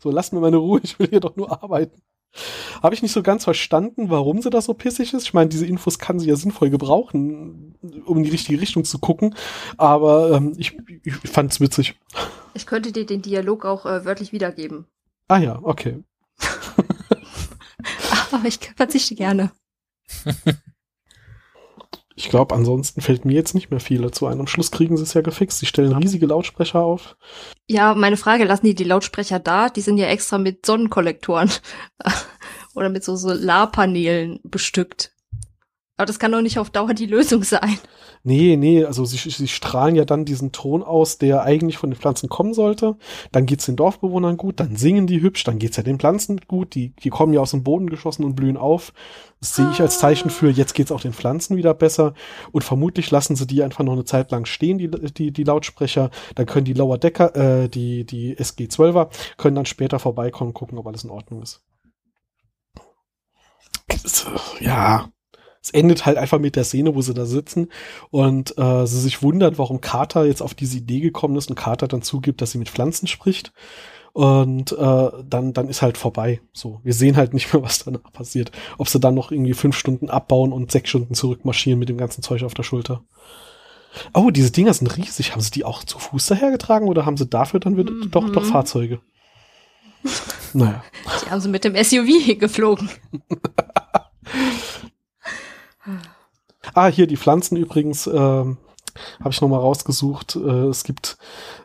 So, 0.00 0.10
lasst 0.10 0.32
mir 0.32 0.40
meine 0.40 0.56
Ruhe, 0.56 0.80
ich 0.82 0.98
will 0.98 1.08
hier 1.08 1.20
doch 1.20 1.36
nur 1.36 1.62
arbeiten. 1.62 2.02
Habe 2.82 2.94
ich 2.94 3.02
nicht 3.02 3.12
so 3.12 3.22
ganz 3.22 3.44
verstanden, 3.44 4.10
warum 4.10 4.42
sie 4.42 4.50
da 4.50 4.60
so 4.60 4.74
pissig 4.74 5.14
ist. 5.14 5.24
Ich 5.24 5.34
meine, 5.34 5.48
diese 5.48 5.66
Infos 5.66 5.98
kann 5.98 6.18
sie 6.18 6.28
ja 6.28 6.36
sinnvoll 6.36 6.70
gebrauchen, 6.70 7.74
um 8.04 8.18
in 8.18 8.22
die 8.22 8.30
richtige 8.30 8.60
Richtung 8.60 8.84
zu 8.84 8.98
gucken. 8.98 9.34
Aber 9.76 10.32
ähm, 10.32 10.54
ich, 10.56 10.76
ich 11.04 11.14
fand 11.14 11.52
es 11.52 11.60
witzig. 11.60 11.96
Ich 12.54 12.66
könnte 12.66 12.92
dir 12.92 13.06
den 13.06 13.22
Dialog 13.22 13.64
auch 13.64 13.86
äh, 13.86 14.04
wörtlich 14.04 14.32
wiedergeben. 14.32 14.86
Ah 15.26 15.38
ja, 15.38 15.58
okay. 15.62 16.02
Aber 18.32 18.44
ich 18.46 18.58
verzichte 18.76 19.14
gerne. 19.14 19.50
Ich 22.18 22.30
glaube, 22.30 22.52
ansonsten 22.52 23.00
fällt 23.00 23.24
mir 23.24 23.34
jetzt 23.34 23.54
nicht 23.54 23.70
mehr 23.70 23.78
viel 23.78 24.02
dazu 24.02 24.26
ein. 24.26 24.40
Am 24.40 24.48
Schluss 24.48 24.72
kriegen 24.72 24.96
sie 24.96 25.04
es 25.04 25.14
ja 25.14 25.20
gefixt. 25.20 25.60
Sie 25.60 25.66
stellen 25.66 25.92
riesige 25.92 26.26
Lautsprecher 26.26 26.80
auf. 26.80 27.16
Ja, 27.68 27.94
meine 27.94 28.16
Frage, 28.16 28.42
lassen 28.42 28.66
die 28.66 28.74
die 28.74 28.82
Lautsprecher 28.82 29.38
da? 29.38 29.68
Die 29.68 29.82
sind 29.82 29.98
ja 29.98 30.08
extra 30.08 30.36
mit 30.36 30.66
Sonnenkollektoren 30.66 31.48
oder 32.74 32.88
mit 32.88 33.04
so 33.04 33.14
Solarpanelen 33.14 34.40
bestückt. 34.42 35.12
Aber 35.98 36.06
das 36.06 36.20
kann 36.20 36.30
doch 36.30 36.40
nicht 36.40 36.60
auf 36.60 36.70
Dauer 36.70 36.94
die 36.94 37.06
Lösung 37.06 37.42
sein. 37.42 37.76
Nee, 38.22 38.56
nee, 38.56 38.84
also 38.84 39.04
sie, 39.04 39.16
sie 39.16 39.48
strahlen 39.48 39.96
ja 39.96 40.04
dann 40.04 40.24
diesen 40.24 40.52
Ton 40.52 40.84
aus, 40.84 41.18
der 41.18 41.42
eigentlich 41.42 41.76
von 41.76 41.90
den 41.90 41.98
Pflanzen 41.98 42.28
kommen 42.28 42.54
sollte. 42.54 42.96
Dann 43.32 43.46
geht's 43.46 43.66
den 43.66 43.74
Dorfbewohnern 43.74 44.36
gut, 44.36 44.60
dann 44.60 44.76
singen 44.76 45.08
die 45.08 45.20
hübsch, 45.20 45.42
dann 45.42 45.58
geht's 45.58 45.76
ja 45.76 45.82
den 45.82 45.98
Pflanzen 45.98 46.40
gut. 46.46 46.76
Die, 46.76 46.90
die 46.90 47.10
kommen 47.10 47.32
ja 47.34 47.40
aus 47.40 47.50
dem 47.50 47.64
Boden 47.64 47.90
geschossen 47.90 48.24
und 48.24 48.36
blühen 48.36 48.56
auf. 48.56 48.92
Das 49.40 49.56
sehe 49.56 49.68
ich 49.72 49.80
als 49.80 49.98
Zeichen 49.98 50.30
für, 50.30 50.50
jetzt 50.50 50.74
geht's 50.74 50.92
auch 50.92 51.00
den 51.00 51.12
Pflanzen 51.12 51.56
wieder 51.56 51.74
besser. 51.74 52.14
Und 52.52 52.62
vermutlich 52.62 53.10
lassen 53.10 53.34
sie 53.34 53.48
die 53.48 53.64
einfach 53.64 53.82
noch 53.82 53.94
eine 53.94 54.04
Zeit 54.04 54.30
lang 54.30 54.44
stehen, 54.44 54.78
die, 54.78 54.88
die, 54.88 55.32
die 55.32 55.44
Lautsprecher. 55.44 56.10
Dann 56.36 56.46
können 56.46 56.64
die 56.64 56.74
Lower 56.74 56.98
Decker, 56.98 57.34
äh, 57.34 57.68
die, 57.68 58.04
die 58.04 58.36
SG-12er, 58.36 59.08
können 59.36 59.56
dann 59.56 59.66
später 59.66 59.98
vorbeikommen, 59.98 60.54
gucken, 60.54 60.78
ob 60.78 60.86
alles 60.86 61.02
in 61.02 61.10
Ordnung 61.10 61.42
ist. 61.42 61.60
Ja, 64.60 65.08
es 65.62 65.70
endet 65.70 66.06
halt 66.06 66.16
einfach 66.18 66.38
mit 66.38 66.56
der 66.56 66.64
Szene, 66.64 66.94
wo 66.94 67.02
sie 67.02 67.14
da 67.14 67.26
sitzen 67.26 67.68
und 68.10 68.56
äh, 68.58 68.86
sie 68.86 69.00
sich 69.00 69.22
wundert, 69.22 69.58
warum 69.58 69.80
Carter 69.80 70.24
jetzt 70.26 70.42
auf 70.42 70.54
diese 70.54 70.78
Idee 70.78 71.00
gekommen 71.00 71.36
ist 71.36 71.50
und 71.50 71.56
Carter 71.56 71.88
dann 71.88 72.02
zugibt, 72.02 72.40
dass 72.40 72.52
sie 72.52 72.58
mit 72.58 72.70
Pflanzen 72.70 73.06
spricht. 73.06 73.52
Und 74.12 74.72
äh, 74.72 75.10
dann, 75.28 75.52
dann 75.52 75.68
ist 75.68 75.82
halt 75.82 75.96
vorbei. 75.96 76.40
So, 76.52 76.80
wir 76.82 76.94
sehen 76.94 77.16
halt 77.16 77.34
nicht 77.34 77.52
mehr, 77.52 77.62
was 77.64 77.84
danach 77.84 78.12
passiert. 78.12 78.50
Ob 78.76 78.88
sie 78.88 78.98
dann 78.98 79.14
noch 79.14 79.30
irgendwie 79.30 79.54
fünf 79.54 79.76
Stunden 79.76 80.10
abbauen 80.10 80.52
und 80.52 80.72
sechs 80.72 80.88
Stunden 80.88 81.14
zurückmarschieren 81.14 81.78
mit 81.78 81.88
dem 81.88 81.98
ganzen 81.98 82.22
Zeug 82.22 82.42
auf 82.42 82.54
der 82.54 82.64
Schulter. 82.64 83.04
Oh, 84.14 84.30
diese 84.30 84.50
Dinger 84.50 84.74
sind 84.74 84.96
riesig. 84.96 85.32
Haben 85.32 85.40
sie 85.40 85.50
die 85.50 85.64
auch 85.64 85.84
zu 85.84 85.98
Fuß 85.98 86.26
dahergetragen 86.26 86.88
oder 86.88 87.06
haben 87.06 87.16
sie 87.16 87.26
dafür 87.26 87.60
dann 87.60 87.76
wieder 87.76 87.92
Mhm. 87.92 88.10
doch, 88.10 88.28
doch 88.30 88.44
Fahrzeuge? 88.44 89.00
Naja. 90.52 90.82
Die 91.24 91.30
haben 91.30 91.40
sie 91.40 91.48
mit 91.48 91.64
dem 91.64 91.74
SUV 91.76 92.38
geflogen. 92.38 92.88
Ah, 96.74 96.88
hier 96.88 97.06
die 97.06 97.16
Pflanzen 97.16 97.56
übrigens, 97.56 98.06
ähm, 98.06 98.58
habe 99.20 99.30
ich 99.30 99.40
nochmal 99.40 99.60
rausgesucht. 99.60 100.36
Äh, 100.36 100.66
es 100.66 100.84
gibt 100.84 101.18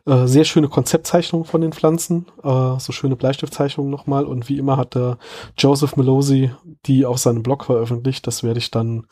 äh, 0.05 0.25
sehr 0.27 0.43
schöne 0.43 0.69
Konzeptzeichnungen 0.69 1.45
von 1.45 1.61
den 1.61 1.73
Pflanzen, 1.73 2.25
äh, 2.43 2.79
so 2.79 2.91
schöne 2.91 3.15
Bleistiftzeichnungen 3.15 3.91
nochmal. 3.91 4.25
Und 4.25 4.49
wie 4.49 4.57
immer 4.57 4.77
hat 4.77 4.95
der 4.95 5.17
Joseph 5.57 5.95
Melosi 5.95 6.51
die 6.85 7.05
auf 7.05 7.17
seinem 7.17 7.43
Blog 7.43 7.65
veröffentlicht. 7.65 8.27
Das 8.27 8.43
werde 8.43 8.59
ich 8.59 8.69
dann 8.69 9.05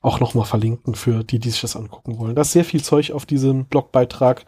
auch 0.00 0.20
nochmal 0.20 0.46
verlinken 0.46 0.94
für 0.94 1.22
die, 1.22 1.38
die 1.38 1.50
sich 1.50 1.60
das 1.60 1.76
angucken 1.76 2.18
wollen. 2.18 2.34
Da 2.34 2.42
ist 2.42 2.52
sehr 2.52 2.64
viel 2.64 2.82
Zeug 2.82 3.12
auf 3.12 3.26
diesem 3.26 3.66
Blogbeitrag 3.66 4.46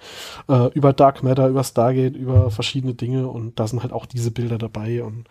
äh, 0.49 0.73
über 0.73 0.93
Dark 0.93 1.23
Matter, 1.23 1.49
über 1.49 1.65
Stargate, 1.65 2.17
über 2.17 2.51
verschiedene 2.51 2.95
Dinge. 2.95 3.29
Und 3.29 3.61
da 3.61 3.67
sind 3.67 3.83
halt 3.83 3.93
auch 3.93 4.07
diese 4.07 4.31
Bilder 4.31 4.59
dabei. 4.59 5.03
Und 5.05 5.25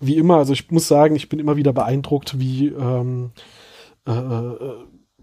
wie 0.00 0.16
immer, 0.16 0.36
also 0.36 0.52
ich 0.52 0.70
muss 0.70 0.86
sagen, 0.86 1.16
ich 1.16 1.28
bin 1.28 1.40
immer 1.40 1.56
wieder 1.56 1.72
beeindruckt, 1.72 2.38
wie 2.38 2.68
ähm, 2.68 3.32
äh, 3.34 3.40
äh, 3.40 3.65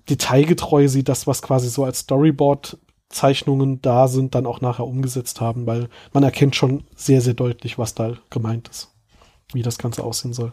detailgetreu 0.10 0.88
sie 0.88 1.04
das, 1.04 1.28
was 1.28 1.42
quasi 1.42 1.70
so 1.70 1.86
als 1.86 2.00
Storyboard-Zeichnungen 2.00 3.82
da 3.82 4.08
sind, 4.08 4.36
dann 4.36 4.46
auch 4.46 4.60
nachher 4.62 4.86
umgesetzt 4.86 5.40
haben, 5.40 5.66
weil 5.66 5.90
man 6.12 6.24
erkennt 6.24 6.56
schon 6.56 6.84
sehr, 6.96 7.22
sehr 7.22 7.34
deutlich, 7.34 7.78
was 7.78 7.96
da 7.96 8.14
gemeint 8.30 8.68
ist, 8.68 8.90
wie 9.54 9.62
das 9.62 9.78
Ganze 9.78 10.04
aussehen 10.04 10.34
soll. 10.34 10.52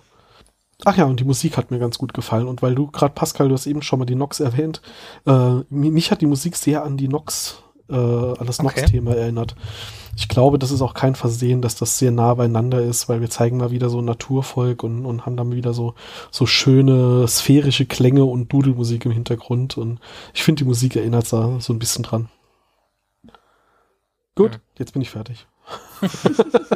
Ach 0.84 0.96
ja, 0.96 1.04
und 1.04 1.20
die 1.20 1.24
Musik 1.24 1.56
hat 1.56 1.70
mir 1.70 1.78
ganz 1.78 1.98
gut 1.98 2.14
gefallen. 2.14 2.48
Und 2.48 2.62
weil 2.62 2.74
du 2.74 2.86
gerade, 2.86 3.12
Pascal, 3.12 3.48
du 3.48 3.54
hast 3.54 3.66
eben 3.66 3.82
schon 3.82 3.98
mal 3.98 4.06
die 4.06 4.14
Nox 4.14 4.40
erwähnt, 4.40 4.80
äh, 5.26 5.30
mi- 5.68 5.90
mich 5.90 6.10
hat 6.10 6.22
die 6.22 6.26
Musik 6.26 6.56
sehr 6.56 6.84
an 6.84 6.96
die 6.96 7.08
Nox, 7.08 7.62
äh, 7.90 8.38
an 8.40 8.46
das 8.46 8.61
Okay. 8.61 8.81
Nox-Thema 8.81 9.14
erinnert. 9.16 9.55
Ich 10.16 10.29
glaube, 10.29 10.59
das 10.59 10.70
ist 10.70 10.83
auch 10.83 10.92
kein 10.94 11.14
Versehen, 11.14 11.62
dass 11.62 11.76
das 11.76 11.98
sehr 11.98 12.11
nah 12.11 12.35
beieinander 12.35 12.83
ist, 12.83 13.09
weil 13.09 13.20
wir 13.20 13.31
zeigen 13.31 13.57
mal 13.57 13.70
wieder 13.70 13.88
so 13.88 14.03
Naturvolk 14.03 14.83
und, 14.83 15.07
und 15.07 15.24
haben 15.24 15.37
dann 15.37 15.53
wieder 15.53 15.72
so, 15.72 15.94
so 16.31 16.46
schöne 16.46 17.26
sphärische 17.29 17.87
Klänge 17.87 18.24
und 18.24 18.53
Dudelmusik 18.53 19.05
im 19.07 19.12
Hintergrund. 19.12 19.79
Und 19.79 19.98
ich 20.35 20.42
finde, 20.42 20.64
die 20.64 20.68
Musik 20.68 20.96
erinnert 20.96 21.33
da 21.33 21.59
so 21.61 21.72
ein 21.72 21.79
bisschen 21.79 22.03
dran. 22.03 22.29
Gut, 24.35 24.55
Hm. 24.55 24.61
jetzt 24.79 24.92
bin 24.92 25.03
ich 25.03 25.11
fertig. 25.11 25.46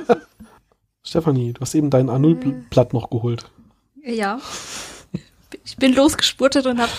Stefanie, 1.03 1.53
du 1.53 1.61
hast 1.61 1.75
eben 1.75 1.91
dein 1.91 2.09
A0-Blatt 2.09 2.93
noch 2.95 3.11
geholt. 3.11 3.51
Ja. 4.05 4.39
Ich 5.65 5.77
bin 5.77 5.95
losgespurtet 5.95 6.67
und 6.67 6.81
habe 6.81 6.93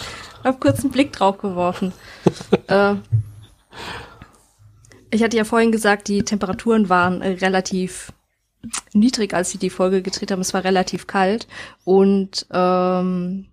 hab 0.44 0.60
kurz 0.60 0.82
einen 0.82 0.92
Blick 0.92 1.12
drauf 1.14 1.38
geworfen. 1.40 1.92
äh, 2.68 2.96
ich 5.16 5.24
hatte 5.24 5.38
ja 5.38 5.46
vorhin 5.46 5.72
gesagt, 5.72 6.08
die 6.08 6.24
Temperaturen 6.24 6.90
waren 6.90 7.22
äh, 7.22 7.30
relativ 7.30 8.12
niedrig, 8.94 9.34
als 9.34 9.52
sie 9.52 9.58
die 9.58 9.70
Folge 9.70 10.02
gedreht 10.02 10.32
haben. 10.32 10.42
Es 10.42 10.54
war 10.54 10.64
relativ 10.64 11.08
kalt. 11.08 11.48
Und 11.84 12.46
ähm, 12.52 13.48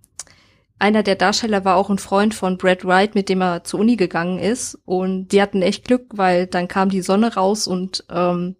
einer 0.79 1.03
der 1.03 1.17
Darsteller 1.17 1.65
war 1.65 1.77
auch 1.77 1.91
ein 1.91 1.99
Freund 1.99 2.35
von 2.35 2.59
Brad 2.59 2.85
Wright, 2.85 3.15
mit 3.15 3.29
dem 3.29 3.41
er 3.41 3.65
zur 3.65 3.81
Uni 3.81 3.97
gegangen 3.97 4.39
ist. 4.39 4.79
Und 4.85 5.29
die 5.29 5.41
hatten 5.41 5.63
echt 5.63 5.85
Glück, 5.85 6.07
weil 6.15 6.47
dann 6.47 6.69
kam 6.69 6.89
die 6.89 7.03
Sonne 7.03 7.35
raus 7.35 7.67
und 7.67 8.05
ähm, 8.11 8.57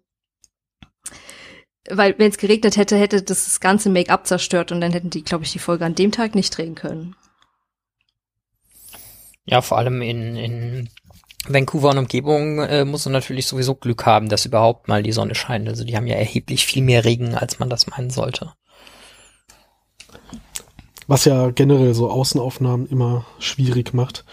weil 1.89 2.17
wenn 2.17 2.29
es 2.29 2.37
geregnet 2.37 2.77
hätte, 2.77 2.95
hätte 2.95 3.21
das 3.21 3.43
das 3.43 3.59
ganze 3.59 3.89
Make-up 3.89 4.25
zerstört 4.25 4.71
und 4.71 4.79
dann 4.79 4.93
hätten 4.93 5.09
die, 5.09 5.23
glaube 5.23 5.43
ich, 5.43 5.51
die 5.51 5.59
Folge 5.59 5.83
an 5.83 5.95
dem 5.95 6.13
Tag 6.13 6.33
nicht 6.33 6.57
drehen 6.57 6.75
können. 6.75 7.15
Ja, 9.45 9.61
vor 9.61 9.77
allem 9.77 10.01
in, 10.01 10.37
in 10.37 10.89
Vancouver 11.47 11.89
und 11.89 11.97
Umgebung 11.97 12.59
äh, 12.59 12.85
muss 12.85 13.05
man 13.05 13.13
natürlich 13.13 13.47
sowieso 13.47 13.75
Glück 13.75 14.05
haben, 14.05 14.29
dass 14.29 14.45
überhaupt 14.45 14.87
mal 14.87 15.03
die 15.03 15.11
Sonne 15.11 15.35
scheint. 15.35 15.67
Also 15.67 15.83
die 15.83 15.97
haben 15.97 16.07
ja 16.07 16.15
erheblich 16.15 16.65
viel 16.65 16.83
mehr 16.83 17.03
Regen, 17.03 17.35
als 17.35 17.59
man 17.59 17.69
das 17.69 17.87
meinen 17.87 18.09
sollte. 18.09 18.53
Was 21.07 21.25
ja 21.25 21.49
generell 21.49 21.93
so 21.93 22.09
Außenaufnahmen 22.09 22.87
immer 22.87 23.25
schwierig 23.39 23.93
macht. 23.93 24.23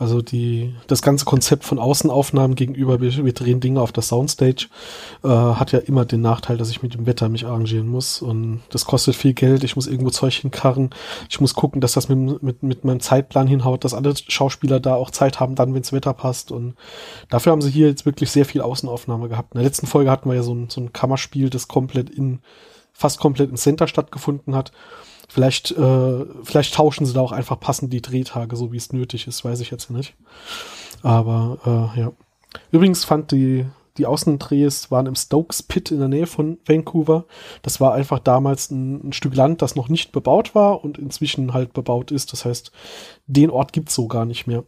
Also 0.00 0.22
die, 0.22 0.74
das 0.86 1.02
ganze 1.02 1.26
Konzept 1.26 1.62
von 1.64 1.78
Außenaufnahmen 1.78 2.56
gegenüber, 2.56 3.02
wir, 3.02 3.14
wir 3.22 3.34
drehen 3.34 3.60
Dinge 3.60 3.82
auf 3.82 3.92
der 3.92 4.02
Soundstage, 4.02 4.68
äh, 5.22 5.28
hat 5.28 5.72
ja 5.72 5.78
immer 5.78 6.06
den 6.06 6.22
Nachteil, 6.22 6.56
dass 6.56 6.70
ich 6.70 6.82
mit 6.82 6.94
dem 6.94 7.04
Wetter 7.04 7.28
mich 7.28 7.44
arrangieren 7.44 7.86
muss. 7.86 8.22
Und 8.22 8.62
das 8.70 8.86
kostet 8.86 9.14
viel 9.14 9.34
Geld, 9.34 9.62
ich 9.62 9.76
muss 9.76 9.86
irgendwo 9.86 10.08
Zeug 10.08 10.32
hinkarren, 10.32 10.88
ich 11.28 11.38
muss 11.42 11.52
gucken, 11.52 11.82
dass 11.82 11.92
das 11.92 12.08
mit, 12.08 12.42
mit, 12.42 12.62
mit 12.62 12.82
meinem 12.82 13.00
Zeitplan 13.00 13.46
hinhaut, 13.46 13.84
dass 13.84 13.92
alle 13.92 14.14
Schauspieler 14.16 14.80
da 14.80 14.94
auch 14.94 15.10
Zeit 15.10 15.38
haben, 15.38 15.54
dann, 15.54 15.74
wenns 15.74 15.92
Wetter 15.92 16.14
passt. 16.14 16.50
Und 16.50 16.76
dafür 17.28 17.52
haben 17.52 17.60
sie 17.60 17.70
hier 17.70 17.88
jetzt 17.88 18.06
wirklich 18.06 18.30
sehr 18.30 18.46
viel 18.46 18.62
Außenaufnahme 18.62 19.28
gehabt. 19.28 19.52
In 19.52 19.58
der 19.58 19.66
letzten 19.66 19.86
Folge 19.86 20.10
hatten 20.10 20.30
wir 20.30 20.34
ja 20.34 20.42
so 20.42 20.54
ein, 20.54 20.70
so 20.70 20.80
ein 20.80 20.94
Kammerspiel, 20.94 21.50
das 21.50 21.68
komplett 21.68 22.08
in, 22.08 22.38
fast 22.94 23.20
komplett 23.20 23.50
im 23.50 23.56
Center 23.56 23.86
stattgefunden 23.86 24.54
hat. 24.54 24.72
Vielleicht, 25.30 25.70
äh, 25.70 26.24
vielleicht 26.42 26.74
tauschen 26.74 27.06
sie 27.06 27.12
da 27.12 27.20
auch 27.20 27.30
einfach 27.30 27.60
passend 27.60 27.92
die 27.92 28.02
Drehtage, 28.02 28.56
so 28.56 28.72
wie 28.72 28.76
es 28.76 28.92
nötig 28.92 29.28
ist, 29.28 29.44
weiß 29.44 29.60
ich 29.60 29.70
jetzt 29.70 29.88
nicht. 29.88 30.14
Aber 31.02 31.92
äh, 31.94 32.00
ja. 32.00 32.12
Übrigens 32.72 33.04
fand 33.04 33.30
die, 33.30 33.64
die 33.96 34.06
Außendrehs 34.06 34.90
waren 34.90 35.06
im 35.06 35.14
Stokes 35.14 35.62
Pit 35.62 35.92
in 35.92 36.00
der 36.00 36.08
Nähe 36.08 36.26
von 36.26 36.58
Vancouver. 36.66 37.26
Das 37.62 37.80
war 37.80 37.94
einfach 37.94 38.18
damals 38.18 38.72
ein, 38.72 39.08
ein, 39.08 39.12
Stück 39.12 39.36
Land, 39.36 39.62
das 39.62 39.76
noch 39.76 39.88
nicht 39.88 40.10
bebaut 40.10 40.56
war 40.56 40.82
und 40.82 40.98
inzwischen 40.98 41.52
halt 41.52 41.74
bebaut 41.74 42.10
ist. 42.10 42.32
Das 42.32 42.44
heißt, 42.44 42.72
den 43.28 43.50
Ort 43.50 43.72
gibt's 43.72 43.94
so 43.94 44.08
gar 44.08 44.24
nicht 44.24 44.48
mehr. 44.48 44.64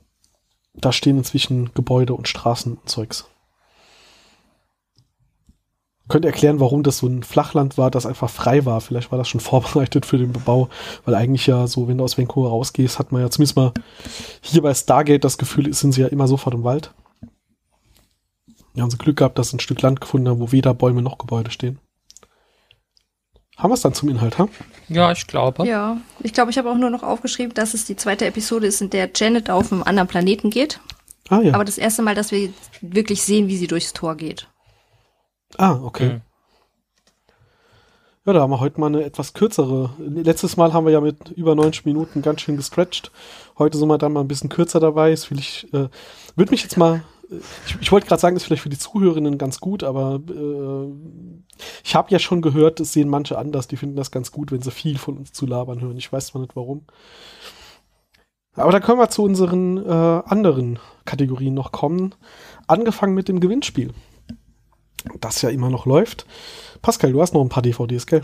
Da 0.74 0.92
stehen 0.92 1.18
inzwischen 1.18 1.74
Gebäude 1.74 2.14
und 2.14 2.28
Straßen 2.28 2.74
und 2.74 2.88
Zeugs 2.88 3.26
könnte 6.08 6.28
erklären, 6.28 6.60
warum 6.60 6.82
das 6.82 6.98
so 6.98 7.06
ein 7.06 7.22
Flachland 7.22 7.78
war, 7.78 7.90
das 7.90 8.06
einfach 8.06 8.28
frei 8.28 8.64
war. 8.64 8.80
Vielleicht 8.80 9.10
war 9.10 9.18
das 9.18 9.28
schon 9.28 9.40
vorbereitet 9.40 10.06
für 10.06 10.18
den 10.18 10.32
Bebau, 10.32 10.68
weil 11.04 11.14
eigentlich 11.14 11.46
ja 11.46 11.66
so, 11.66 11.88
wenn 11.88 11.98
du 11.98 12.04
aus 12.04 12.18
Vancouver 12.18 12.48
rausgehst, 12.48 12.98
hat 12.98 13.12
man 13.12 13.22
ja 13.22 13.30
zumindest 13.30 13.56
mal 13.56 13.72
hier 14.40 14.62
bei 14.62 14.74
Stargate 14.74 15.24
das 15.24 15.38
Gefühl, 15.38 15.72
sind 15.72 15.92
sie 15.92 16.02
ja 16.02 16.08
immer 16.08 16.28
sofort 16.28 16.54
im 16.54 16.64
Wald. 16.64 16.92
Wir 18.74 18.82
haben 18.82 18.90
so 18.90 18.96
Glück 18.96 19.18
gehabt, 19.18 19.38
dass 19.38 19.50
sie 19.50 19.56
ein 19.56 19.60
Stück 19.60 19.82
Land 19.82 20.00
gefunden 20.00 20.28
haben, 20.28 20.40
wo 20.40 20.50
weder 20.50 20.72
Bäume 20.74 21.02
noch 21.02 21.18
Gebäude 21.18 21.50
stehen. 21.50 21.78
Haben 23.58 23.70
wir 23.70 23.74
es 23.74 23.82
dann 23.82 23.94
zum 23.94 24.08
Inhalt, 24.08 24.38
ha? 24.38 24.48
Ja, 24.88 25.12
ich 25.12 25.26
glaube. 25.26 25.66
Ja, 25.66 25.98
ich 26.20 26.32
glaube, 26.32 26.50
ich 26.50 26.58
habe 26.58 26.70
auch 26.70 26.76
nur 26.76 26.90
noch 26.90 27.02
aufgeschrieben, 27.02 27.54
dass 27.54 27.74
es 27.74 27.84
die 27.84 27.96
zweite 27.96 28.26
Episode 28.26 28.66
ist, 28.66 28.80
in 28.80 28.90
der 28.90 29.10
Janet 29.14 29.50
auf 29.50 29.70
einem 29.70 29.82
anderen 29.82 30.08
Planeten 30.08 30.50
geht. 30.50 30.80
Ah, 31.28 31.40
ja. 31.40 31.54
Aber 31.54 31.64
das 31.64 31.78
erste 31.78 32.02
Mal, 32.02 32.14
dass 32.14 32.32
wir 32.32 32.52
wirklich 32.80 33.22
sehen, 33.22 33.48
wie 33.48 33.56
sie 33.56 33.66
durchs 33.66 33.92
Tor 33.92 34.16
geht. 34.16 34.48
Ah, 35.58 35.78
okay. 35.82 36.14
Mhm. 36.14 36.20
Ja, 38.24 38.32
da 38.34 38.40
haben 38.40 38.50
wir 38.52 38.60
heute 38.60 38.78
mal 38.78 38.86
eine 38.86 39.02
etwas 39.02 39.34
kürzere. 39.34 39.90
Letztes 39.98 40.56
Mal 40.56 40.72
haben 40.72 40.86
wir 40.86 40.92
ja 40.92 41.00
mit 41.00 41.30
über 41.30 41.56
90 41.56 41.84
Minuten 41.84 42.22
ganz 42.22 42.40
schön 42.40 42.56
gestretched. 42.56 43.10
Heute 43.58 43.76
sind 43.76 43.88
wir 43.88 43.98
dann 43.98 44.12
mal 44.12 44.20
ein 44.20 44.28
bisschen 44.28 44.48
kürzer 44.48 44.78
dabei. 44.78 45.10
Ist 45.10 45.24
vielleicht, 45.24 45.64
äh, 45.74 45.88
würde 46.36 46.50
mich 46.52 46.62
jetzt 46.62 46.76
mal, 46.76 47.02
äh, 47.32 47.38
ich, 47.66 47.76
ich 47.80 47.90
wollte 47.90 48.06
gerade 48.06 48.20
sagen, 48.20 48.36
ist 48.36 48.44
vielleicht 48.44 48.62
für 48.62 48.68
die 48.68 48.78
Zuhörerinnen 48.78 49.38
ganz 49.38 49.58
gut, 49.58 49.82
aber 49.82 50.20
äh, 50.28 50.92
ich 51.82 51.96
habe 51.96 52.12
ja 52.12 52.20
schon 52.20 52.42
gehört, 52.42 52.78
es 52.78 52.92
sehen 52.92 53.08
manche 53.08 53.36
anders. 53.36 53.66
Die 53.66 53.76
finden 53.76 53.96
das 53.96 54.12
ganz 54.12 54.30
gut, 54.30 54.52
wenn 54.52 54.62
sie 54.62 54.70
viel 54.70 54.98
von 54.98 55.18
uns 55.18 55.32
zu 55.32 55.44
labern 55.44 55.80
hören. 55.80 55.98
Ich 55.98 56.12
weiß 56.12 56.28
zwar 56.28 56.42
nicht 56.42 56.54
warum. 56.54 56.84
Aber 58.54 58.70
da 58.70 58.78
können 58.78 59.00
wir 59.00 59.10
zu 59.10 59.24
unseren 59.24 59.84
äh, 59.84 59.90
anderen 59.90 60.78
Kategorien 61.06 61.54
noch 61.54 61.72
kommen. 61.72 62.14
Angefangen 62.68 63.14
mit 63.14 63.26
dem 63.26 63.40
Gewinnspiel 63.40 63.92
das 65.20 65.42
ja 65.42 65.50
immer 65.50 65.70
noch 65.70 65.86
läuft. 65.86 66.26
Pascal, 66.80 67.12
du 67.12 67.22
hast 67.22 67.34
noch 67.34 67.42
ein 67.42 67.48
paar 67.48 67.62
DVDs, 67.62 68.06
gell? 68.06 68.22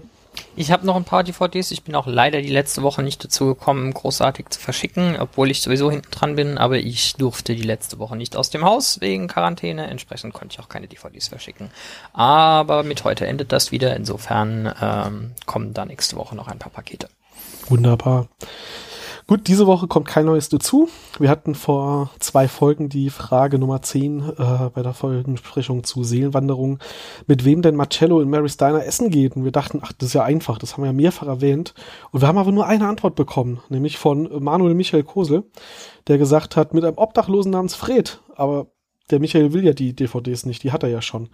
Ich 0.56 0.70
habe 0.70 0.86
noch 0.86 0.96
ein 0.96 1.04
paar 1.04 1.24
DVDs. 1.24 1.70
Ich 1.70 1.82
bin 1.82 1.94
auch 1.94 2.06
leider 2.06 2.42
die 2.42 2.50
letzte 2.50 2.82
Woche 2.82 3.02
nicht 3.02 3.22
dazu 3.22 3.46
gekommen, 3.46 3.92
großartig 3.92 4.50
zu 4.50 4.60
verschicken, 4.60 5.16
obwohl 5.18 5.50
ich 5.50 5.62
sowieso 5.62 5.90
hinten 5.90 6.10
dran 6.10 6.36
bin. 6.36 6.58
Aber 6.58 6.78
ich 6.78 7.14
durfte 7.14 7.54
die 7.54 7.62
letzte 7.62 7.98
Woche 7.98 8.16
nicht 8.16 8.36
aus 8.36 8.50
dem 8.50 8.64
Haus 8.64 9.00
wegen 9.00 9.28
Quarantäne. 9.28 9.86
Entsprechend 9.88 10.34
konnte 10.34 10.54
ich 10.54 10.60
auch 10.60 10.68
keine 10.68 10.88
DVDs 10.88 11.28
verschicken. 11.28 11.70
Aber 12.12 12.82
mit 12.82 13.04
heute 13.04 13.26
endet 13.26 13.52
das 13.52 13.72
wieder. 13.72 13.96
Insofern 13.96 14.72
ähm, 14.80 15.32
kommen 15.46 15.74
da 15.74 15.84
nächste 15.84 16.16
Woche 16.16 16.34
noch 16.34 16.48
ein 16.48 16.58
paar 16.58 16.72
Pakete. 16.72 17.08
Wunderbar. 17.68 18.28
Gut, 19.28 19.46
diese 19.46 19.66
Woche 19.66 19.88
kommt 19.88 20.08
kein 20.08 20.24
neues 20.24 20.48
dazu. 20.48 20.88
Wir 21.18 21.28
hatten 21.28 21.54
vor 21.54 22.10
zwei 22.18 22.48
Folgen 22.48 22.88
die 22.88 23.10
Frage 23.10 23.58
Nummer 23.58 23.82
10 23.82 24.20
äh, 24.20 24.70
bei 24.72 24.82
der 24.82 24.94
Folgensprechung 24.94 25.84
zu 25.84 26.02
Seelenwanderung, 26.02 26.78
mit 27.26 27.44
wem 27.44 27.60
denn 27.60 27.76
Marcello 27.76 28.22
in 28.22 28.30
Mary 28.30 28.48
Steiner 28.48 28.86
essen 28.86 29.10
geht. 29.10 29.36
Und 29.36 29.44
wir 29.44 29.52
dachten, 29.52 29.82
ach, 29.84 29.92
das 29.92 30.08
ist 30.08 30.12
ja 30.14 30.24
einfach, 30.24 30.56
das 30.56 30.72
haben 30.72 30.84
wir 30.84 30.86
ja 30.86 30.94
mehrfach 30.94 31.26
erwähnt. 31.26 31.74
Und 32.10 32.22
wir 32.22 32.26
haben 32.26 32.38
aber 32.38 32.52
nur 32.52 32.66
eine 32.66 32.88
Antwort 32.88 33.16
bekommen, 33.16 33.60
nämlich 33.68 33.98
von 33.98 34.30
Manuel 34.42 34.72
Michael 34.72 35.04
Kosel, 35.04 35.44
der 36.06 36.16
gesagt 36.16 36.56
hat, 36.56 36.72
mit 36.72 36.82
einem 36.82 36.96
Obdachlosen 36.96 37.52
namens 37.52 37.74
Fred. 37.74 38.22
Aber 38.34 38.68
der 39.10 39.20
Michael 39.20 39.52
will 39.52 39.62
ja 39.62 39.74
die 39.74 39.94
DVDs 39.94 40.46
nicht, 40.46 40.62
die 40.62 40.72
hat 40.72 40.82
er 40.84 40.88
ja 40.88 41.02
schon. 41.02 41.28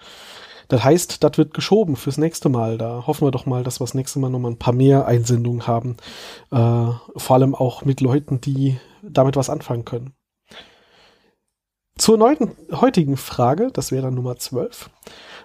Das 0.68 0.84
heißt, 0.84 1.22
das 1.22 1.38
wird 1.38 1.54
geschoben 1.54 1.96
fürs 1.96 2.18
nächste 2.18 2.48
Mal. 2.48 2.78
Da 2.78 3.06
hoffen 3.06 3.26
wir 3.26 3.30
doch 3.30 3.46
mal, 3.46 3.64
dass 3.64 3.80
wir 3.80 3.84
das 3.84 3.94
nächste 3.94 4.18
Mal 4.18 4.30
nochmal 4.30 4.52
ein 4.52 4.58
paar 4.58 4.74
mehr 4.74 5.06
Einsendungen 5.06 5.66
haben. 5.66 5.96
Äh, 6.50 6.56
vor 7.16 7.36
allem 7.36 7.54
auch 7.54 7.84
mit 7.84 8.00
Leuten, 8.00 8.40
die 8.40 8.78
damit 9.02 9.36
was 9.36 9.50
anfangen 9.50 9.84
können. 9.84 10.14
Zur 11.96 12.18
neuen, 12.18 12.50
heutigen 12.72 13.16
Frage, 13.16 13.70
das 13.72 13.92
wäre 13.92 14.02
dann 14.02 14.14
Nummer 14.14 14.36
12. 14.36 14.90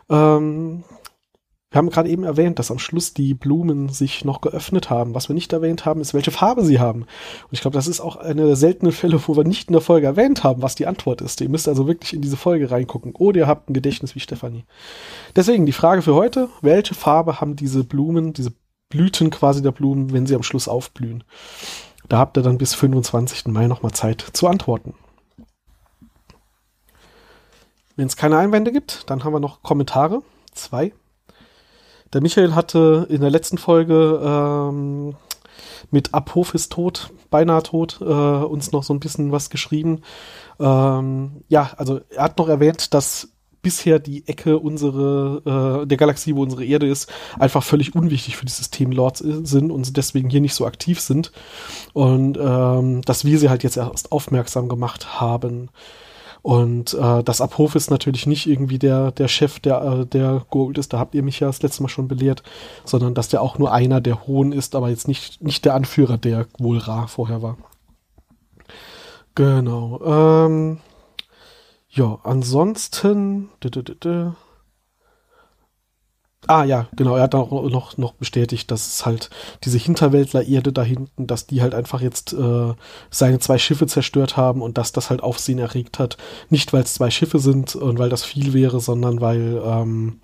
Ähm, 0.09 0.83
wir 1.71 1.77
haben 1.77 1.89
gerade 1.91 2.09
eben 2.09 2.23
erwähnt, 2.23 2.57
dass 2.57 2.71
am 2.71 2.79
Schluss 2.79 3.13
die 3.13 3.35
Blumen 3.35 3.89
sich 3.89 4.25
noch 4.25 4.41
geöffnet 4.41 4.89
haben. 4.89 5.13
Was 5.13 5.29
wir 5.29 5.35
nicht 5.35 5.53
erwähnt 5.53 5.85
haben, 5.85 6.01
ist, 6.01 6.15
welche 6.15 6.31
Farbe 6.31 6.65
sie 6.65 6.79
haben. 6.79 7.01
Und 7.01 7.51
ich 7.51 7.61
glaube, 7.61 7.75
das 7.75 7.85
ist 7.85 8.01
auch 8.01 8.15
eine 8.15 8.47
der 8.47 8.55
seltenen 8.55 8.91
Fälle, 8.91 9.21
wo 9.27 9.37
wir 9.37 9.43
nicht 9.43 9.69
in 9.69 9.73
der 9.73 9.81
Folge 9.81 10.07
erwähnt 10.07 10.43
haben, 10.43 10.63
was 10.63 10.73
die 10.73 10.87
Antwort 10.87 11.21
ist. 11.21 11.41
Ihr 11.41 11.49
müsst 11.49 11.67
also 11.67 11.85
wirklich 11.85 12.13
in 12.13 12.23
diese 12.23 12.37
Folge 12.37 12.71
reingucken. 12.71 13.13
Oder 13.13 13.41
ihr 13.41 13.47
habt 13.47 13.69
ein 13.69 13.75
Gedächtnis 13.75 14.15
wie 14.15 14.19
Stefanie. 14.19 14.65
Deswegen 15.35 15.67
die 15.67 15.71
Frage 15.71 16.01
für 16.01 16.15
heute, 16.15 16.49
welche 16.61 16.95
Farbe 16.95 17.39
haben 17.39 17.55
diese 17.55 17.83
Blumen, 17.83 18.33
diese 18.33 18.51
Blüten 18.89 19.29
quasi 19.29 19.61
der 19.61 19.71
Blumen, 19.71 20.11
wenn 20.11 20.25
sie 20.25 20.33
am 20.33 20.43
Schluss 20.43 20.67
aufblühen? 20.67 21.23
Da 22.07 22.17
habt 22.17 22.35
ihr 22.35 22.41
dann 22.41 22.57
bis 22.57 22.73
25. 22.73 23.45
Mai 23.45 23.67
nochmal 23.67 23.91
Zeit 23.91 24.25
zu 24.33 24.47
antworten. 24.47 24.95
Wenn 27.95 28.07
es 28.07 28.15
keine 28.15 28.39
Einwände 28.39 28.71
gibt, 28.71 29.07
dann 29.07 29.23
haben 29.23 29.33
wir 29.33 29.39
noch 29.39 29.61
Kommentare. 29.61 30.23
Zwei. 30.53 30.93
Der 32.13 32.21
Michael 32.21 32.55
hatte 32.55 33.07
in 33.09 33.21
der 33.21 33.29
letzten 33.29 33.57
Folge 33.57 34.19
ähm, 34.23 35.15
mit 35.91 36.11
ist 36.53 36.71
tot, 36.71 37.11
beinahe 37.29 37.63
tot, 37.63 37.99
äh, 38.01 38.03
uns 38.03 38.71
noch 38.71 38.83
so 38.83 38.93
ein 38.93 38.99
bisschen 38.99 39.31
was 39.31 39.49
geschrieben. 39.49 40.01
Ähm, 40.59 41.43
ja, 41.47 41.71
also 41.77 42.01
er 42.09 42.23
hat 42.23 42.37
noch 42.37 42.49
erwähnt, 42.49 42.93
dass 42.93 43.29
bisher 43.61 43.99
die 43.99 44.27
Ecke 44.27 44.57
unsere 44.57 45.81
äh, 45.83 45.87
der 45.87 45.97
Galaxie, 45.97 46.35
wo 46.35 46.41
unsere 46.41 46.65
Erde 46.65 46.87
ist, 46.87 47.11
einfach 47.37 47.63
völlig 47.63 47.93
unwichtig 47.93 48.37
für 48.37 48.45
die 48.45 48.51
Systemlords 48.51 49.19
sind 49.19 49.71
und 49.71 49.97
deswegen 49.97 50.29
hier 50.29 50.41
nicht 50.41 50.55
so 50.55 50.65
aktiv 50.65 51.01
sind 51.01 51.31
und 51.93 52.37
ähm, 52.37 53.01
dass 53.01 53.25
wir 53.25 53.37
sie 53.37 53.49
halt 53.49 53.63
jetzt 53.63 53.77
erst 53.77 54.11
aufmerksam 54.11 54.69
gemacht 54.69 55.19
haben. 55.19 55.69
Und 56.41 56.93
äh, 56.93 57.23
das 57.23 57.41
Abhof 57.41 57.75
ist 57.75 57.91
natürlich 57.91 58.25
nicht 58.25 58.47
irgendwie 58.47 58.79
der, 58.79 59.11
der 59.11 59.27
Chef, 59.27 59.59
der, 59.59 59.81
äh, 59.81 60.05
der 60.05 60.45
Gold 60.49 60.77
ist, 60.77 60.93
da 60.93 60.99
habt 60.99 61.15
ihr 61.15 61.23
mich 61.23 61.39
ja 61.39 61.47
das 61.47 61.61
letzte 61.61 61.83
Mal 61.83 61.89
schon 61.89 62.07
belehrt, 62.07 62.43
sondern 62.85 63.13
dass 63.13 63.27
der 63.27 63.41
auch 63.41 63.57
nur 63.57 63.73
einer 63.73 64.01
der 64.01 64.25
Hohen 64.25 64.51
ist, 64.51 64.75
aber 64.75 64.89
jetzt 64.89 65.07
nicht, 65.07 65.41
nicht 65.43 65.65
der 65.65 65.75
Anführer, 65.75 66.17
der 66.17 66.47
wohl 66.57 66.77
Ra 66.77 67.07
vorher 67.07 67.41
war. 67.41 67.57
Genau. 69.35 70.01
Ähm, 70.03 70.79
ja, 71.89 72.19
ansonsten. 72.23 73.49
Dü, 73.63 73.69
dü, 73.69 73.83
dü, 73.83 74.31
Ah 76.47 76.63
ja, 76.63 76.87
genau, 76.95 77.15
er 77.15 77.23
hat 77.23 77.35
auch 77.35 77.51
noch, 77.69 77.97
noch 77.97 78.13
bestätigt, 78.13 78.71
dass 78.71 78.87
es 78.87 79.05
halt 79.05 79.29
diese 79.65 79.77
Hinterwäldler-Erde 79.77 80.71
da 80.71 80.81
hinten, 80.83 81.27
dass 81.27 81.47
die 81.47 81.61
halt 81.61 81.75
einfach 81.75 82.01
jetzt 82.01 82.33
äh, 82.33 82.73
seine 83.11 83.39
zwei 83.39 83.57
Schiffe 83.57 83.87
zerstört 83.87 84.37
haben 84.37 84.61
und 84.61 84.77
dass 84.77 84.93
das 84.93 85.09
halt 85.09 85.21
Aufsehen 85.21 85.59
erregt 85.59 85.99
hat. 85.99 86.17
Nicht, 86.49 86.71
weil 86.71 86.83
es 86.83 86.93
zwei 86.93 87.11
Schiffe 87.11 87.39
sind 87.39 87.75
und 87.75 87.99
weil 87.99 88.09
das 88.09 88.23
viel 88.23 88.53
wäre, 88.53 88.79
sondern 88.79 89.19
weil 89.19 89.61
ähm, 89.63 90.21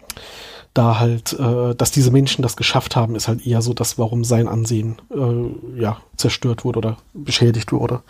da 0.74 1.00
halt, 1.00 1.34
äh, 1.34 1.76
dass 1.76 1.92
diese 1.92 2.12
Menschen 2.12 2.44
das 2.44 2.56
geschafft 2.56 2.96
haben, 2.96 3.16
ist 3.16 3.28
halt 3.28 3.46
eher 3.46 3.62
so 3.62 3.74
das, 3.74 3.98
warum 3.98 4.24
sein 4.24 4.48
Ansehen 4.48 4.98
äh, 5.10 5.80
ja 5.80 5.98
zerstört 6.18 6.64
wurde 6.64 6.80
oder 6.80 6.98
beschädigt 7.14 7.72
wurde. 7.72 8.02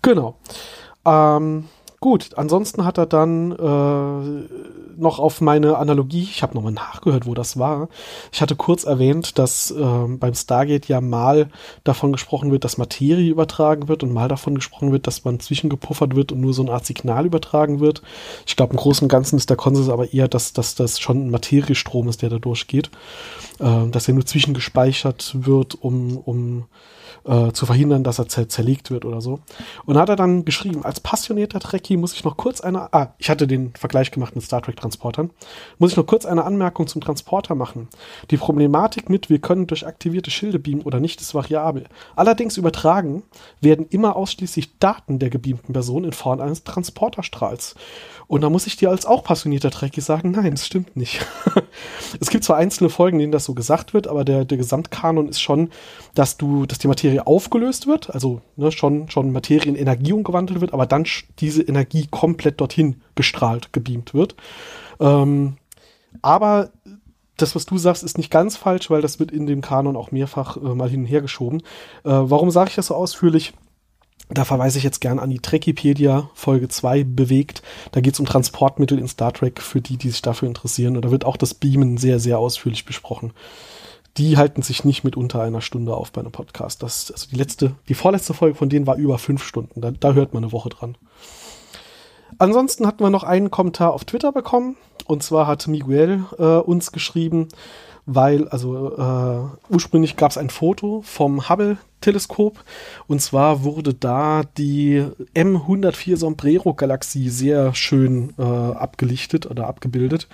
Genau. 0.00 0.36
Ähm, 1.04 1.64
gut, 2.02 2.36
ansonsten 2.36 2.84
hat 2.84 2.98
er 2.98 3.06
dann 3.06 3.52
äh, 3.52 4.98
noch 5.00 5.18
auf 5.18 5.40
meine 5.40 5.78
Analogie, 5.78 6.22
ich 6.22 6.42
habe 6.42 6.54
nochmal 6.54 6.72
nachgehört, 6.72 7.26
wo 7.26 7.32
das 7.32 7.58
war. 7.58 7.88
Ich 8.32 8.42
hatte 8.42 8.56
kurz 8.56 8.84
erwähnt, 8.84 9.38
dass 9.38 9.70
äh, 9.70 10.06
beim 10.08 10.34
Stargate 10.34 10.88
ja 10.88 11.00
mal 11.00 11.48
davon 11.84 12.12
gesprochen 12.12 12.50
wird, 12.50 12.64
dass 12.64 12.76
Materie 12.76 13.30
übertragen 13.30 13.88
wird 13.88 14.02
und 14.02 14.12
mal 14.12 14.28
davon 14.28 14.54
gesprochen 14.54 14.92
wird, 14.92 15.06
dass 15.06 15.24
man 15.24 15.40
zwischengepuffert 15.40 16.14
wird 16.14 16.32
und 16.32 16.40
nur 16.40 16.52
so 16.52 16.62
eine 16.62 16.72
Art 16.72 16.84
Signal 16.84 17.24
übertragen 17.24 17.80
wird. 17.80 18.02
Ich 18.46 18.56
glaube, 18.56 18.72
im 18.72 18.78
Großen 18.78 19.04
und 19.04 19.08
Ganzen 19.08 19.36
ist 19.36 19.48
der 19.48 19.56
Konsens 19.56 19.88
aber 19.88 20.12
eher, 20.12 20.28
dass, 20.28 20.52
dass 20.52 20.74
das 20.74 21.00
schon 21.00 21.26
ein 21.26 21.30
Materiestrom 21.30 22.08
ist, 22.08 22.20
der 22.20 22.30
da 22.30 22.38
durchgeht. 22.38 22.90
Äh, 23.60 23.88
dass 23.90 24.08
er 24.08 24.14
nur 24.14 24.26
zwischengespeichert 24.26 25.36
wird, 25.38 25.76
um, 25.80 26.18
um 26.18 26.64
äh, 27.24 27.52
zu 27.52 27.66
verhindern, 27.66 28.04
dass 28.04 28.18
er 28.18 28.28
zer 28.28 28.48
zerlegt 28.48 28.90
wird 28.90 29.04
oder 29.04 29.20
so. 29.20 29.40
Und 29.84 29.96
hat 29.98 30.08
er 30.08 30.16
dann 30.16 30.44
geschrieben, 30.44 30.84
als 30.84 31.00
passionierter 31.00 31.60
Trekkie 31.60 31.96
muss 31.96 32.14
ich 32.14 32.24
noch 32.24 32.36
kurz 32.36 32.60
eine, 32.60 32.92
ah, 32.92 33.14
ich 33.18 33.30
hatte 33.30 33.46
den 33.46 33.72
Vergleich 33.74 34.10
gemacht 34.10 34.34
mit 34.34 34.44
Star 34.44 34.62
Trek 34.62 34.76
Transportern, 34.76 35.30
muss 35.78 35.92
ich 35.92 35.96
noch 35.96 36.06
kurz 36.06 36.26
eine 36.26 36.44
Anmerkung 36.44 36.86
zum 36.86 37.00
Transporter 37.00 37.54
machen. 37.54 37.88
Die 38.30 38.36
Problematik 38.36 39.08
mit, 39.08 39.30
wir 39.30 39.38
können 39.38 39.66
durch 39.66 39.86
aktivierte 39.86 40.30
Schilde 40.30 40.58
beamen 40.58 40.82
oder 40.82 41.00
nicht, 41.00 41.20
ist 41.20 41.34
variabel. 41.34 41.84
Allerdings 42.16 42.56
übertragen 42.56 43.22
werden 43.60 43.86
immer 43.90 44.16
ausschließlich 44.16 44.78
Daten 44.78 45.18
der 45.18 45.30
gebeamten 45.30 45.72
Person 45.72 46.04
in 46.04 46.12
Form 46.12 46.40
eines 46.40 46.64
Transporterstrahls. 46.64 47.74
Und 48.32 48.40
da 48.40 48.48
muss 48.48 48.66
ich 48.66 48.78
dir 48.78 48.88
als 48.88 49.04
auch 49.04 49.24
passionierter 49.24 49.70
Trekkie 49.70 50.00
sagen, 50.00 50.30
nein, 50.30 50.52
das 50.52 50.64
stimmt 50.64 50.96
nicht. 50.96 51.20
es 52.18 52.30
gibt 52.30 52.44
zwar 52.44 52.56
einzelne 52.56 52.88
Folgen, 52.88 53.18
in 53.18 53.24
denen 53.24 53.32
das 53.32 53.44
so 53.44 53.52
gesagt 53.52 53.92
wird, 53.92 54.08
aber 54.08 54.24
der, 54.24 54.46
der 54.46 54.56
Gesamtkanon 54.56 55.28
ist 55.28 55.42
schon, 55.42 55.68
dass 56.14 56.38
du, 56.38 56.64
dass 56.64 56.78
die 56.78 56.88
Materie 56.88 57.26
aufgelöst 57.26 57.86
wird, 57.86 58.08
also 58.08 58.40
ne, 58.56 58.72
schon, 58.72 59.10
schon 59.10 59.32
Materie 59.32 59.68
in 59.68 59.76
Energie 59.76 60.14
umgewandelt 60.14 60.62
wird, 60.62 60.72
aber 60.72 60.86
dann 60.86 61.04
diese 61.40 61.60
Energie 61.60 62.06
komplett 62.10 62.58
dorthin 62.62 63.02
gestrahlt, 63.16 63.74
gebeamt 63.74 64.14
wird. 64.14 64.34
Ähm, 64.98 65.58
aber 66.22 66.70
das, 67.36 67.54
was 67.54 67.66
du 67.66 67.76
sagst, 67.76 68.02
ist 68.02 68.16
nicht 68.16 68.30
ganz 68.30 68.56
falsch, 68.56 68.88
weil 68.88 69.02
das 69.02 69.20
wird 69.20 69.30
in 69.30 69.46
dem 69.46 69.60
Kanon 69.60 69.94
auch 69.94 70.10
mehrfach 70.10 70.56
äh, 70.56 70.74
mal 70.74 70.88
hin 70.88 71.00
und 71.00 71.06
her 71.06 71.20
geschoben. 71.20 71.58
Äh, 72.02 72.10
warum 72.12 72.50
sage 72.50 72.70
ich 72.70 72.76
das 72.76 72.86
so 72.86 72.94
ausführlich? 72.94 73.52
Da 74.34 74.46
verweise 74.46 74.78
ich 74.78 74.84
jetzt 74.84 75.00
gern 75.00 75.18
an 75.18 75.28
die 75.28 75.40
Trekipedia 75.40 76.30
Folge 76.34 76.68
2 76.68 77.04
bewegt. 77.04 77.62
Da 77.90 78.00
geht 78.00 78.14
es 78.14 78.20
um 78.20 78.24
Transportmittel 78.24 78.98
in 78.98 79.06
Star 79.06 79.32
Trek 79.32 79.60
für 79.60 79.82
die, 79.82 79.98
die 79.98 80.08
sich 80.08 80.22
dafür 80.22 80.48
interessieren. 80.48 80.96
Und 80.96 81.04
da 81.04 81.10
wird 81.10 81.26
auch 81.26 81.36
das 81.36 81.52
Beamen 81.52 81.98
sehr, 81.98 82.18
sehr 82.18 82.38
ausführlich 82.38 82.86
besprochen. 82.86 83.32
Die 84.16 84.38
halten 84.38 84.62
sich 84.62 84.84
nicht 84.84 85.04
mit 85.04 85.16
unter 85.16 85.42
einer 85.42 85.60
Stunde 85.60 85.94
auf 85.94 86.12
bei 86.12 86.22
einem 86.22 86.32
Podcast. 86.32 86.82
Das, 86.82 87.10
also 87.10 87.28
die 87.30 87.36
letzte, 87.36 87.74
die 87.88 87.94
vorletzte 87.94 88.32
Folge 88.32 88.56
von 88.56 88.70
denen 88.70 88.86
war 88.86 88.96
über 88.96 89.18
fünf 89.18 89.44
Stunden. 89.44 89.80
Da, 89.82 89.90
da 89.90 90.12
hört 90.14 90.32
man 90.32 90.44
eine 90.44 90.52
Woche 90.52 90.70
dran. 90.70 90.96
Ansonsten 92.38 92.86
hatten 92.86 93.04
wir 93.04 93.10
noch 93.10 93.24
einen 93.24 93.50
Kommentar 93.50 93.92
auf 93.92 94.04
Twitter 94.04 94.32
bekommen. 94.32 94.76
Und 95.06 95.22
zwar 95.22 95.46
hat 95.46 95.66
Miguel 95.68 96.24
äh, 96.38 96.44
uns 96.44 96.92
geschrieben, 96.92 97.48
weil, 98.06 98.48
also 98.48 98.96
äh, 98.96 99.72
ursprünglich 99.72 100.16
gab 100.16 100.30
es 100.30 100.38
ein 100.38 100.48
Foto 100.48 101.02
vom 101.04 101.50
Hubble 101.50 101.76
Teleskop. 102.02 102.62
Und 103.06 103.22
zwar 103.22 103.64
wurde 103.64 103.94
da 103.94 104.42
die 104.58 105.04
M104 105.34 106.16
Sombrero 106.16 106.74
Galaxie 106.74 107.30
sehr 107.30 107.74
schön 107.74 108.34
äh, 108.38 108.42
abgelichtet 108.42 109.46
oder 109.46 109.66
abgebildet. 109.66 110.28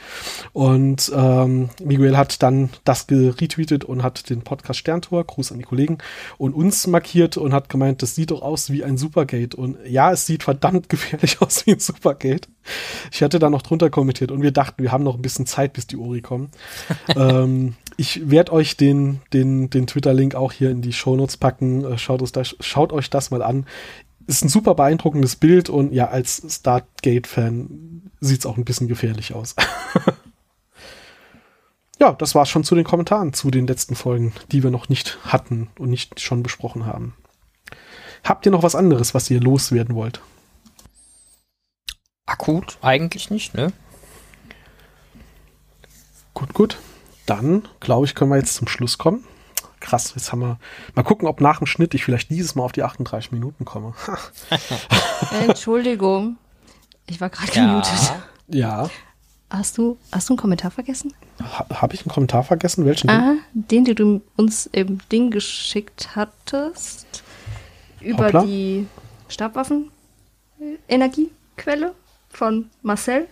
Und 0.53 1.13
ähm, 1.15 1.71
Miguel 1.85 2.17
hat 2.17 2.43
dann 2.43 2.71
das 2.85 3.07
geretweetet 3.07 3.85
und 3.85 4.03
hat 4.03 4.29
den 4.31 4.43
Podcast 4.43 4.81
Sterntor, 4.81 5.25
Gruß 5.25 5.53
an 5.53 5.59
die 5.59 5.65
Kollegen, 5.65 5.99
und 6.39 6.55
uns 6.55 6.87
markiert 6.87 7.37
und 7.37 7.53
hat 7.53 7.69
gemeint, 7.69 8.03
das 8.03 8.15
sieht 8.15 8.31
doch 8.31 8.43
aus 8.43 8.71
wie 8.71 8.85
ein 8.85 8.97
Supergate. 8.97 9.57
Und 9.57 9.77
ja, 9.87 10.13
es 10.13 10.27
sieht 10.27 10.43
verdammt 10.43 10.89
gefährlich 10.89 11.41
aus 11.41 11.67
wie 11.67 11.73
ein 11.73 11.81
Supergate. 11.81 12.49
Ich 13.13 13.23
hatte 13.23 13.39
da 13.39 13.51
noch 13.51 13.63
drunter 13.63 13.91
kommentiert 13.91 14.31
und 14.31 14.43
wir 14.43 14.53
dachten, 14.53 14.83
wir 14.83 14.93
haben 14.93 15.05
noch 15.05 15.15
ein 15.15 15.23
bisschen 15.23 15.47
Zeit, 15.47 15.73
bis 15.73 15.87
die 15.87 15.97
Ori 15.97 16.21
kommen. 16.21 16.51
ähm, 17.17 17.75
ich 17.97 18.31
werde 18.31 18.53
euch 18.53 18.77
den, 18.77 19.21
den, 19.33 19.71
den 19.71 19.89
Twitter-Link 19.89 20.37
auch 20.37 20.53
hier 20.53 20.71
in 20.71 20.83
die 20.83 20.93
Shownotes 20.93 21.37
packen. 21.37 21.58
Äh, 21.61 21.99
schaut, 21.99 22.21
uns 22.21 22.33
das, 22.33 22.57
schaut 22.61 22.93
euch 22.93 23.11
das 23.11 23.31
mal 23.31 23.43
an. 23.43 23.67
Ist 24.27 24.45
ein 24.45 24.49
super 24.49 24.75
beeindruckendes 24.75 25.37
Bild 25.37 25.71
und 25.71 25.93
ja, 25.93 26.09
als 26.09 26.43
Stargate-Fan 26.47 28.11
sieht 28.21 28.41
es 28.41 28.47
auch 28.47 28.57
ein 28.57 28.65
bisschen 28.65 28.89
gefährlich 28.89 29.35
aus. 29.35 29.57
ja, 31.99 32.13
das 32.13 32.35
war's 32.35 32.51
schon 32.51 32.65
zu 32.65 32.75
den 32.75 32.85
Kommentaren 32.85 33.33
zu 33.33 33.51
den 33.51 33.67
letzten 33.67 33.95
Folgen, 33.95 34.35
die 34.53 34.63
wir 34.63 34.71
noch 34.71 34.89
nicht 34.89 35.19
hatten 35.25 35.71
und 35.79 35.89
nicht 35.89 36.21
schon 36.21 36.43
besprochen 36.43 36.85
haben. 36.85 37.15
Habt 38.23 38.45
ihr 38.45 38.53
noch 38.53 38.63
was 38.63 38.75
anderes, 38.75 39.15
was 39.15 39.31
ihr 39.31 39.41
loswerden 39.41 39.95
wollt? 39.95 40.21
Akut 42.27 42.77
eigentlich 42.83 43.31
nicht, 43.31 43.55
ne? 43.55 43.73
Gut, 46.35 46.53
gut 46.53 46.79
dann, 47.29 47.69
glaube 47.81 48.07
ich, 48.07 48.15
können 48.15 48.31
wir 48.31 48.39
jetzt 48.39 48.55
zum 48.55 48.69
Schluss 48.69 48.99
kommen. 48.99 49.25
Krass, 49.81 50.13
jetzt 50.15 50.33
haben 50.33 50.41
wir. 50.41 50.59
Mal 50.95 51.03
gucken, 51.03 51.29
ob 51.29 51.41
nach 51.41 51.59
dem 51.59 51.67
Schnitt 51.67 51.95
ich 51.95 52.05
vielleicht 52.05 52.31
dieses 52.31 52.55
Mal 52.55 52.65
auf 52.65 52.73
die 52.73 52.83
38 52.83 53.33
Minuten 53.33 53.65
komme. 53.65 53.95
Entschuldigung. 55.47 56.37
Ich 57.07 57.21
war 57.21 57.31
gerade 57.31 57.53
ja. 57.53 57.67
gemutet. 57.67 58.13
Ja. 58.49 58.91
Hast 59.51 59.79
du, 59.79 59.97
hast 60.13 60.29
du 60.29 60.35
einen 60.35 60.39
Kommentar 60.39 60.71
vergessen? 60.71 61.15
Ha, 61.41 61.65
Habe 61.81 61.95
ich 61.95 62.03
einen 62.03 62.11
Kommentar 62.11 62.45
vergessen? 62.45 62.85
Welchen? 62.85 63.09
Ah, 63.09 63.37
den, 63.55 63.87
den 63.87 63.97
du 63.97 64.21
uns 64.37 64.67
im 64.67 64.99
Ding 65.11 65.31
geschickt 65.31 66.11
hattest. 66.15 67.23
Über 68.01 68.27
Hoppla. 68.27 68.45
die 68.45 68.87
Stabwaffen-Energiequelle 69.29 71.95
von 72.29 72.69
Marcel. 72.83 73.27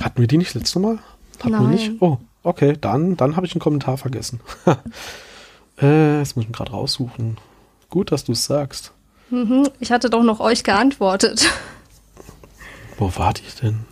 Hatten 0.00 0.20
wir 0.20 0.26
die 0.26 0.38
nicht 0.38 0.54
letzte 0.54 0.78
Mal? 0.78 0.98
Hat 1.40 1.50
Nein. 1.50 1.62
man 1.62 1.70
nicht? 1.70 1.92
Oh, 2.00 2.16
okay, 2.42 2.76
dann, 2.80 3.16
dann 3.16 3.36
habe 3.36 3.46
ich 3.46 3.52
einen 3.52 3.60
Kommentar 3.60 3.98
vergessen. 3.98 4.40
äh, 5.80 6.18
jetzt 6.18 6.36
muss 6.36 6.44
ich 6.44 6.50
ihn 6.50 6.52
gerade 6.52 6.72
raussuchen. 6.72 7.38
Gut, 7.88 8.12
dass 8.12 8.24
du 8.24 8.32
es 8.32 8.44
sagst. 8.44 8.92
Mhm, 9.30 9.68
ich 9.78 9.92
hatte 9.92 10.10
doch 10.10 10.22
noch 10.22 10.40
euch 10.40 10.64
geantwortet. 10.64 11.48
Wo 12.98 13.10
war 13.16 13.32
die 13.32 13.42
denn? 13.62 13.84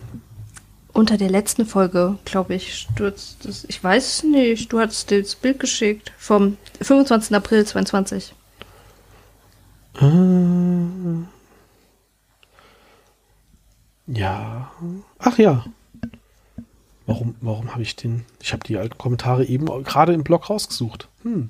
Unter 0.93 1.17
der 1.17 1.29
letzten 1.29 1.65
Folge, 1.65 2.17
glaube 2.25 2.55
ich, 2.55 2.75
stürzt 2.75 3.45
es. 3.45 3.63
Ich 3.65 3.83
weiß 3.83 4.23
nicht. 4.23 4.71
Du 4.71 4.79
hattest 4.79 5.11
das 5.11 5.35
Bild 5.35 5.59
geschickt 5.59 6.11
vom 6.17 6.57
25. 6.81 7.35
April 7.35 7.65
2020. 7.65 8.33
Äh, 10.01 10.05
ja. 14.07 14.71
Ach 15.19 15.37
ja. 15.37 15.65
Warum, 17.09 17.35
warum 17.41 17.71
habe 17.71 17.81
ich 17.81 17.95
den? 17.95 18.23
Ich 18.39 18.53
habe 18.53 18.63
die 18.63 18.77
alten 18.77 18.97
Kommentare 18.99 19.43
eben 19.43 19.65
gerade 19.83 20.13
im 20.13 20.23
Blog 20.23 20.49
rausgesucht. 20.49 21.07
Hm. 21.23 21.49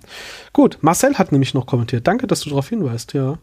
Gut, 0.54 0.78
Marcel 0.80 1.18
hat 1.18 1.34
nämlich 1.34 1.54
noch 1.54 1.66
kommentiert. 1.66 2.08
Danke, 2.08 2.28
dass 2.28 2.42
du 2.42 2.50
darauf 2.50 2.70
hinweist. 2.70 3.14
Ja, 3.14 3.38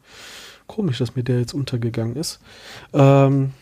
komisch, 0.66 0.96
dass 0.96 1.14
mir 1.14 1.24
der 1.24 1.40
jetzt 1.40 1.52
untergegangen 1.52 2.16
ist. 2.16 2.40
Ähm, 2.94 3.52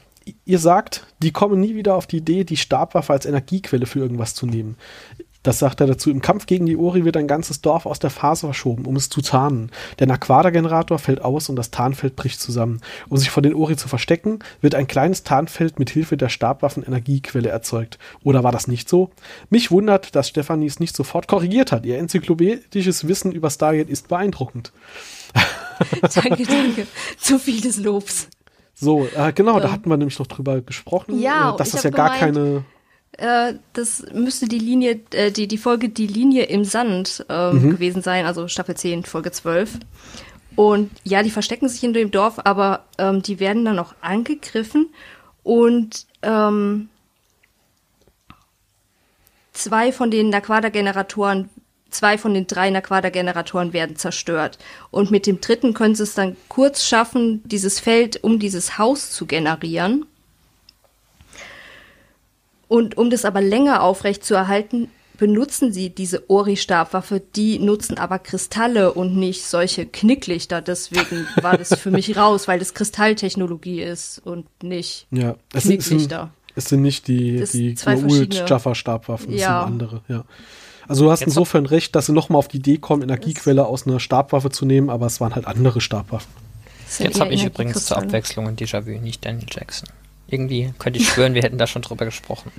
ihr 0.44 0.58
sagt, 0.58 1.06
die 1.22 1.32
kommen 1.32 1.60
nie 1.60 1.74
wieder 1.74 1.94
auf 1.94 2.06
die 2.06 2.18
Idee, 2.18 2.44
die 2.44 2.56
Stabwaffe 2.56 3.12
als 3.12 3.26
Energiequelle 3.26 3.86
für 3.86 4.00
irgendwas 4.00 4.34
zu 4.34 4.46
nehmen. 4.46 4.76
Das 5.44 5.58
sagt 5.58 5.82
er 5.82 5.86
dazu. 5.86 6.10
Im 6.10 6.22
Kampf 6.22 6.46
gegen 6.46 6.64
die 6.64 6.76
Ori 6.76 7.04
wird 7.04 7.18
ein 7.18 7.28
ganzes 7.28 7.60
Dorf 7.60 7.84
aus 7.84 7.98
der 7.98 8.08
Phase 8.08 8.46
verschoben, 8.46 8.86
um 8.86 8.96
es 8.96 9.10
zu 9.10 9.20
tarnen. 9.20 9.70
Der 9.98 10.06
Naquada-Generator 10.06 10.98
fällt 10.98 11.20
aus 11.20 11.50
und 11.50 11.56
das 11.56 11.70
Tarnfeld 11.70 12.16
bricht 12.16 12.40
zusammen. 12.40 12.80
Um 13.10 13.18
sich 13.18 13.28
vor 13.28 13.42
den 13.42 13.52
Ori 13.52 13.76
zu 13.76 13.86
verstecken, 13.86 14.38
wird 14.62 14.74
ein 14.74 14.86
kleines 14.86 15.22
Tarnfeld 15.22 15.78
mit 15.78 15.90
Hilfe 15.90 16.16
der 16.16 16.30
Stabwaffen-Energiequelle 16.30 17.50
erzeugt. 17.50 17.98
Oder 18.22 18.42
war 18.42 18.52
das 18.52 18.68
nicht 18.68 18.88
so? 18.88 19.10
Mich 19.50 19.70
wundert, 19.70 20.16
dass 20.16 20.30
Stefanis 20.30 20.80
nicht 20.80 20.96
sofort 20.96 21.28
korrigiert 21.28 21.72
hat. 21.72 21.84
Ihr 21.84 21.98
enzyklopädisches 21.98 23.06
Wissen 23.06 23.30
über 23.30 23.50
Stargate 23.50 23.90
ist 23.90 24.08
beeindruckend. 24.08 24.72
danke, 26.00 26.44
danke. 26.44 26.86
Zu 27.18 27.38
viel 27.38 27.60
des 27.60 27.76
Lobs. 27.76 28.28
So, 28.74 29.06
äh, 29.16 29.32
genau, 29.32 29.56
ähm, 29.56 29.62
da 29.62 29.72
hatten 29.72 29.88
wir 29.88 29.96
nämlich 29.96 30.18
noch 30.18 30.26
drüber 30.26 30.60
gesprochen, 30.60 31.18
ja, 31.18 31.54
äh, 31.54 31.56
dass 31.56 31.70
das 31.70 31.84
ja 31.84 31.90
gar 31.90 32.18
gemeint, 32.18 32.34
keine 32.36 32.64
äh, 33.18 33.54
das 33.72 34.04
müsste 34.12 34.46
die 34.46 34.58
Linie, 34.58 35.00
äh, 35.12 35.30
die, 35.30 35.46
die 35.46 35.58
Folge 35.58 35.88
Die 35.88 36.06
Linie 36.06 36.44
im 36.44 36.64
Sand 36.64 37.24
äh, 37.28 37.52
mhm. 37.52 37.70
gewesen 37.70 38.02
sein, 38.02 38.26
also 38.26 38.48
Staffel 38.48 38.76
10, 38.76 39.04
Folge 39.04 39.30
12. 39.30 39.78
Und 40.56 40.90
ja, 41.04 41.22
die 41.22 41.30
verstecken 41.30 41.68
sich 41.68 41.82
in 41.84 41.92
dem 41.92 42.10
Dorf, 42.10 42.40
aber 42.44 42.84
ähm, 42.98 43.22
die 43.22 43.40
werden 43.40 43.64
dann 43.64 43.78
auch 43.78 43.94
angegriffen 44.00 44.88
und 45.42 46.06
ähm, 46.22 46.88
zwei 49.52 49.92
von 49.92 50.10
den 50.10 50.30
Naquada-Generatoren, 50.30 51.48
zwei 51.95 52.18
von 52.18 52.34
den 52.34 52.47
drei 52.47 52.70
Naquada-Generatoren 52.70 53.72
werden 53.72 53.97
zerstört. 53.97 54.59
Und 54.90 55.11
mit 55.11 55.26
dem 55.26 55.40
dritten 55.40 55.74
können 55.74 55.95
sie 55.95 56.03
es 56.03 56.14
dann 56.14 56.36
kurz 56.49 56.84
schaffen, 56.84 57.42
dieses 57.45 57.80
Feld 57.80 58.22
um 58.22 58.38
dieses 58.38 58.78
Haus 58.78 59.11
zu 59.11 59.26
generieren. 59.26 60.07
Und 62.68 62.97
um 62.97 63.11
das 63.11 63.24
aber 63.24 63.40
länger 63.40 63.82
aufrecht 63.82 64.24
zu 64.24 64.34
erhalten, 64.34 64.88
benutzen 65.16 65.72
sie 65.72 65.90
diese 65.90 66.28
Ori-Stabwaffe, 66.28 67.22
die 67.36 67.59
nutzen 67.59 67.99
aber 67.99 68.18
Kristalle 68.18 68.92
und 68.92 69.16
nicht 69.16 69.45
solche 69.45 69.86
Knicklichter. 69.86 70.61
Deswegen 70.61 71.26
war 71.40 71.57
das 71.57 71.78
für 71.78 71.90
mich 71.90 72.16
raus, 72.16 72.49
weil 72.49 72.59
das 72.59 72.74
Kristalltechnologie 72.74 73.80
ist 73.82 74.20
und 74.24 74.47
nicht 74.62 75.07
ja, 75.11 75.36
es 75.53 75.64
sind, 75.64 75.78
es 75.80 75.86
sind, 75.86 76.12
es 76.57 76.64
sind 76.68 76.82
nicht 76.82 77.07
die, 77.07 77.38
Das 77.38 77.53
die 77.53 77.74
zwei 77.74 77.97
Ult-Jaffa-Stabwaffen, 77.97 79.34
es 79.34 79.40
Ja. 79.40 79.61
sind 79.61 79.72
andere, 79.72 80.03
ja. 80.09 80.24
Also 80.89 81.05
du 81.05 81.11
hast 81.11 81.20
Jetzt 81.20 81.28
insofern 81.28 81.66
recht, 81.66 81.95
dass 81.95 82.07
sie 82.07 82.12
nochmal 82.12 82.39
auf 82.39 82.49
die 82.49 82.59
Idee 82.59 82.78
kommen, 82.78 83.03
Energiequelle 83.03 83.66
aus 83.66 83.87
einer 83.87 84.01
Stabwaffe 84.01 84.51
zu 84.51 84.66
nehmen, 84.66 84.91
aber 84.91 85.07
es 85.07 85.20
waren 85.20 85.35
halt 85.35 85.47
andere 85.47 85.80
Stabwaffen. 85.80 86.30
Jetzt 86.99 87.20
habe 87.20 87.32
ich 87.32 87.45
übrigens 87.45 87.87
zur. 87.87 87.97
Abwechslung 87.97 88.47
ein 88.49 88.57
Déjà-vu, 88.57 89.01
nicht 89.01 89.24
Daniel 89.24 89.47
Jackson. 89.51 89.89
Irgendwie 90.28 90.72
könnte 90.78 90.99
ich 90.99 91.09
schwören, 91.09 91.35
wir 91.35 91.43
hätten 91.43 91.59
da 91.59 91.66
schon 91.66 91.82
drüber 91.82 92.05
gesprochen. 92.05 92.51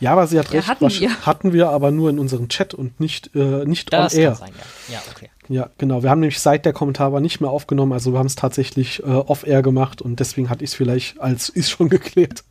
Ja, 0.00 0.12
aber 0.12 0.26
sie 0.26 0.38
hat 0.38 0.46
Ja, 0.52 0.58
recht, 0.60 0.68
hatten 0.68 0.90
wir. 0.90 1.26
hatten 1.26 1.52
wir 1.52 1.68
aber 1.70 1.90
nur 1.90 2.10
in 2.10 2.18
unserem 2.18 2.48
Chat 2.48 2.74
und 2.74 2.98
nicht, 3.00 3.30
äh, 3.34 3.64
nicht 3.64 3.92
on 3.94 4.00
Das 4.00 4.14
air. 4.14 4.30
kann 4.30 4.38
sein, 4.38 4.52
ja. 4.88 4.94
Ja, 4.94 5.02
okay. 5.14 5.30
Ja, 5.48 5.70
genau. 5.78 6.02
Wir 6.02 6.10
haben 6.10 6.20
nämlich 6.20 6.40
seit 6.40 6.64
der 6.64 6.72
Kommentar 6.72 7.12
war 7.12 7.20
nicht 7.20 7.40
mehr 7.40 7.50
aufgenommen, 7.50 7.92
also 7.92 8.12
wir 8.12 8.18
haben 8.18 8.26
es 8.26 8.34
tatsächlich 8.34 9.00
äh, 9.02 9.06
off-air 9.06 9.62
gemacht 9.62 10.00
und 10.02 10.18
deswegen 10.20 10.48
hatte 10.50 10.64
ich 10.64 10.70
es 10.70 10.74
vielleicht 10.74 11.20
als 11.20 11.48
ist 11.48 11.70
schon 11.70 11.88
geklärt 11.90 12.44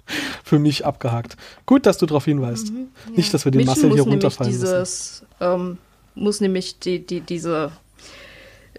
für 0.43 0.59
mich 0.59 0.85
abgehakt. 0.85 1.35
Gut, 1.65 1.85
dass 1.85 1.97
du 1.97 2.05
darauf 2.05 2.25
hinweist. 2.25 2.71
Nicht, 3.15 3.33
dass 3.33 3.45
wir 3.45 3.51
den 3.51 3.65
Mission 3.65 3.89
Marcel 3.89 3.93
hier 3.93 4.03
runterfallen 4.11 4.51
müssen. 4.53 4.61
dieses, 4.65 5.25
ähm, 5.41 5.77
muss 6.15 6.39
nämlich 6.41 6.79
die, 6.79 6.99
die, 7.05 7.21
diese 7.21 7.71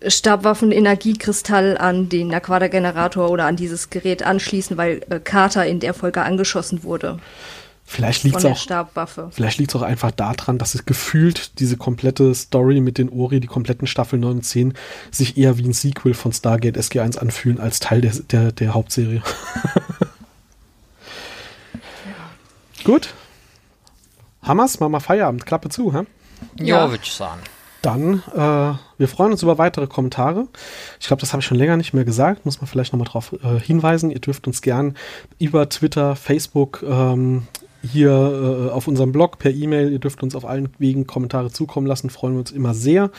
Stabwaffen-Energiekristall 0.06 1.76
an 1.78 2.08
den 2.08 2.32
Aquada-Generator 2.32 3.30
oder 3.30 3.46
an 3.46 3.56
dieses 3.56 3.90
Gerät 3.90 4.22
anschließen, 4.22 4.76
weil 4.76 5.00
äh, 5.10 5.18
Carter 5.20 5.66
in 5.66 5.80
der 5.80 5.94
Folge 5.94 6.22
angeschossen 6.22 6.82
wurde 6.84 7.18
Vielleicht 7.86 8.24
liegt 8.24 8.36
es 8.38 8.44
auch, 8.46 8.56
Stabwaffe. 8.56 9.28
vielleicht 9.30 9.58
liegt's 9.58 9.76
auch 9.76 9.82
einfach 9.82 10.10
daran, 10.10 10.56
dass 10.58 10.74
es 10.74 10.86
gefühlt 10.86 11.58
diese 11.60 11.76
komplette 11.76 12.34
Story 12.34 12.80
mit 12.80 12.96
den 12.98 13.10
Ori, 13.10 13.40
die 13.40 13.46
kompletten 13.46 13.86
Staffel 13.86 14.18
9 14.18 14.36
und 14.36 14.42
10, 14.42 14.72
sich 15.10 15.36
eher 15.36 15.58
wie 15.58 15.64
ein 15.64 15.72
Sequel 15.74 16.14
von 16.14 16.32
Stargate 16.32 16.78
SG1 16.78 17.18
anfühlen 17.18 17.60
als 17.60 17.80
Teil 17.80 18.00
der, 18.00 18.12
der, 18.30 18.52
der 18.52 18.72
Hauptserie. 18.74 19.22
Gut. 22.84 23.14
Hammers, 24.42 24.80
machen 24.80 24.92
wir 24.92 25.00
Feierabend. 25.00 25.46
Klappe 25.46 25.68
zu, 25.68 25.92
hä? 25.94 26.02
Ja, 26.58 26.84
Ja. 26.84 26.90
würde 26.90 27.02
ich 27.04 27.12
sagen. 27.12 27.40
Dann, 27.82 28.22
äh, 28.34 28.74
wir 28.98 29.08
freuen 29.08 29.32
uns 29.32 29.42
über 29.42 29.58
weitere 29.58 29.86
Kommentare. 29.86 30.46
Ich 31.00 31.06
glaube, 31.06 31.20
das 31.20 31.32
habe 31.34 31.40
ich 31.42 31.46
schon 31.46 31.58
länger 31.58 31.76
nicht 31.76 31.92
mehr 31.92 32.04
gesagt. 32.06 32.46
Muss 32.46 32.58
man 32.60 32.66
vielleicht 32.66 32.94
nochmal 32.94 33.06
darauf 33.06 33.34
äh, 33.42 33.60
hinweisen. 33.60 34.10
Ihr 34.10 34.20
dürft 34.20 34.46
uns 34.46 34.62
gern 34.62 34.96
über 35.38 35.68
Twitter, 35.68 36.16
Facebook, 36.16 36.82
ähm, 36.86 37.46
hier 37.84 38.10
äh, 38.10 38.70
auf 38.70 38.88
unserem 38.88 39.12
Blog 39.12 39.38
per 39.38 39.52
E-Mail, 39.52 39.92
ihr 39.92 39.98
dürft 39.98 40.22
uns 40.22 40.34
auf 40.34 40.44
allen 40.44 40.68
Wegen 40.78 41.06
Kommentare 41.06 41.50
zukommen 41.50 41.86
lassen, 41.86 42.10
freuen 42.10 42.34
wir 42.34 42.40
uns 42.40 42.50
immer 42.50 42.74
sehr. 42.74 43.10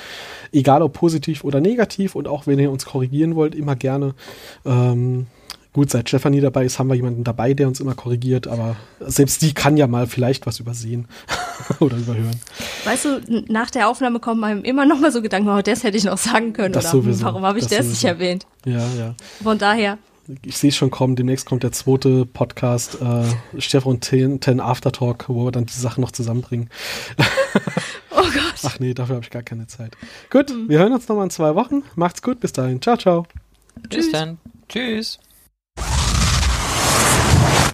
Egal 0.51 0.82
ob 0.82 0.93
positiv 0.93 1.43
oder 1.43 1.61
negativ 1.61 2.16
und 2.16 2.28
auch 2.28 2.47
wenn 2.47 2.59
ihr 2.59 2.72
uns 2.72 2.86
korrigieren 2.86 3.36
wollt, 3.36 3.55
immer 3.55 3.76
gerne. 3.76 4.16
Ähm, 4.66 5.28
gut, 5.74 5.89
seit 5.89 6.07
Stefanie 6.09 6.41
dabei 6.41 6.66
ist, 6.66 6.80
haben 6.80 6.88
wir 6.88 6.95
jemanden 6.95 7.24
dabei, 7.24 7.53
der 7.53 7.68
uns 7.68 7.80
immer 7.80 7.95
korrigiert, 7.95 8.47
aber 8.47 8.76
selbst 8.99 9.41
die 9.41 9.53
kann 9.53 9.78
ja 9.78 9.88
mal 9.88 10.07
vielleicht 10.07 10.45
was 10.45 10.59
übersehen 10.59 11.07
oder 11.80 11.97
überhören. 11.97 12.39
Weißt 12.86 13.05
du, 13.05 13.43
nach 13.47 13.70
der 13.70 13.89
Aufnahme 13.89 14.20
kommen 14.20 14.43
einem 14.43 14.63
immer 14.63 14.86
noch 14.86 14.99
mal 14.99 15.11
so 15.11 15.22
Gedanken, 15.22 15.49
oh, 15.49 15.61
das 15.61 15.84
hätte 15.84 15.97
ich 15.97 16.05
noch 16.05 16.18
sagen 16.18 16.53
können. 16.53 16.74
Das 16.74 16.86
oder 16.86 17.03
sowieso, 17.03 17.20
hm, 17.20 17.26
warum 17.26 17.43
habe 17.43 17.59
ich 17.59 17.66
das 17.66 17.78
das, 17.78 17.88
nicht 17.88 17.99
sowieso. 17.99 18.07
erwähnt? 18.07 18.47
Ja, 18.66 18.88
ja. 18.97 19.16
Von 19.43 19.57
daher, 19.57 19.97
ich 20.44 20.58
sehe 20.58 20.70
es 20.70 20.76
schon 20.76 20.92
kommen, 20.92 21.16
demnächst 21.16 21.46
kommt 21.46 21.64
der 21.64 21.72
zweite 21.72 22.26
Podcast, 22.26 23.00
äh, 23.02 23.60
Stefan 23.60 24.00
Ten, 24.00 24.40
Ten 24.40 24.60
After 24.60 24.92
Talk, 24.92 25.26
wo 25.28 25.46
wir 25.46 25.52
dann 25.52 25.66
die 25.66 25.74
Sachen 25.74 26.02
noch 26.02 26.12
zusammenbringen. 26.12 26.70
oh 28.12 28.22
Gott. 28.22 28.56
Ach 28.64 28.80
nee, 28.80 28.94
dafür 28.94 29.16
habe 29.16 29.26
ich 29.26 29.32
gar 29.32 29.44
keine 29.44 29.68
Zeit. 29.68 29.96
Gut, 30.30 30.54
wir 30.68 30.80
hören 30.80 30.94
uns 30.94 31.08
nochmal 31.08 31.26
in 31.26 31.30
zwei 31.30 31.56
Wochen. 31.56 31.84
Macht's 31.96 32.22
gut, 32.22 32.40
bis 32.40 32.54
dahin. 32.54 32.82
Ciao, 32.82 32.98
ciao. 32.98 33.26
Bis 33.90 34.06
Tschüss. 34.06 34.12
dann. 34.12 34.38
Tschüss. 34.68 35.20